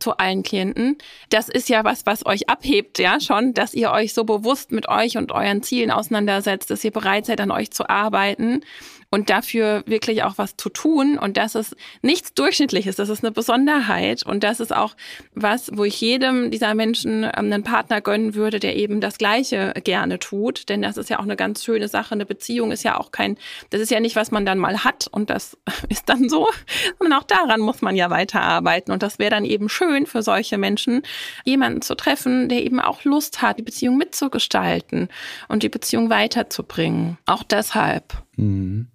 zu 0.00 0.16
allen 0.16 0.42
Klienten, 0.42 0.98
das 1.28 1.48
ist 1.48 1.68
ja 1.68 1.84
was, 1.84 2.04
was 2.04 2.26
euch 2.26 2.48
abhebt, 2.48 2.98
ja, 2.98 3.20
schon, 3.20 3.54
dass 3.54 3.74
ihr 3.74 3.92
euch 3.92 4.12
so 4.12 4.24
bewusst 4.24 4.72
mit 4.72 4.88
euch 4.88 5.16
und 5.16 5.30
euren 5.30 5.62
Zielen 5.62 5.92
auseinandersetzt, 5.92 6.70
dass 6.70 6.82
ihr 6.84 6.90
bereit 6.90 7.26
seid, 7.26 7.40
an 7.40 7.52
euch 7.52 7.70
zu 7.70 7.88
arbeiten 7.88 8.62
und 9.10 9.28
dafür 9.28 9.82
wirklich 9.86 10.22
auch 10.22 10.38
was 10.38 10.56
zu 10.56 10.68
tun. 10.68 11.18
Und 11.18 11.36
das 11.36 11.54
ist 11.54 11.76
nichts 12.00 12.32
Durchschnittliches, 12.34 12.96
das 12.96 13.08
ist 13.08 13.24
eine 13.24 13.32
Besonderheit. 13.32 14.24
Und 14.24 14.44
das 14.44 14.60
ist 14.60 14.74
auch 14.74 14.94
was, 15.34 15.70
wo 15.74 15.84
ich 15.84 16.00
jedem 16.00 16.50
dieser 16.50 16.74
Menschen 16.74 17.24
ähm, 17.24 17.30
einen 17.34 17.64
Partner 17.64 18.00
gönnen 18.00 18.34
würde, 18.34 18.60
der 18.60 18.76
eben 18.76 19.00
das 19.00 19.18
Gleiche 19.18 19.74
gerne 19.84 20.18
tut. 20.20 20.68
Denn 20.68 20.82
das 20.82 20.96
ist 20.96 21.10
ja 21.10 21.18
auch 21.18 21.24
eine 21.24 21.36
ganz 21.36 21.64
schöne 21.64 21.88
Sache. 21.88 22.14
Eine 22.14 22.26
Beziehung 22.26 22.70
ist 22.70 22.84
ja 22.84 22.98
auch 22.98 23.10
kein, 23.10 23.36
das 23.70 23.80
ist 23.80 23.90
ja 23.90 23.98
nicht, 23.98 24.14
was 24.14 24.30
man 24.30 24.46
dann 24.46 24.58
mal 24.58 24.84
hat 24.84 25.08
und 25.08 25.28
das 25.28 25.58
ist 25.88 26.08
dann 26.08 26.28
so, 26.28 26.48
sondern 26.98 27.18
auch 27.18 27.24
daran 27.24 27.60
muss 27.60 27.82
man 27.82 27.96
ja 27.96 28.10
weiterarbeiten. 28.10 28.92
Und 28.92 29.02
das 29.02 29.18
wäre 29.18 29.30
dann 29.30 29.44
eben 29.44 29.68
schön 29.68 30.06
für 30.06 30.22
solche 30.22 30.56
Menschen, 30.56 31.02
jemanden 31.44 31.82
zu 31.82 31.96
treffen, 31.96 32.48
der 32.48 32.62
eben 32.62 32.78
auch 32.78 33.04
Lust 33.04 33.42
hat, 33.42 33.58
die 33.58 33.62
Beziehung 33.62 33.96
mitzugestalten 33.96 35.08
und 35.48 35.64
die 35.64 35.68
Beziehung 35.68 36.10
weiterzubringen. 36.10 37.18
Auch 37.26 37.42
deshalb. 37.42 38.22
Mhm. 38.36 38.88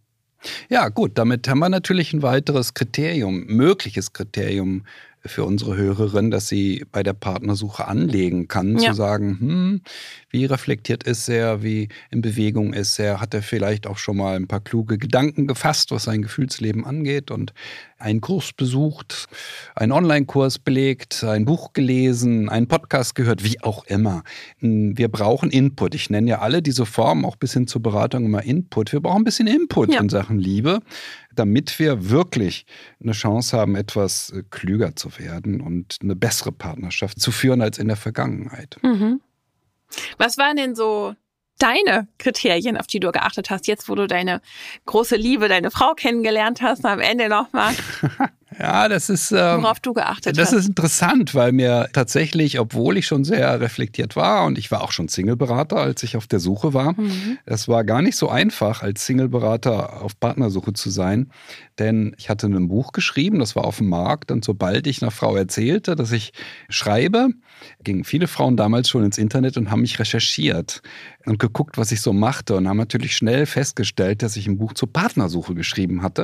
Ja, 0.69 0.89
gut, 0.89 1.17
damit 1.17 1.47
haben 1.47 1.59
wir 1.59 1.69
natürlich 1.69 2.13
ein 2.13 2.21
weiteres 2.21 2.73
Kriterium, 2.73 3.45
mögliches 3.45 4.13
Kriterium 4.13 4.85
für 5.25 5.43
unsere 5.43 5.75
Hörerin, 5.75 6.31
dass 6.31 6.47
sie 6.47 6.85
bei 6.91 7.03
der 7.03 7.13
Partnersuche 7.13 7.87
anlegen 7.87 8.47
kann, 8.47 8.77
ja. 8.77 8.91
zu 8.91 8.95
sagen, 8.95 9.37
hm, 9.39 9.81
wie 10.29 10.45
reflektiert 10.45 11.03
ist 11.03 11.29
er, 11.29 11.63
wie 11.63 11.89
in 12.11 12.21
Bewegung 12.21 12.73
ist 12.73 12.99
er, 12.99 13.21
hat 13.21 13.33
er 13.33 13.41
vielleicht 13.41 13.87
auch 13.87 13.97
schon 13.97 14.17
mal 14.17 14.35
ein 14.35 14.47
paar 14.47 14.59
kluge 14.59 14.97
Gedanken 14.97 15.47
gefasst, 15.47 15.91
was 15.91 16.03
sein 16.03 16.21
Gefühlsleben 16.21 16.85
angeht 16.85 17.31
und 17.31 17.53
einen 17.97 18.21
Kurs 18.21 18.51
besucht, 18.53 19.27
einen 19.73 19.91
Online-Kurs 19.91 20.59
belegt, 20.59 21.23
ein 21.23 21.45
Buch 21.45 21.73
gelesen, 21.73 22.49
einen 22.49 22.67
Podcast 22.67 23.15
gehört, 23.15 23.43
wie 23.43 23.61
auch 23.61 23.85
immer. 23.85 24.23
Wir 24.59 25.07
brauchen 25.07 25.49
Input. 25.49 25.95
Ich 25.95 26.09
nenne 26.09 26.29
ja 26.29 26.39
alle 26.39 26.61
diese 26.61 26.85
Formen, 26.85 27.25
auch 27.25 27.37
bis 27.37 27.53
hin 27.53 27.67
zur 27.67 27.81
Beratung 27.81 28.25
immer 28.25 28.43
Input. 28.43 28.91
Wir 28.91 28.99
brauchen 28.99 29.21
ein 29.21 29.23
bisschen 29.23 29.47
Input 29.47 29.93
ja. 29.93 30.01
in 30.01 30.09
Sachen 30.09 30.37
Liebe, 30.37 30.81
damit 31.35 31.77
wir 31.79 32.09
wirklich 32.09 32.65
eine 33.01 33.11
Chance 33.13 33.57
haben, 33.57 33.75
etwas 33.75 34.31
äh, 34.31 34.43
klüger 34.49 34.95
zu 34.95 35.17
werden 35.19 35.61
und 35.61 35.97
eine 36.01 36.15
bessere 36.15 36.51
Partnerschaft 36.51 37.19
zu 37.19 37.31
führen 37.31 37.61
als 37.61 37.77
in 37.77 37.87
der 37.87 37.97
Vergangenheit. 37.97 38.77
Mhm. 38.81 39.21
Was 40.17 40.37
waren 40.37 40.57
denn 40.57 40.75
so 40.75 41.13
deine 41.59 42.07
Kriterien, 42.17 42.77
auf 42.77 42.87
die 42.87 42.99
du 42.99 43.11
geachtet 43.11 43.49
hast, 43.49 43.67
jetzt 43.67 43.87
wo 43.87 43.95
du 43.95 44.07
deine 44.07 44.41
große 44.85 45.15
Liebe, 45.15 45.47
deine 45.47 45.71
Frau 45.71 45.93
kennengelernt 45.93 46.61
hast, 46.61 46.85
am 46.85 46.99
Ende 46.99 47.29
nochmal? 47.29 47.73
Ja, 48.59 48.87
das 48.87 49.09
ist. 49.09 49.31
Ähm, 49.31 49.63
Worauf 49.63 49.79
du 49.79 49.93
geachtet 49.93 50.37
das 50.37 50.47
hast. 50.47 50.53
Das 50.53 50.61
ist 50.61 50.67
interessant, 50.69 51.35
weil 51.35 51.51
mir 51.51 51.89
tatsächlich, 51.93 52.59
obwohl 52.59 52.97
ich 52.97 53.05
schon 53.05 53.23
sehr 53.23 53.59
reflektiert 53.59 54.15
war 54.15 54.45
und 54.45 54.57
ich 54.57 54.71
war 54.71 54.81
auch 54.81 54.91
schon 54.91 55.07
Singleberater, 55.07 55.77
als 55.77 56.03
ich 56.03 56.15
auf 56.15 56.27
der 56.27 56.39
Suche 56.39 56.73
war, 56.73 56.93
mhm. 56.93 57.37
es 57.45 57.67
war 57.67 57.83
gar 57.83 58.01
nicht 58.01 58.15
so 58.15 58.29
einfach, 58.29 58.81
als 58.81 59.05
Singleberater 59.05 60.01
auf 60.01 60.19
Partnersuche 60.19 60.73
zu 60.73 60.89
sein. 60.89 61.31
Denn 61.79 62.15
ich 62.17 62.29
hatte 62.29 62.47
ein 62.47 62.67
Buch 62.69 62.93
geschrieben, 62.93 63.39
das 63.39 63.55
war 63.55 63.65
auf 63.65 63.77
dem 63.77 63.89
Markt. 63.89 64.31
Und 64.31 64.45
sobald 64.45 64.87
ich 64.87 65.01
einer 65.01 65.11
Frau 65.11 65.35
erzählte, 65.35 65.95
dass 65.95 66.11
ich 66.13 66.31
schreibe, 66.69 67.29
gingen 67.83 68.05
viele 68.05 68.27
Frauen 68.27 68.55
damals 68.55 68.89
schon 68.89 69.03
ins 69.03 69.17
Internet 69.17 69.57
und 69.57 69.71
haben 69.71 69.81
mich 69.81 69.99
recherchiert 69.99 70.81
und 71.25 71.39
geguckt, 71.39 71.77
was 71.77 71.91
ich 71.91 72.01
so 72.01 72.13
machte 72.13 72.55
und 72.55 72.67
haben 72.67 72.77
natürlich 72.77 73.17
schnell 73.17 73.45
festgestellt, 73.45 74.23
dass 74.23 74.37
ich 74.37 74.47
ein 74.47 74.57
Buch 74.57 74.73
zur 74.73 74.91
Partnersuche 74.91 75.53
geschrieben 75.53 76.01
hatte. 76.01 76.23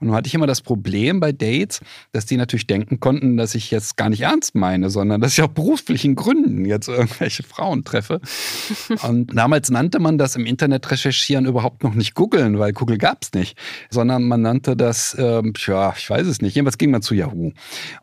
Und 0.00 0.08
nun 0.08 0.16
hatte 0.16 0.28
ich 0.28 0.34
immer 0.34 0.46
das 0.46 0.62
Problem 0.62 1.20
bei 1.20 1.32
Dates, 1.58 1.80
dass 2.12 2.26
die 2.26 2.36
natürlich 2.36 2.66
denken 2.66 3.00
konnten, 3.00 3.36
dass 3.36 3.54
ich 3.54 3.70
jetzt 3.70 3.96
gar 3.96 4.08
nicht 4.08 4.22
ernst 4.22 4.54
meine, 4.54 4.90
sondern 4.90 5.20
dass 5.20 5.32
ich 5.32 5.42
auch 5.42 5.48
beruflichen 5.48 6.14
Gründen 6.14 6.64
jetzt 6.64 6.88
irgendwelche 6.88 7.42
Frauen 7.42 7.84
treffe. 7.84 8.20
Und 9.02 9.36
damals 9.36 9.70
nannte 9.70 9.98
man 9.98 10.18
das 10.18 10.36
im 10.36 10.46
Internet 10.46 10.90
recherchieren 10.90 11.46
überhaupt 11.46 11.82
noch 11.82 11.94
nicht 11.94 12.14
googeln, 12.14 12.58
weil 12.58 12.72
Google 12.72 12.98
gab 12.98 13.22
es 13.22 13.32
nicht, 13.32 13.58
sondern 13.90 14.24
man 14.24 14.42
nannte 14.42 14.76
das, 14.76 15.16
ähm, 15.18 15.52
ja, 15.66 15.94
ich 15.96 16.08
weiß 16.08 16.26
es 16.26 16.40
nicht, 16.40 16.54
jedenfalls 16.54 16.78
ging 16.78 16.90
man 16.90 17.02
zu 17.02 17.14
Yahoo. 17.14 17.52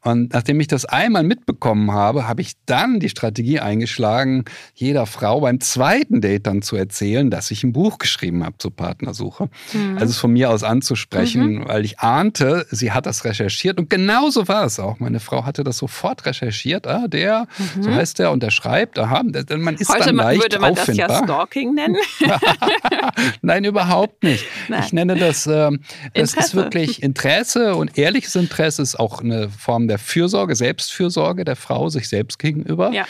Und 0.02 0.34
nachdem 0.34 0.60
ich 0.60 0.68
das 0.68 0.86
einmal 0.86 1.24
mitbekommen 1.24 1.92
habe, 1.92 2.28
habe 2.28 2.42
ich 2.42 2.54
dann 2.66 3.00
die 3.00 3.10
Strategie 3.10 3.60
eingeschlagen, 3.60 4.46
jeder 4.74 5.06
Frau 5.06 5.42
beim 5.42 5.60
zweiten 5.60 6.22
Date 6.22 6.48
dann 6.48 6.62
zu 6.62 6.76
erzählen, 6.76 7.30
dass 7.30 7.52
ich 7.52 7.64
ein 7.64 7.74
Buch 7.74 7.98
geschrieben 7.98 8.44
habe 8.44 8.58
zur 8.58 8.76
Partnersuche. 8.76 9.50
Mhm. 9.74 9.98
Also 9.98 10.12
es 10.12 10.18
von 10.18 10.34
mir 10.34 10.50
aus 10.50 10.64
anzusprechen, 10.64 11.60
mhm. 11.60 11.68
weil 11.68 11.86
ich 11.86 12.00
ahnte, 12.00 12.66
sie 12.72 12.92
hat 12.92 13.06
das 13.06 13.24
recherchiert 13.24 13.35
und 13.80 13.90
genauso 13.90 14.48
war 14.48 14.66
es 14.66 14.80
auch. 14.80 15.00
Meine 15.00 15.20
Frau 15.20 15.46
hatte 15.46 15.64
das 15.64 15.78
sofort 15.78 16.26
recherchiert. 16.26 16.88
Ah, 16.88 17.08
der, 17.08 17.48
mhm. 17.76 17.84
so 17.84 17.92
heißt 17.94 18.20
der 18.20 18.32
und 18.32 18.44
der 18.44 18.52
schreibt. 18.52 19.00
Aha, 19.00 19.24
man 19.58 19.76
ist 19.76 19.90
Heute 19.90 20.06
dann 20.06 20.16
leicht 20.16 20.42
würde 20.42 20.60
man 20.60 20.72
auffindbar. 20.72 21.08
das 21.08 21.20
ja 21.20 21.24
Stalking 21.24 21.74
nennen. 21.74 21.98
Nein, 23.42 23.64
überhaupt 23.64 24.24
nicht. 24.24 24.46
Nein. 24.68 24.84
Ich 24.86 24.94
nenne 24.94 25.16
das, 25.16 25.48
äh, 25.48 25.72
das 26.14 26.34
ist 26.34 26.56
wirklich 26.56 27.04
Interesse 27.04 27.76
und 27.76 27.98
ehrliches 27.98 28.36
Interesse 28.36 28.82
ist 28.82 29.00
auch 29.00 29.22
eine 29.22 29.50
Form 29.50 29.88
der 29.88 30.00
Fürsorge, 30.00 30.56
Selbstfürsorge 30.56 31.46
der 31.46 31.56
Frau 31.56 31.90
sich 31.90 32.10
selbst 32.10 32.40
gegenüber. 32.40 32.92
Ja. 32.92 33.06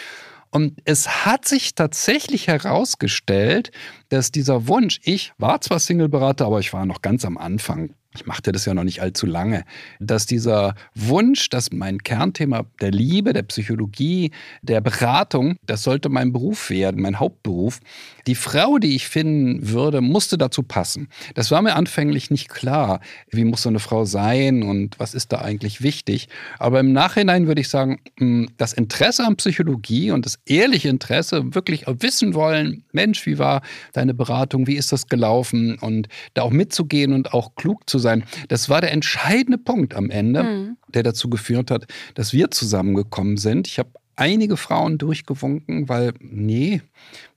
Und 0.55 0.79
es 0.85 1.25
hat 1.25 1.45
sich 1.45 1.75
tatsächlich 1.75 2.47
herausgestellt, 2.47 3.71
dass 4.07 4.31
dieser 4.31 4.69
Wunsch, 4.69 5.01
ich 5.03 5.33
war 5.37 5.59
zwar 5.59 5.79
Singleberater, 5.79 6.45
aber 6.45 6.61
ich 6.61 6.71
war 6.71 6.85
noch 6.85 7.01
ganz 7.01 7.25
am 7.25 7.37
Anfang, 7.37 7.89
ich 8.15 8.25
machte 8.25 8.51
das 8.51 8.65
ja 8.65 8.73
noch 8.73 8.83
nicht 8.83 9.01
allzu 9.01 9.25
lange, 9.25 9.63
dass 9.99 10.25
dieser 10.25 10.75
Wunsch, 10.93 11.49
dass 11.49 11.71
mein 11.71 11.99
Kernthema 11.99 12.65
der 12.81 12.91
Liebe, 12.91 13.33
der 13.33 13.43
Psychologie, 13.43 14.31
der 14.61 14.81
Beratung, 14.81 15.57
das 15.65 15.83
sollte 15.83 16.09
mein 16.09 16.31
Beruf 16.31 16.69
werden, 16.69 17.01
mein 17.01 17.19
Hauptberuf. 17.19 17.79
Die 18.27 18.35
Frau, 18.35 18.77
die 18.77 18.95
ich 18.95 19.07
finden 19.07 19.69
würde, 19.69 20.01
musste 20.01 20.37
dazu 20.37 20.63
passen. 20.63 21.09
Das 21.35 21.51
war 21.51 21.61
mir 21.61 21.75
anfänglich 21.75 22.31
nicht 22.31 22.49
klar. 22.49 23.01
Wie 23.29 23.43
muss 23.43 23.63
so 23.63 23.69
eine 23.69 23.79
Frau 23.79 24.05
sein 24.05 24.63
und 24.63 24.97
was 24.99 25.13
ist 25.13 25.31
da 25.31 25.41
eigentlich 25.41 25.81
wichtig? 25.81 26.27
Aber 26.57 26.79
im 26.79 26.93
Nachhinein 26.93 27.47
würde 27.47 27.61
ich 27.61 27.69
sagen, 27.69 27.99
hm, 28.17 28.49
das 28.57 28.73
Interesse 28.73 29.25
an 29.25 29.35
Psychologie 29.35 30.11
und 30.11 30.25
das 30.25 30.39
ehrliche 30.45 30.89
Interesse, 30.89 31.53
wirklich 31.53 31.85
wissen 31.87 32.33
wollen, 32.33 32.83
Mensch, 32.91 33.25
wie 33.25 33.37
war 33.37 33.61
deine 33.93 34.13
Beratung, 34.13 34.67
wie 34.67 34.75
ist 34.75 34.91
das 34.91 35.07
gelaufen 35.07 35.77
und 35.79 36.07
da 36.33 36.43
auch 36.43 36.51
mitzugehen 36.51 37.13
und 37.13 37.33
auch 37.33 37.55
klug 37.55 37.89
zu 37.89 37.99
sein. 37.99 38.04
Das 38.47 38.69
war 38.69 38.81
der 38.81 38.91
entscheidende 38.91 39.57
Punkt 39.57 39.95
am 39.95 40.09
Ende, 40.09 40.43
mhm. 40.43 40.77
der 40.87 41.03
dazu 41.03 41.29
geführt 41.29 41.71
hat, 41.71 41.85
dass 42.13 42.33
wir 42.33 42.51
zusammengekommen 42.51 43.37
sind. 43.37 43.67
Ich 43.67 43.79
habe 43.79 43.89
einige 44.15 44.57
Frauen 44.57 44.97
durchgewunken, 44.97 45.89
weil, 45.89 46.13
nee, 46.19 46.81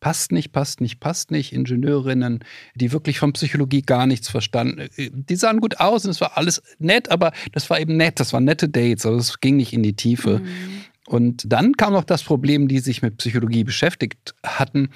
passt 0.00 0.32
nicht, 0.32 0.52
passt 0.52 0.80
nicht, 0.80 1.00
passt 1.00 1.30
nicht. 1.30 1.52
Ingenieurinnen, 1.52 2.44
die 2.74 2.92
wirklich 2.92 3.18
von 3.18 3.32
Psychologie 3.32 3.82
gar 3.82 4.06
nichts 4.06 4.28
verstanden. 4.28 4.88
Die 4.96 5.36
sahen 5.36 5.60
gut 5.60 5.80
aus 5.80 6.04
und 6.04 6.12
es 6.12 6.20
war 6.20 6.36
alles 6.36 6.62
nett, 6.78 7.10
aber 7.10 7.32
das 7.52 7.68
war 7.70 7.80
eben 7.80 7.96
nett, 7.96 8.20
das 8.20 8.32
waren 8.32 8.44
nette 8.44 8.68
Dates, 8.68 9.06
aber 9.06 9.16
es 9.16 9.40
ging 9.40 9.56
nicht 9.56 9.72
in 9.72 9.82
die 9.82 9.96
Tiefe. 9.96 10.40
Mhm. 10.40 10.84
Und 11.06 11.50
dann 11.50 11.72
kam 11.72 11.94
noch 11.94 12.04
das 12.04 12.22
Problem, 12.22 12.68
die 12.68 12.80
sich 12.80 13.00
mit 13.00 13.16
Psychologie 13.16 13.64
beschäftigt 13.64 14.34
hatten, 14.44 14.90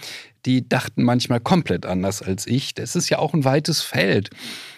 die 0.44 0.68
dachten 0.68 1.04
manchmal 1.04 1.40
komplett 1.40 1.86
anders 1.86 2.20
als 2.20 2.46
ich. 2.46 2.74
Das 2.74 2.96
ist 2.96 3.08
ja 3.08 3.18
auch 3.18 3.32
ein 3.32 3.44
weites 3.44 3.80
Feld. 3.80 4.28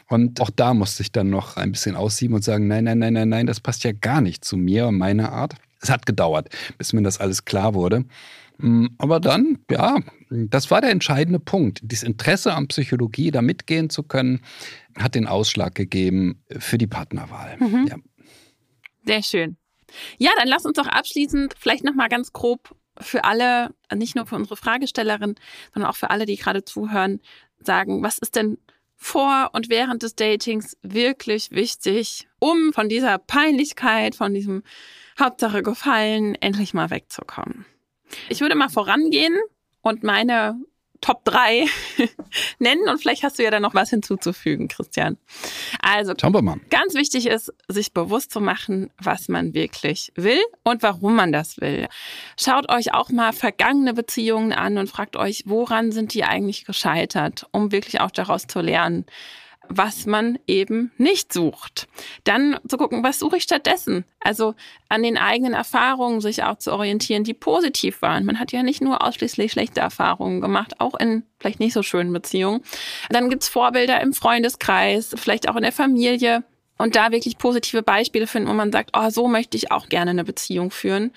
Und 0.09 0.40
auch 0.40 0.51
da 0.51 0.75
musste 0.75 1.03
ich 1.03 1.12
dann 1.12 1.31
noch 1.31 1.57
ein 1.57 1.73
bisschen 1.73 1.97
aussieben 1.97 2.35
und 2.37 2.45
sagen, 2.45 2.67
nein, 2.67 2.85
nein, 2.85 2.99
nein, 2.99 3.14
nein, 3.14 3.29
nein, 3.29 3.47
das 3.47 3.61
passt 3.61 3.85
ja 3.85 3.93
gar 3.93 4.21
nicht 4.21 4.45
zu 4.45 4.57
mir 4.57 4.87
und 4.87 4.99
meiner 4.99 5.33
Art. 5.33 5.55
Es 5.81 5.90
hat 5.90 6.07
gedauert, 6.07 6.49
bis 6.79 6.92
mir 6.92 7.02
das 7.02 7.21
alles 7.21 7.44
klar 7.44 7.75
wurde. 7.75 8.05
Mm, 8.59 8.87
aber 8.98 9.21
dann, 9.21 9.59
ja, 9.71 9.98
das 10.31 10.71
war 10.71 10.81
der 10.81 10.90
entscheidende 10.90 11.40
Punkt. 11.40 11.81
Dieses 11.83 12.05
Interesse 12.05 12.55
an 12.55 12.69
Psychologie, 12.69 13.31
da 13.31 13.42
mitgehen 13.42 13.90
zu 13.90 14.02
können, 14.02 14.40
hat 14.96 15.15
den 15.15 15.27
Ausschlag 15.27 15.75
gegeben 15.75 16.42
für 16.59 16.79
die 16.79 16.87
Partnerwahl. 16.87 17.57
Mhm. 17.59 17.87
Ja. 17.87 17.96
Sehr 19.05 19.23
schön. 19.23 19.57
Ja, 20.19 20.31
dann 20.38 20.48
lass 20.48 20.65
uns 20.65 20.77
doch 20.77 20.87
abschließend 20.87 21.55
vielleicht 21.59 21.85
nochmal 21.85 22.09
ganz 22.09 22.33
grob 22.33 22.75
für 23.00 23.25
alle, 23.25 23.75
nicht 23.94 24.15
nur 24.15 24.27
für 24.27 24.37
unsere 24.37 24.57
Fragestellerin, 24.57 25.35
sondern 25.73 25.90
auch 25.90 25.96
für 25.96 26.11
alle, 26.11 26.27
die 26.27 26.37
gerade 26.37 26.65
zuhören, 26.65 27.21
sagen, 27.59 28.02
was 28.02 28.19
ist 28.19 28.37
denn 28.37 28.59
vor 28.97 29.51
und 29.53 29.69
während 29.69 30.03
des 30.03 30.15
Datings 30.15 30.77
wirklich 30.83 31.51
wichtig, 31.51 32.29
um 32.38 32.73
von 32.73 32.88
dieser 32.88 33.19
Peinlichkeit, 33.19 34.15
von 34.15 34.35
diesem 34.35 34.63
Hauptsache 35.19 35.63
gefallen, 35.63 36.35
endlich 36.37 36.75
mal 36.75 36.90
wegzukommen. 36.90 37.67
Ich 38.29 38.40
würde 38.40 38.55
mal 38.55 38.69
vorangehen 38.69 39.37
und 39.83 40.03
meine 40.03 40.57
Top 41.05 41.23
3 41.27 41.67
nennen 42.59 42.88
und 42.88 42.98
vielleicht 42.98 43.25
hast 43.25 43.38
du 43.38 43.42
ja 43.42 43.50
dann 43.50 43.61
noch 43.61 43.75
was 43.75 43.90
hinzuzufügen, 43.90 44.69
Christian. 44.69 45.19
Also, 45.83 46.15
ganz 46.71 46.94
wichtig 46.94 47.27
ist, 47.27 47.52
sich 47.69 47.92
bewusst 47.92 48.33
zu 48.33 48.40
machen, 48.40 48.90
was 48.98 49.29
man 49.29 49.52
wirklich 49.52 50.13
will 50.15 50.40
und 50.63 50.83
warum 50.83 51.15
man 51.15 51.31
das 51.31 51.61
will. 51.61 51.88
Schaut 52.40 52.71
euch 52.71 52.94
auch 52.94 53.11
mal 53.11 53.35
vergangene 53.35 53.92
Beziehungen 53.92 54.55
an 54.55 54.79
und 54.79 54.88
fragt 54.88 55.17
euch, 55.17 55.42
woran 55.44 55.92
sind 55.92 56.15
die 56.15 56.25
eigentlich 56.25 56.65
gescheitert, 56.65 57.46
um 57.52 57.71
wirklich 57.71 58.00
auch 58.00 58.11
daraus 58.11 58.46
zu 58.46 58.63
lernen 58.63 59.05
was 59.69 60.06
man 60.06 60.38
eben 60.46 60.92
nicht 60.98 61.33
sucht. 61.33 61.88
Dann 62.25 62.58
zu 62.69 62.77
gucken, 62.77 63.02
was 63.02 63.19
suche 63.19 63.37
ich 63.37 63.42
stattdessen? 63.42 64.04
Also 64.21 64.54
an 64.88 65.02
den 65.02 65.19
eigenen 65.19 65.52
Erfahrungen 65.52 66.21
sich 66.21 66.42
auch 66.42 66.58
zu 66.58 66.73
orientieren, 66.73 67.25
die 67.25 67.35
positiv 67.35 68.02
waren. 68.02 68.25
Man 68.25 68.38
hat 68.38 68.52
ja 68.52 68.62
nicht 68.62 68.81
nur 68.81 69.04
ausschließlich 69.04 69.52
schlechte 69.52 69.81
Erfahrungen 69.81 70.40
gemacht, 70.40 70.81
auch 70.81 70.94
in 70.94 71.25
vielleicht 71.38 71.60
nicht 71.60 71.75
so 71.75 71.83
schönen 71.83 72.12
Beziehungen. 72.12 72.62
Dann 73.10 73.31
gibt's 73.31 73.48
Vorbilder 73.48 74.00
im 74.00 74.12
Freundeskreis, 74.12 75.15
vielleicht 75.17 75.48
auch 75.48 75.56
in 75.56 75.62
der 75.62 75.73
Familie. 75.73 76.44
Und 76.77 76.96
da 76.96 77.12
wirklich 77.12 77.38
positive 77.38 77.83
Beispiele 77.83 78.27
finden, 78.27 78.48
wo 78.48 78.52
man 78.52 78.73
sagt, 78.73 78.90
oh, 78.94 79.08
so 79.08 79.29
möchte 79.29 79.56
ich 79.56 79.71
auch 79.71 79.88
gerne 79.88 80.10
eine 80.10 80.25
Beziehung 80.25 80.73
führen. 80.73 81.12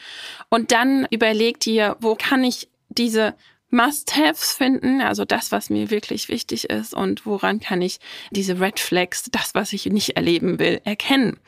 Und 0.49 0.71
dann 0.71 1.07
überlegt 1.09 1.65
ihr, 1.65 1.97
wo 1.99 2.15
kann 2.15 2.43
ich 2.43 2.69
diese 2.89 3.33
Must-Haves 3.69 4.53
finden, 4.53 5.01
also 5.01 5.25
das, 5.25 5.51
was 5.51 5.69
mir 5.69 5.89
wirklich 5.89 6.29
wichtig 6.29 6.69
ist 6.69 6.93
und 6.93 7.25
woran 7.25 7.59
kann 7.59 7.81
ich 7.81 7.99
diese 8.31 8.59
Red 8.59 8.79
Flags, 8.79 9.29
das, 9.31 9.55
was 9.55 9.73
ich 9.73 9.85
nicht 9.87 10.15
erleben 10.15 10.59
will, 10.59 10.79
erkennen. 10.85 11.39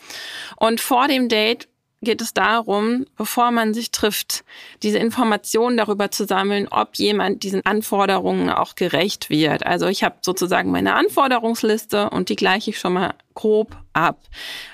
Und 0.57 0.81
vor 0.81 1.07
dem 1.07 1.29
Date 1.29 1.69
geht 2.01 2.21
es 2.21 2.33
darum, 2.33 3.05
bevor 3.17 3.51
man 3.51 3.73
sich 3.73 3.91
trifft, 3.91 4.43
diese 4.83 4.99
Informationen 4.99 5.77
darüber 5.77 6.11
zu 6.11 6.25
sammeln, 6.25 6.67
ob 6.69 6.95
jemand 6.95 7.43
diesen 7.43 7.65
Anforderungen 7.65 8.49
auch 8.49 8.75
gerecht 8.75 9.29
wird. 9.29 9.65
Also 9.65 9.87
ich 9.87 10.03
habe 10.03 10.15
sozusagen 10.21 10.71
meine 10.71 10.95
Anforderungsliste 10.95 12.09
und 12.09 12.29
die 12.29 12.35
gleiche 12.35 12.69
ich 12.69 12.79
schon 12.79 12.93
mal 12.93 13.13
grob 13.39 13.77
ab. 13.93 14.19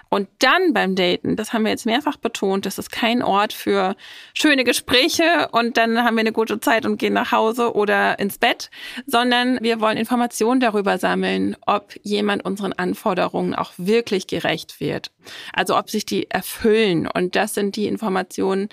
Und 0.09 0.27
dann 0.39 0.73
beim 0.73 0.95
Daten, 0.95 1.35
das 1.35 1.51
haben 1.51 1.63
wir 1.63 1.71
jetzt 1.71 1.85
mehrfach 1.85 2.17
betont, 2.17 2.65
das 2.65 2.77
ist 2.77 2.91
kein 2.91 3.21
Ort 3.21 3.53
für 3.53 3.95
schöne 4.33 4.63
Gespräche 4.63 5.49
und 5.51 5.77
dann 5.77 6.03
haben 6.03 6.15
wir 6.15 6.21
eine 6.21 6.31
gute 6.31 6.59
Zeit 6.59 6.85
und 6.85 6.97
gehen 6.97 7.13
nach 7.13 7.31
Hause 7.31 7.75
oder 7.75 8.17
ins 8.17 8.37
Bett, 8.37 8.69
sondern 9.05 9.59
wir 9.61 9.81
wollen 9.81 9.97
Informationen 9.97 10.61
darüber 10.61 10.97
sammeln, 10.97 11.57
ob 11.65 11.93
jemand 12.01 12.45
unseren 12.45 12.73
Anforderungen 12.73 13.55
auch 13.55 13.73
wirklich 13.77 14.27
gerecht 14.27 14.79
wird. 14.79 15.11
Also 15.53 15.77
ob 15.77 15.89
sich 15.89 16.05
die 16.05 16.29
erfüllen. 16.29 17.07
Und 17.07 17.35
das 17.35 17.55
sind 17.55 17.75
die 17.75 17.87
Informationen, 17.87 18.69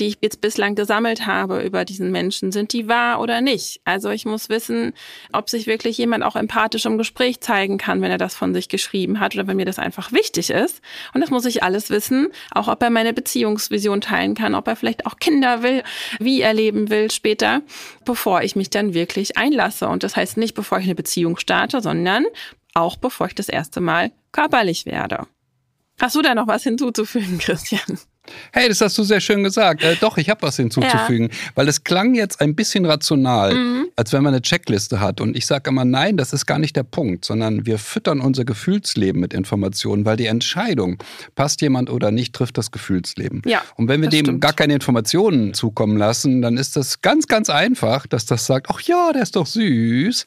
die 0.00 0.08
ich 0.08 0.18
jetzt 0.20 0.40
bislang 0.40 0.74
gesammelt 0.74 1.26
habe 1.26 1.62
über 1.62 1.84
diesen 1.84 2.10
Menschen, 2.10 2.52
sind 2.52 2.72
die 2.72 2.88
wahr 2.88 3.20
oder 3.20 3.40
nicht? 3.40 3.80
Also 3.84 4.10
ich 4.10 4.26
muss 4.26 4.48
wissen, 4.48 4.92
ob 5.32 5.48
sich 5.48 5.66
wirklich 5.66 5.98
jemand 5.98 6.24
auch 6.24 6.36
empathisch 6.36 6.84
im 6.84 6.98
Gespräch 6.98 7.40
zeigen 7.40 7.78
kann, 7.78 8.02
wenn 8.02 8.10
er 8.10 8.18
das 8.18 8.34
von 8.34 8.54
sich 8.54 8.68
geschrieben 8.68 9.20
hat 9.20 9.33
oder 9.34 9.46
wenn 9.46 9.56
mir 9.56 9.64
das 9.64 9.78
einfach 9.78 10.12
wichtig 10.12 10.50
ist. 10.50 10.80
Und 11.12 11.20
das 11.20 11.30
muss 11.30 11.44
ich 11.44 11.62
alles 11.62 11.90
wissen, 11.90 12.28
auch 12.50 12.68
ob 12.68 12.82
er 12.82 12.90
meine 12.90 13.12
Beziehungsvision 13.12 14.00
teilen 14.00 14.34
kann, 14.34 14.54
ob 14.54 14.66
er 14.68 14.76
vielleicht 14.76 15.06
auch 15.06 15.18
Kinder 15.18 15.62
will, 15.62 15.82
wie 16.18 16.40
er 16.40 16.54
leben 16.54 16.90
will 16.90 17.10
später, 17.10 17.62
bevor 18.04 18.42
ich 18.42 18.56
mich 18.56 18.70
dann 18.70 18.94
wirklich 18.94 19.36
einlasse. 19.36 19.88
Und 19.88 20.02
das 20.02 20.16
heißt 20.16 20.36
nicht, 20.36 20.54
bevor 20.54 20.78
ich 20.78 20.84
eine 20.84 20.94
Beziehung 20.94 21.36
starte, 21.36 21.80
sondern 21.80 22.24
auch 22.74 22.96
bevor 22.96 23.28
ich 23.28 23.34
das 23.34 23.48
erste 23.48 23.80
Mal 23.80 24.12
körperlich 24.32 24.86
werde. 24.86 25.26
Hast 26.00 26.16
du 26.16 26.22
da 26.22 26.34
noch 26.34 26.46
was 26.46 26.64
hinzuzufügen, 26.64 27.38
Christian? 27.40 27.98
Hey, 28.52 28.68
das 28.68 28.80
hast 28.80 28.96
du 28.96 29.02
sehr 29.02 29.20
schön 29.20 29.44
gesagt. 29.44 29.82
Äh, 29.82 29.96
doch, 30.00 30.16
ich 30.16 30.30
habe 30.30 30.42
was 30.42 30.56
hinzuzufügen, 30.56 31.28
ja. 31.30 31.36
weil 31.54 31.68
es 31.68 31.84
klang 31.84 32.14
jetzt 32.14 32.40
ein 32.40 32.54
bisschen 32.54 32.86
rational, 32.86 33.54
mhm. 33.54 33.86
als 33.96 34.12
wenn 34.12 34.22
man 34.22 34.32
eine 34.32 34.42
Checkliste 34.42 35.00
hat. 35.00 35.20
Und 35.20 35.36
ich 35.36 35.46
sage 35.46 35.70
immer, 35.70 35.84
nein, 35.84 36.16
das 36.16 36.32
ist 36.32 36.46
gar 36.46 36.58
nicht 36.58 36.74
der 36.74 36.84
Punkt, 36.84 37.24
sondern 37.24 37.66
wir 37.66 37.78
füttern 37.78 38.20
unser 38.20 38.44
Gefühlsleben 38.44 39.20
mit 39.20 39.34
Informationen, 39.34 40.06
weil 40.06 40.16
die 40.16 40.26
Entscheidung, 40.26 41.02
passt 41.34 41.60
jemand 41.60 41.90
oder 41.90 42.10
nicht, 42.10 42.34
trifft 42.34 42.56
das 42.56 42.70
Gefühlsleben. 42.70 43.42
Ja, 43.44 43.62
und 43.76 43.88
wenn 43.88 44.00
wir 44.00 44.08
dem 44.08 44.24
stimmt. 44.26 44.40
gar 44.40 44.54
keine 44.54 44.74
Informationen 44.74 45.52
zukommen 45.52 45.98
lassen, 45.98 46.40
dann 46.40 46.56
ist 46.56 46.76
das 46.76 47.02
ganz, 47.02 47.26
ganz 47.26 47.50
einfach, 47.50 48.06
dass 48.06 48.24
das 48.24 48.46
sagt, 48.46 48.68
ach 48.70 48.80
ja, 48.80 49.12
der 49.12 49.22
ist 49.22 49.36
doch 49.36 49.46
süß. 49.46 50.24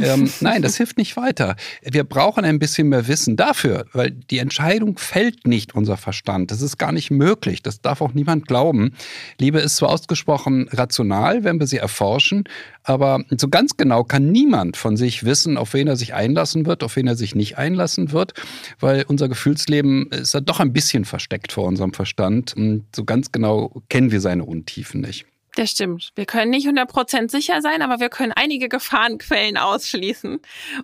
ähm, 0.00 0.30
nein, 0.40 0.62
das 0.62 0.76
hilft 0.76 0.98
nicht 0.98 1.16
weiter. 1.16 1.56
Wir 1.82 2.04
brauchen 2.04 2.44
ein 2.44 2.58
bisschen 2.60 2.88
mehr 2.88 3.08
Wissen 3.08 3.36
dafür, 3.36 3.86
weil 3.92 4.12
die 4.12 4.38
Entscheidung 4.38 4.98
fällt 4.98 5.46
nicht 5.48 5.74
unser 5.74 5.96
Verstand. 5.96 6.50
Das 6.52 6.62
ist 6.62 6.78
gar 6.78 6.92
nicht 6.92 7.10
möglich 7.10 7.39
wirklich. 7.40 7.62
Das 7.62 7.80
darf 7.80 8.02
auch 8.02 8.12
niemand 8.12 8.46
glauben. 8.46 8.92
Liebe 9.38 9.60
ist 9.60 9.76
zwar 9.76 9.88
ausgesprochen 9.88 10.68
rational, 10.70 11.42
wenn 11.42 11.58
wir 11.58 11.66
sie 11.66 11.78
erforschen, 11.78 12.44
aber 12.82 13.24
so 13.36 13.48
ganz 13.48 13.76
genau 13.78 14.04
kann 14.04 14.30
niemand 14.30 14.76
von 14.76 14.96
sich 14.98 15.24
wissen, 15.24 15.56
auf 15.56 15.72
wen 15.72 15.88
er 15.88 15.96
sich 15.96 16.12
einlassen 16.12 16.66
wird, 16.66 16.82
auf 16.82 16.96
wen 16.96 17.06
er 17.06 17.16
sich 17.16 17.34
nicht 17.34 17.56
einlassen 17.56 18.12
wird, 18.12 18.34
weil 18.78 19.04
unser 19.08 19.28
Gefühlsleben 19.28 20.08
ist 20.10 20.34
ja 20.34 20.40
doch 20.40 20.60
ein 20.60 20.74
bisschen 20.74 21.06
versteckt 21.06 21.52
vor 21.52 21.64
unserem 21.64 21.94
Verstand. 21.94 22.54
Und 22.56 22.84
so 22.94 23.04
ganz 23.04 23.32
genau 23.32 23.82
kennen 23.88 24.12
wir 24.12 24.20
seine 24.20 24.44
Untiefen 24.44 25.00
nicht. 25.00 25.26
Das 25.56 25.70
stimmt. 25.70 26.12
Wir 26.14 26.26
können 26.26 26.50
nicht 26.50 26.68
100% 26.68 27.30
sicher 27.30 27.60
sein, 27.60 27.82
aber 27.82 27.98
wir 27.98 28.08
können 28.08 28.32
einige 28.32 28.68
Gefahrenquellen 28.68 29.56
ausschließen. 29.56 30.38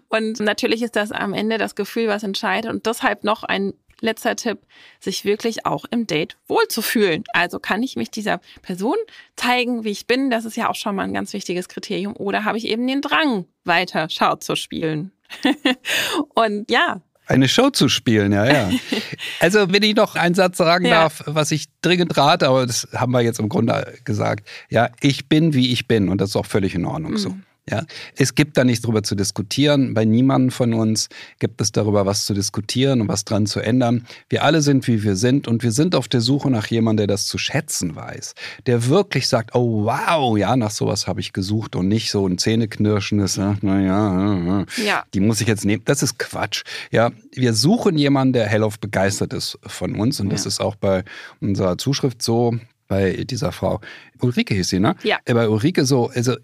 Und 0.08 0.40
natürlich 0.40 0.82
ist 0.82 0.96
das 0.96 1.12
am 1.12 1.34
Ende 1.34 1.58
das 1.58 1.76
Gefühl, 1.76 2.08
was 2.08 2.24
entscheidet. 2.24 2.70
Und 2.70 2.86
deshalb 2.86 3.22
noch 3.22 3.44
ein 3.44 3.74
letzter 4.00 4.36
Tipp, 4.36 4.58
sich 5.00 5.24
wirklich 5.24 5.66
auch 5.66 5.84
im 5.90 6.06
Date 6.06 6.36
wohlzufühlen. 6.48 7.24
Also 7.32 7.58
kann 7.58 7.82
ich 7.82 7.96
mich 7.96 8.10
dieser 8.10 8.40
Person 8.62 8.96
zeigen, 9.36 9.84
wie 9.84 9.90
ich 9.90 10.06
bin? 10.06 10.30
Das 10.30 10.44
ist 10.44 10.56
ja 10.56 10.68
auch 10.68 10.74
schon 10.74 10.96
mal 10.96 11.04
ein 11.04 11.14
ganz 11.14 11.32
wichtiges 11.32 11.68
Kriterium. 11.68 12.14
Oder 12.16 12.44
habe 12.44 12.58
ich 12.58 12.66
eben 12.66 12.86
den 12.86 13.00
Drang, 13.00 13.46
weiter 13.64 14.08
Schau 14.10 14.36
zu 14.36 14.56
spielen? 14.56 15.12
Und 16.34 16.70
ja, 16.70 17.00
eine 17.28 17.48
Show 17.48 17.70
zu 17.70 17.88
spielen, 17.88 18.32
ja, 18.32 18.46
ja. 18.46 18.70
Also, 19.40 19.72
wenn 19.72 19.82
ich 19.82 19.96
noch 19.96 20.14
einen 20.14 20.36
Satz 20.36 20.58
sagen 20.58 20.84
ja. 20.84 21.02
darf, 21.02 21.24
was 21.26 21.50
ich 21.50 21.66
dringend 21.82 22.16
rate, 22.16 22.46
aber 22.46 22.66
das 22.66 22.86
haben 22.94 23.10
wir 23.10 23.20
jetzt 23.20 23.40
im 23.40 23.48
Grunde 23.48 23.98
gesagt. 24.04 24.48
Ja, 24.70 24.90
ich 25.00 25.28
bin, 25.28 25.52
wie 25.52 25.72
ich 25.72 25.88
bin 25.88 26.08
und 26.08 26.20
das 26.20 26.30
ist 26.30 26.36
auch 26.36 26.46
völlig 26.46 26.76
in 26.76 26.84
Ordnung 26.84 27.12
mhm. 27.12 27.16
so. 27.16 27.36
Ja, 27.68 27.84
es 28.16 28.36
gibt 28.36 28.56
da 28.56 28.62
nichts 28.62 28.82
drüber 28.82 29.02
zu 29.02 29.16
diskutieren. 29.16 29.92
Bei 29.92 30.04
niemandem 30.04 30.52
von 30.52 30.72
uns 30.72 31.08
gibt 31.40 31.60
es 31.60 31.72
darüber 31.72 32.06
was 32.06 32.24
zu 32.24 32.32
diskutieren 32.32 33.00
und 33.00 33.08
was 33.08 33.24
dran 33.24 33.46
zu 33.46 33.58
ändern. 33.58 34.06
Wir 34.28 34.44
alle 34.44 34.62
sind, 34.62 34.86
wie 34.86 35.02
wir 35.02 35.16
sind 35.16 35.48
und 35.48 35.64
wir 35.64 35.72
sind 35.72 35.96
auf 35.96 36.06
der 36.06 36.20
Suche 36.20 36.48
nach 36.48 36.68
jemandem, 36.68 37.08
der 37.08 37.16
das 37.16 37.26
zu 37.26 37.38
schätzen 37.38 37.96
weiß. 37.96 38.34
Der 38.66 38.86
wirklich 38.86 39.26
sagt, 39.26 39.56
oh 39.56 39.84
wow, 39.84 40.38
ja, 40.38 40.54
nach 40.54 40.70
sowas 40.70 41.08
habe 41.08 41.20
ich 41.20 41.32
gesucht 41.32 41.74
und 41.74 41.88
nicht 41.88 42.12
so 42.12 42.24
ein 42.28 42.38
zähneknirschendes, 42.38 43.36
naja, 43.36 44.64
ja. 44.84 45.04
die 45.12 45.20
muss 45.20 45.40
ich 45.40 45.48
jetzt 45.48 45.64
nehmen. 45.64 45.82
Das 45.86 46.04
ist 46.04 46.20
Quatsch. 46.20 46.62
Ja, 46.92 47.10
wir 47.32 47.52
suchen 47.52 47.98
jemanden, 47.98 48.34
der 48.34 48.46
hellauf 48.46 48.78
begeistert 48.78 49.32
ist 49.32 49.58
von 49.66 49.96
uns 49.96 50.20
und 50.20 50.30
das 50.30 50.46
ist 50.46 50.60
auch 50.60 50.76
bei 50.76 51.02
unserer 51.40 51.78
Zuschrift 51.78 52.22
so 52.22 52.56
bei 52.88 53.24
dieser 53.24 53.52
Frau. 53.52 53.80
Ulrike 54.20 54.54
hieß 54.54 54.68
sie, 54.68 54.80
ne? 54.80 54.94
Ja. 55.02 55.18
Bei 55.24 55.48
Ulrike 55.48 55.84
so, 55.84 56.10
also 56.14 56.36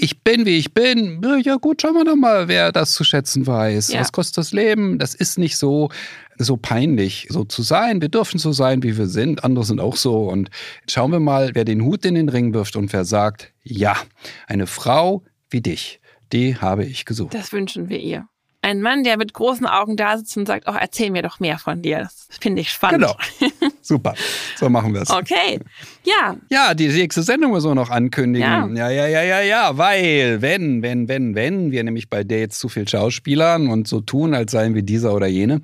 ich 0.00 0.22
bin, 0.22 0.46
wie 0.46 0.58
ich 0.58 0.74
bin. 0.74 1.22
Ja 1.44 1.56
gut, 1.56 1.82
schauen 1.82 1.94
wir 1.94 2.04
doch 2.04 2.16
mal, 2.16 2.48
wer 2.48 2.72
das 2.72 2.92
zu 2.92 3.04
schätzen 3.04 3.46
weiß. 3.46 3.92
Ja. 3.92 4.00
Was 4.00 4.12
kostet 4.12 4.38
das 4.38 4.52
Leben? 4.52 4.98
Das 4.98 5.14
ist 5.14 5.38
nicht 5.38 5.56
so, 5.56 5.90
so 6.38 6.56
peinlich, 6.56 7.26
so 7.30 7.44
zu 7.44 7.62
sein. 7.62 8.00
Wir 8.02 8.08
dürfen 8.08 8.38
so 8.38 8.52
sein, 8.52 8.82
wie 8.82 8.96
wir 8.96 9.06
sind. 9.06 9.44
Andere 9.44 9.64
sind 9.64 9.80
auch 9.80 9.96
so. 9.96 10.28
Und 10.28 10.50
schauen 10.88 11.12
wir 11.12 11.20
mal, 11.20 11.50
wer 11.54 11.64
den 11.64 11.82
Hut 11.82 12.04
in 12.04 12.14
den 12.14 12.28
Ring 12.28 12.54
wirft 12.54 12.76
und 12.76 12.92
wer 12.92 13.04
sagt, 13.04 13.52
ja, 13.62 13.96
eine 14.46 14.66
Frau 14.66 15.22
wie 15.50 15.60
dich, 15.60 16.00
die 16.32 16.56
habe 16.56 16.84
ich 16.84 17.04
gesucht. 17.04 17.34
Das 17.34 17.52
wünschen 17.52 17.88
wir 17.88 18.00
ihr. 18.00 18.26
Ein 18.62 18.80
Mann, 18.80 19.04
der 19.04 19.18
mit 19.18 19.34
großen 19.34 19.66
Augen 19.66 19.96
da 19.96 20.16
sitzt 20.16 20.38
und 20.38 20.46
sagt, 20.46 20.66
auch 20.66 20.74
erzähl 20.74 21.10
mir 21.10 21.20
doch 21.20 21.38
mehr 21.38 21.58
von 21.58 21.82
dir. 21.82 21.98
Das 21.98 22.28
finde 22.40 22.62
ich 22.62 22.70
spannend. 22.70 23.02
Genau. 23.40 23.52
Super. 23.82 24.14
So 24.56 24.68
machen 24.68 24.94
wir 24.94 25.02
es. 25.02 25.10
Okay. 25.10 25.60
Ja, 26.04 26.36
Ja, 26.50 26.74
die 26.74 26.88
nächste 26.88 27.22
Sendung 27.22 27.52
müssen 27.52 27.70
wir 27.70 27.74
noch 27.74 27.90
ankündigen. 27.90 28.76
Ja. 28.76 28.90
Ja. 28.90 28.90
ja, 28.90 29.06
ja, 29.06 29.22
ja, 29.22 29.40
ja, 29.40 29.78
weil, 29.78 30.42
wenn, 30.42 30.82
wenn, 30.82 31.08
wenn, 31.08 31.34
wenn 31.34 31.70
wir 31.70 31.82
nämlich 31.82 32.10
bei 32.10 32.24
Dates 32.24 32.58
zu 32.58 32.68
viel 32.68 32.86
Schauspielern 32.86 33.68
und 33.68 33.88
so 33.88 34.00
tun, 34.00 34.34
als 34.34 34.52
seien 34.52 34.74
wir 34.74 34.82
dieser 34.82 35.14
oder 35.14 35.26
jene, 35.26 35.62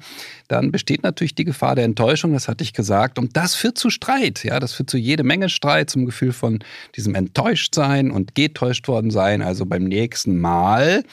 dann 0.48 0.72
besteht 0.72 1.02
natürlich 1.02 1.34
die 1.34 1.44
Gefahr 1.44 1.76
der 1.76 1.84
Enttäuschung, 1.84 2.32
das 2.32 2.48
hatte 2.48 2.64
ich 2.64 2.72
gesagt. 2.72 3.18
Und 3.18 3.36
das 3.36 3.54
führt 3.54 3.78
zu 3.78 3.90
Streit. 3.90 4.42
Ja, 4.44 4.58
das 4.58 4.72
führt 4.72 4.90
zu 4.90 4.96
jede 4.96 5.22
Menge 5.22 5.48
Streit, 5.48 5.90
zum 5.90 6.06
Gefühl 6.06 6.32
von 6.32 6.58
diesem 6.96 7.14
Enttäuschtsein 7.14 8.10
und 8.10 8.34
getäuscht 8.34 8.88
worden 8.88 9.10
sein. 9.10 9.42
Also 9.42 9.66
beim 9.66 9.84
nächsten 9.84 10.40
Mal 10.40 11.04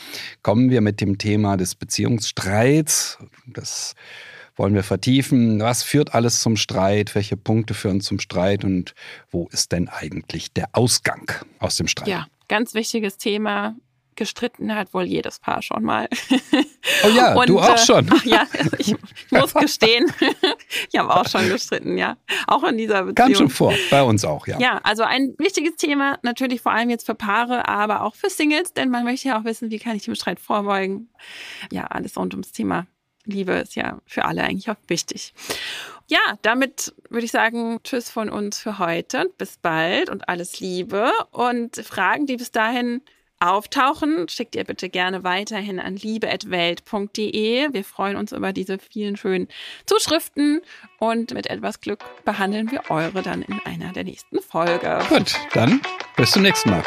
kommen 0.41 0.69
wir 0.69 0.81
mit 0.81 1.01
dem 1.01 1.17
Thema 1.17 1.57
des 1.57 1.75
Beziehungsstreits. 1.75 3.19
Das 3.45 3.95
wollen 4.57 4.73
wir 4.73 4.83
vertiefen. 4.83 5.59
Was 5.61 5.83
führt 5.83 6.13
alles 6.13 6.41
zum 6.41 6.57
Streit? 6.57 7.15
Welche 7.15 7.37
Punkte 7.37 7.73
führen 7.73 8.01
zum 8.01 8.19
Streit? 8.19 8.63
Und 8.63 8.95
wo 9.29 9.47
ist 9.51 9.71
denn 9.71 9.87
eigentlich 9.87 10.51
der 10.51 10.69
Ausgang 10.73 11.31
aus 11.59 11.77
dem 11.77 11.87
Streit? 11.87 12.07
ja, 12.07 12.25
ganz 12.47 12.73
wichtiges 12.73 13.17
Thema. 13.17 13.75
Gestritten 14.15 14.73
hat 14.73 14.95
wohl 14.95 15.03
jedes 15.03 15.37
Paar 15.37 15.61
schon 15.61 15.83
mal. 15.83 16.09
Oh 17.03 17.09
ja, 17.09 17.35
Und, 17.35 17.49
du 17.49 17.59
auch 17.59 17.75
äh, 17.75 17.77
schon. 17.77 18.09
Ach 18.09 18.23
ja, 18.23 18.47
ich, 18.79 18.95
ich 18.95 19.31
muss 19.31 19.53
gestehen, 19.53 20.11
ich 20.91 20.97
habe 20.97 21.13
auch 21.13 21.27
schon 21.27 21.47
gestritten, 21.49 21.97
ja. 21.97 22.15
Auch 22.47 22.63
in 22.63 22.77
dieser 22.77 23.03
Beziehung. 23.03 23.15
Kam 23.15 23.35
schon 23.35 23.49
vor, 23.49 23.73
bei 23.91 24.01
uns 24.01 24.23
auch, 24.23 24.47
ja. 24.47 24.57
Ja, 24.57 24.79
also 24.83 25.03
ein 25.03 25.35
wichtiges 25.37 25.75
Thema, 25.75 26.17
natürlich 26.23 26.61
vor 26.61 26.71
allem 26.71 26.89
jetzt 26.89 27.05
für 27.05 27.13
Paare, 27.13 27.67
aber 27.67 28.01
auch 28.01 28.15
für 28.15 28.29
Singles, 28.29 28.73
denn 28.73 28.89
man 28.89 29.03
möchte 29.03 29.27
ja 29.27 29.39
auch 29.39 29.43
wissen, 29.43 29.69
wie 29.69 29.79
kann 29.79 29.95
ich 29.97 30.05
dem 30.05 30.15
Streit 30.15 30.39
vorbeugen. 30.39 31.09
Ja, 31.71 31.83
alles 31.87 32.17
rund 32.17 32.33
ums 32.33 32.51
Thema 32.51 32.87
Liebe 33.27 33.53
ist 33.53 33.75
ja 33.75 33.99
für 34.05 34.25
alle 34.25 34.43
eigentlich 34.43 34.69
auch 34.69 34.75
wichtig. 34.87 35.33
Ja, 36.07 36.19
damit 36.41 36.93
würde 37.09 37.25
ich 37.25 37.31
sagen, 37.31 37.79
tschüss 37.83 38.09
von 38.09 38.29
uns 38.29 38.59
für 38.59 38.79
heute 38.79 39.21
und 39.21 39.37
bis 39.37 39.57
bald 39.57 40.09
und 40.09 40.29
alles 40.29 40.59
Liebe. 40.59 41.11
Und 41.31 41.75
Fragen, 41.77 42.25
die 42.25 42.37
bis 42.37 42.51
dahin 42.51 43.01
auftauchen, 43.39 44.27
schickt 44.29 44.55
ihr 44.55 44.63
bitte 44.63 44.89
gerne 44.89 45.23
weiterhin 45.23 45.79
an 45.79 45.95
liebe.welt.de. 45.95 47.73
Wir 47.73 47.83
freuen 47.83 48.15
uns 48.15 48.31
über 48.31 48.53
diese 48.53 48.79
vielen 48.79 49.15
schönen 49.15 49.47
Zuschriften 49.85 50.61
und 50.99 51.33
mit 51.33 51.47
etwas 51.47 51.81
Glück 51.81 52.03
behandeln 52.25 52.71
wir 52.71 52.89
eure 52.89 53.21
dann 53.21 53.41
in 53.43 53.59
einer 53.65 53.91
der 53.91 54.05
nächsten 54.05 54.41
Folge. 54.41 54.99
Gut, 55.09 55.35
dann 55.53 55.81
bis 56.15 56.31
zum 56.31 56.41
nächsten 56.41 56.71
Mal. 56.71 56.83